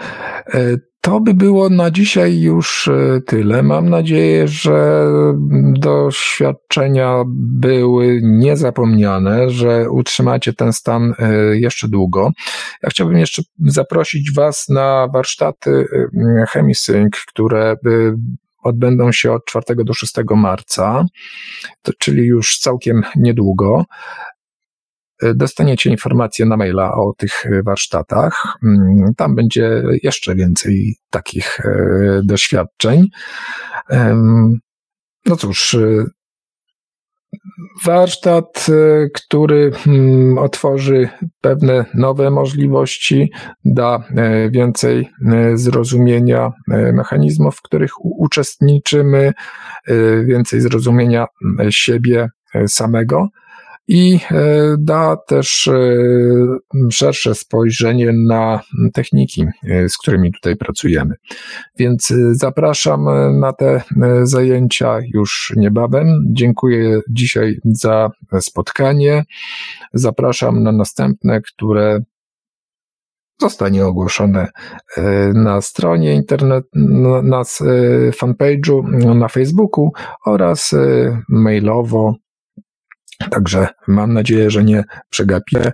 [0.53, 3.63] E, to by było na dzisiaj już e, tyle.
[3.63, 5.07] Mam nadzieję, że
[5.73, 12.31] doświadczenia były niezapomniane, że utrzymacie ten stan e, jeszcze długo.
[12.83, 15.85] Ja chciałbym jeszcze zaprosić Was na warsztaty
[16.49, 17.75] Chemisync, które
[18.63, 21.05] odbędą się od 4 do 6 marca,
[21.81, 23.85] to, czyli już całkiem niedługo.
[25.23, 28.43] E, dostaniecie informacje na maila o tych e, warsztatach.
[28.63, 33.07] Mm, tam będzie jeszcze więcej takich e, doświadczeń.
[35.25, 35.77] No cóż,
[37.85, 38.67] warsztat,
[39.13, 41.09] który mm, otworzy
[41.41, 43.31] pewne nowe możliwości,
[43.65, 44.03] da
[44.51, 45.09] więcej
[45.53, 49.33] zrozumienia mechanizmów, w których uczestniczymy,
[50.25, 51.25] więcej zrozumienia
[51.69, 52.29] siebie
[52.67, 53.29] samego
[53.87, 55.95] i e, da też e,
[56.91, 58.61] szersze spojrzenie na
[58.93, 61.15] techniki, e, z którymi tutaj pracujemy.
[61.77, 63.05] Więc zapraszam
[63.39, 63.81] na te
[64.23, 66.07] zajęcia już niebawem.
[66.31, 69.23] Dziękuję dzisiaj za spotkanie.
[69.93, 71.99] Zapraszam na następne, które
[73.41, 74.47] zostanie ogłoszone
[75.33, 76.65] na stronie internet,
[77.23, 77.41] na
[78.11, 78.83] fanpage'u
[79.15, 79.91] na Facebooku
[80.25, 80.75] oraz
[81.29, 82.15] mailowo
[83.29, 85.61] Także mam nadzieję, że nie przegapię.
[85.61, 85.71] E,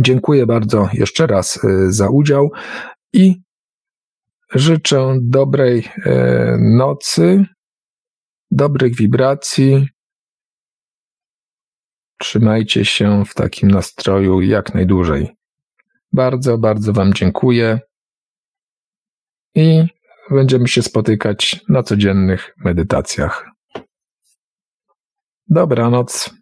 [0.00, 2.50] Dziękuję bardzo jeszcze raz za udział
[3.12, 3.47] i
[4.54, 7.44] Życzę dobrej e, nocy,
[8.50, 9.88] dobrych wibracji.
[12.18, 15.36] Trzymajcie się w takim nastroju jak najdłużej.
[16.12, 17.80] Bardzo, bardzo Wam dziękuję.
[19.54, 19.84] i
[20.30, 23.46] będziemy się spotykać na codziennych medytacjach.
[25.48, 26.37] Dobranoc.